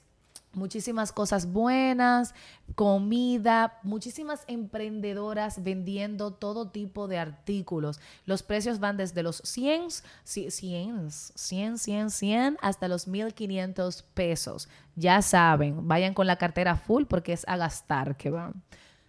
muchísimas 0.53 1.11
cosas 1.11 1.51
buenas, 1.51 2.33
comida, 2.75 3.79
muchísimas 3.83 4.43
emprendedoras 4.47 5.63
vendiendo 5.63 6.31
todo 6.31 6.69
tipo 6.69 7.07
de 7.07 7.17
artículos. 7.19 7.99
Los 8.25 8.43
precios 8.43 8.79
van 8.79 8.97
desde 8.97 9.23
los 9.23 9.37
100, 9.45 9.83
ci- 10.25 10.49
100, 10.51 11.11
100, 11.11 11.77
100, 11.77 12.09
100 12.09 12.57
hasta 12.61 12.87
los 12.87 13.07
1500 13.07 14.03
pesos. 14.13 14.67
Ya 14.95 15.21
saben, 15.21 15.87
vayan 15.87 16.13
con 16.13 16.27
la 16.27 16.35
cartera 16.37 16.75
full 16.75 17.05
porque 17.05 17.33
es 17.33 17.45
a 17.47 17.57
gastar 17.57 18.17
que 18.17 18.29
van. 18.29 18.61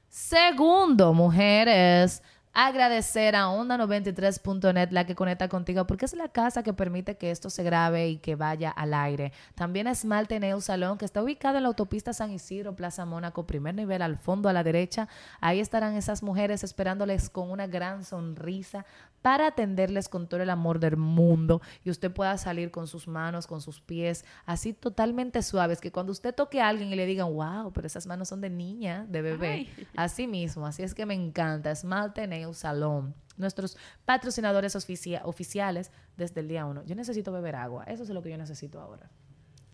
Segundo, 0.09 1.15
mujeres, 1.15 2.23
agradecer 2.53 3.35
a 3.35 3.47
onda93.net, 3.49 4.91
la 4.91 5.07
que 5.07 5.15
conecta 5.15 5.49
contigo, 5.49 5.87
porque 5.87 6.05
es 6.05 6.15
la 6.15 6.29
casa 6.29 6.63
que 6.63 6.73
permite 6.73 7.17
que 7.17 7.31
esto 7.31 7.51
se 7.51 7.63
grabe 7.63 8.09
y 8.09 8.19
que 8.19 8.35
vaya 8.35 8.71
al 8.71 8.95
aire. 8.95 9.33
También 9.55 9.87
a 9.87 9.93
Esmalte 9.93 10.39
Nail 10.39 10.61
Salón, 10.61 10.99
que 10.99 11.05
está 11.05 11.23
ubicado 11.23 11.57
en 11.57 11.63
la 11.63 11.69
autopista 11.69 12.13
San 12.13 12.31
Isidro, 12.31 12.77
Plaza 12.77 13.07
Mónaco, 13.07 13.47
primer 13.47 13.75
nivel, 13.75 14.03
al 14.03 14.19
fondo 14.19 14.49
a 14.49 14.53
la 14.53 14.63
derecha. 14.63 15.09
Ahí 15.41 15.61
estarán 15.61 15.97
esas 15.97 16.23
mujeres 16.23 16.63
esperándoles 16.63 17.31
con 17.31 17.51
una 17.51 17.67
gran 17.67 18.05
sonrisa 18.05 18.85
para 19.23 19.47
atenderles 19.47 20.09
con 20.09 20.27
todo 20.27 20.43
el 20.43 20.51
amor 20.51 20.81
del 20.81 20.97
mundo 20.97 21.63
y 21.85 21.91
usted 21.91 22.13
pueda 22.13 22.37
salir 22.37 22.71
con 22.71 22.89
sus 22.89 23.07
manos, 23.07 23.47
con 23.47 23.61
sus 23.61 23.81
pies, 23.81 24.25
así 24.45 24.73
totalmente 24.73 25.43
suaves, 25.43 25.81
que 25.81 25.93
cuando 25.93 26.13
usted 26.13 26.35
toque 26.35 26.61
a 26.61 26.69
alguien 26.69 26.93
y 26.93 26.97
le 26.97 27.07
digan, 27.07 27.33
wow, 27.33 27.73
pero 27.73 27.87
esas 27.87 28.07
manos 28.07 28.29
son 28.29 28.41
de 28.41 28.51
niña, 28.51 29.07
de 29.09 29.23
bebé, 29.23 29.49
Ay. 29.49 29.89
así 29.97 30.27
mismo, 30.27 30.67
así 30.67 30.83
es 30.83 30.93
que 30.93 31.07
me 31.07 31.15
encanta, 31.15 31.71
Esmalte 31.71 32.27
Nail 32.27 32.42
Salón, 32.55 33.15
nuestros 33.37 33.77
patrocinadores 34.05 34.75
oficia- 34.77 35.23
oficiales 35.25 35.91
desde 36.17 36.41
el 36.41 36.49
día 36.49 36.67
uno. 36.67 36.83
Yo 36.85 36.95
necesito 36.95 37.33
beber 37.33 37.57
agua, 37.57 37.85
eso 37.85 38.03
es 38.03 38.09
lo 38.11 38.23
que 38.23 38.31
yo 38.31 38.37
necesito 38.37 38.81
ahora. 38.81 39.09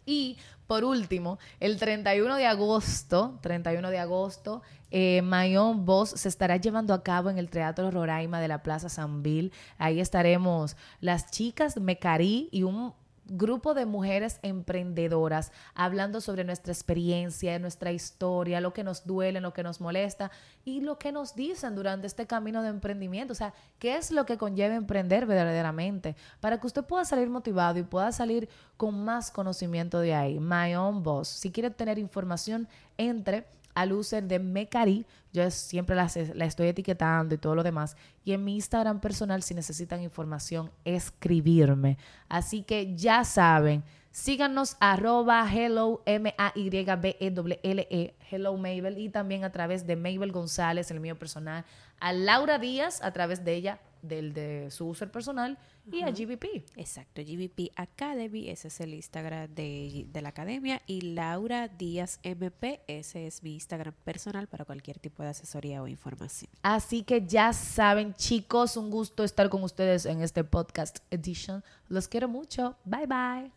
Y 0.06 0.38
por 0.66 0.84
último, 0.84 1.38
el 1.60 1.78
31 1.78 2.36
de 2.36 2.46
agosto, 2.46 3.38
31 3.42 3.90
de 3.90 3.98
agosto, 3.98 4.62
eh, 4.90 5.20
Mayon 5.20 5.84
Voz 5.84 6.10
se 6.10 6.30
estará 6.30 6.56
llevando 6.56 6.94
a 6.94 7.02
cabo 7.02 7.28
en 7.28 7.36
el 7.36 7.50
Teatro 7.50 7.90
Roraima 7.90 8.40
de 8.40 8.48
la 8.48 8.62
Plaza 8.62 8.88
San 8.88 9.22
Bill. 9.22 9.52
Ahí 9.76 10.00
estaremos 10.00 10.76
las 11.00 11.30
chicas 11.30 11.76
Mecarí 11.78 12.48
y 12.52 12.62
un 12.62 12.94
grupo 13.28 13.74
de 13.74 13.86
mujeres 13.86 14.40
emprendedoras 14.42 15.52
hablando 15.74 16.20
sobre 16.20 16.44
nuestra 16.44 16.72
experiencia, 16.72 17.58
nuestra 17.58 17.92
historia, 17.92 18.60
lo 18.60 18.72
que 18.72 18.84
nos 18.84 19.06
duele, 19.06 19.40
lo 19.40 19.52
que 19.52 19.62
nos 19.62 19.80
molesta 19.80 20.30
y 20.64 20.80
lo 20.80 20.98
que 20.98 21.12
nos 21.12 21.34
dicen 21.34 21.74
durante 21.76 22.06
este 22.06 22.26
camino 22.26 22.62
de 22.62 22.68
emprendimiento. 22.68 23.32
O 23.32 23.36
sea, 23.36 23.54
¿qué 23.78 23.96
es 23.96 24.10
lo 24.10 24.26
que 24.26 24.38
conlleva 24.38 24.74
emprender 24.74 25.26
verdaderamente? 25.26 26.16
Para 26.40 26.58
que 26.58 26.66
usted 26.66 26.84
pueda 26.84 27.04
salir 27.04 27.28
motivado 27.28 27.78
y 27.78 27.82
pueda 27.82 28.12
salir 28.12 28.48
con 28.76 29.04
más 29.04 29.30
conocimiento 29.30 30.00
de 30.00 30.14
ahí. 30.14 30.40
My 30.40 30.74
Own 30.74 31.02
Boss. 31.02 31.28
Si 31.28 31.50
quiere 31.50 31.70
tener 31.70 31.98
información, 31.98 32.68
entre 32.96 33.46
al 33.78 33.92
user 33.92 34.24
de 34.24 34.40
Mecari. 34.40 35.06
Yo 35.32 35.48
siempre 35.50 35.94
la, 35.94 36.06
estoy 36.06 36.68
etiquetando 36.68 37.34
y 37.34 37.38
todo 37.38 37.54
lo 37.54 37.62
demás. 37.62 37.96
Y 38.24 38.32
en 38.32 38.44
mi 38.44 38.56
Instagram 38.56 39.00
personal, 39.00 39.42
si 39.42 39.54
necesitan 39.54 40.02
información, 40.02 40.70
escribirme. 40.84 41.96
Así 42.28 42.62
que 42.62 42.96
ya 42.96 43.22
saben, 43.22 43.84
síganos 44.10 44.76
arroba 44.80 45.46
hello 45.48 46.02
m 46.06 46.34
a 46.36 46.52
y 46.56 46.70
b 46.70 47.16
e 47.20 47.30
w 47.30 47.60
l 47.62 47.86
e 47.88 48.14
hello 48.30 48.56
Mabel 48.56 48.98
y 48.98 49.10
también 49.10 49.44
a 49.44 49.52
través 49.52 49.86
de 49.86 49.94
Mabel 49.94 50.32
González, 50.32 50.90
el 50.90 50.98
mío 50.98 51.16
personal, 51.16 51.64
a 52.00 52.12
Laura 52.12 52.58
Díaz 52.58 53.00
a 53.02 53.12
través 53.12 53.44
de 53.44 53.54
ella, 53.54 53.78
del 54.02 54.32
de 54.32 54.70
su 54.70 54.86
user 54.88 55.10
personal 55.10 55.58
y 55.90 56.02
a 56.02 56.10
GBP. 56.10 56.64
Exacto, 56.76 57.22
GVP 57.22 57.72
Academy, 57.76 58.48
ese 58.48 58.68
es 58.68 58.80
el 58.80 58.94
Instagram 58.94 59.54
de, 59.54 60.06
de 60.08 60.22
la 60.22 60.30
academia. 60.30 60.82
Y 60.86 61.00
Laura 61.00 61.68
Díaz 61.68 62.20
MP, 62.22 62.82
ese 62.86 63.26
es 63.26 63.42
mi 63.42 63.54
Instagram 63.54 63.94
personal 64.04 64.48
para 64.48 64.64
cualquier 64.64 64.98
tipo 64.98 65.22
de 65.22 65.30
asesoría 65.30 65.82
o 65.82 65.88
información. 65.88 66.50
Así 66.62 67.02
que 67.02 67.26
ya 67.26 67.52
saben, 67.52 68.14
chicos, 68.14 68.76
un 68.76 68.90
gusto 68.90 69.24
estar 69.24 69.48
con 69.48 69.62
ustedes 69.62 70.06
en 70.06 70.22
este 70.22 70.44
podcast 70.44 70.98
edition. 71.10 71.64
Los 71.88 72.08
quiero 72.08 72.28
mucho. 72.28 72.76
Bye 72.84 73.06
bye. 73.06 73.52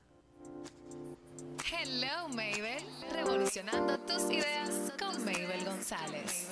Hello, 1.72 2.28
Mabel. 2.30 2.84
Revolucionando 3.12 4.00
tus 4.00 4.30
ideas 4.30 4.92
con 5.00 5.24
Mabel 5.24 5.64
González. 5.66 6.50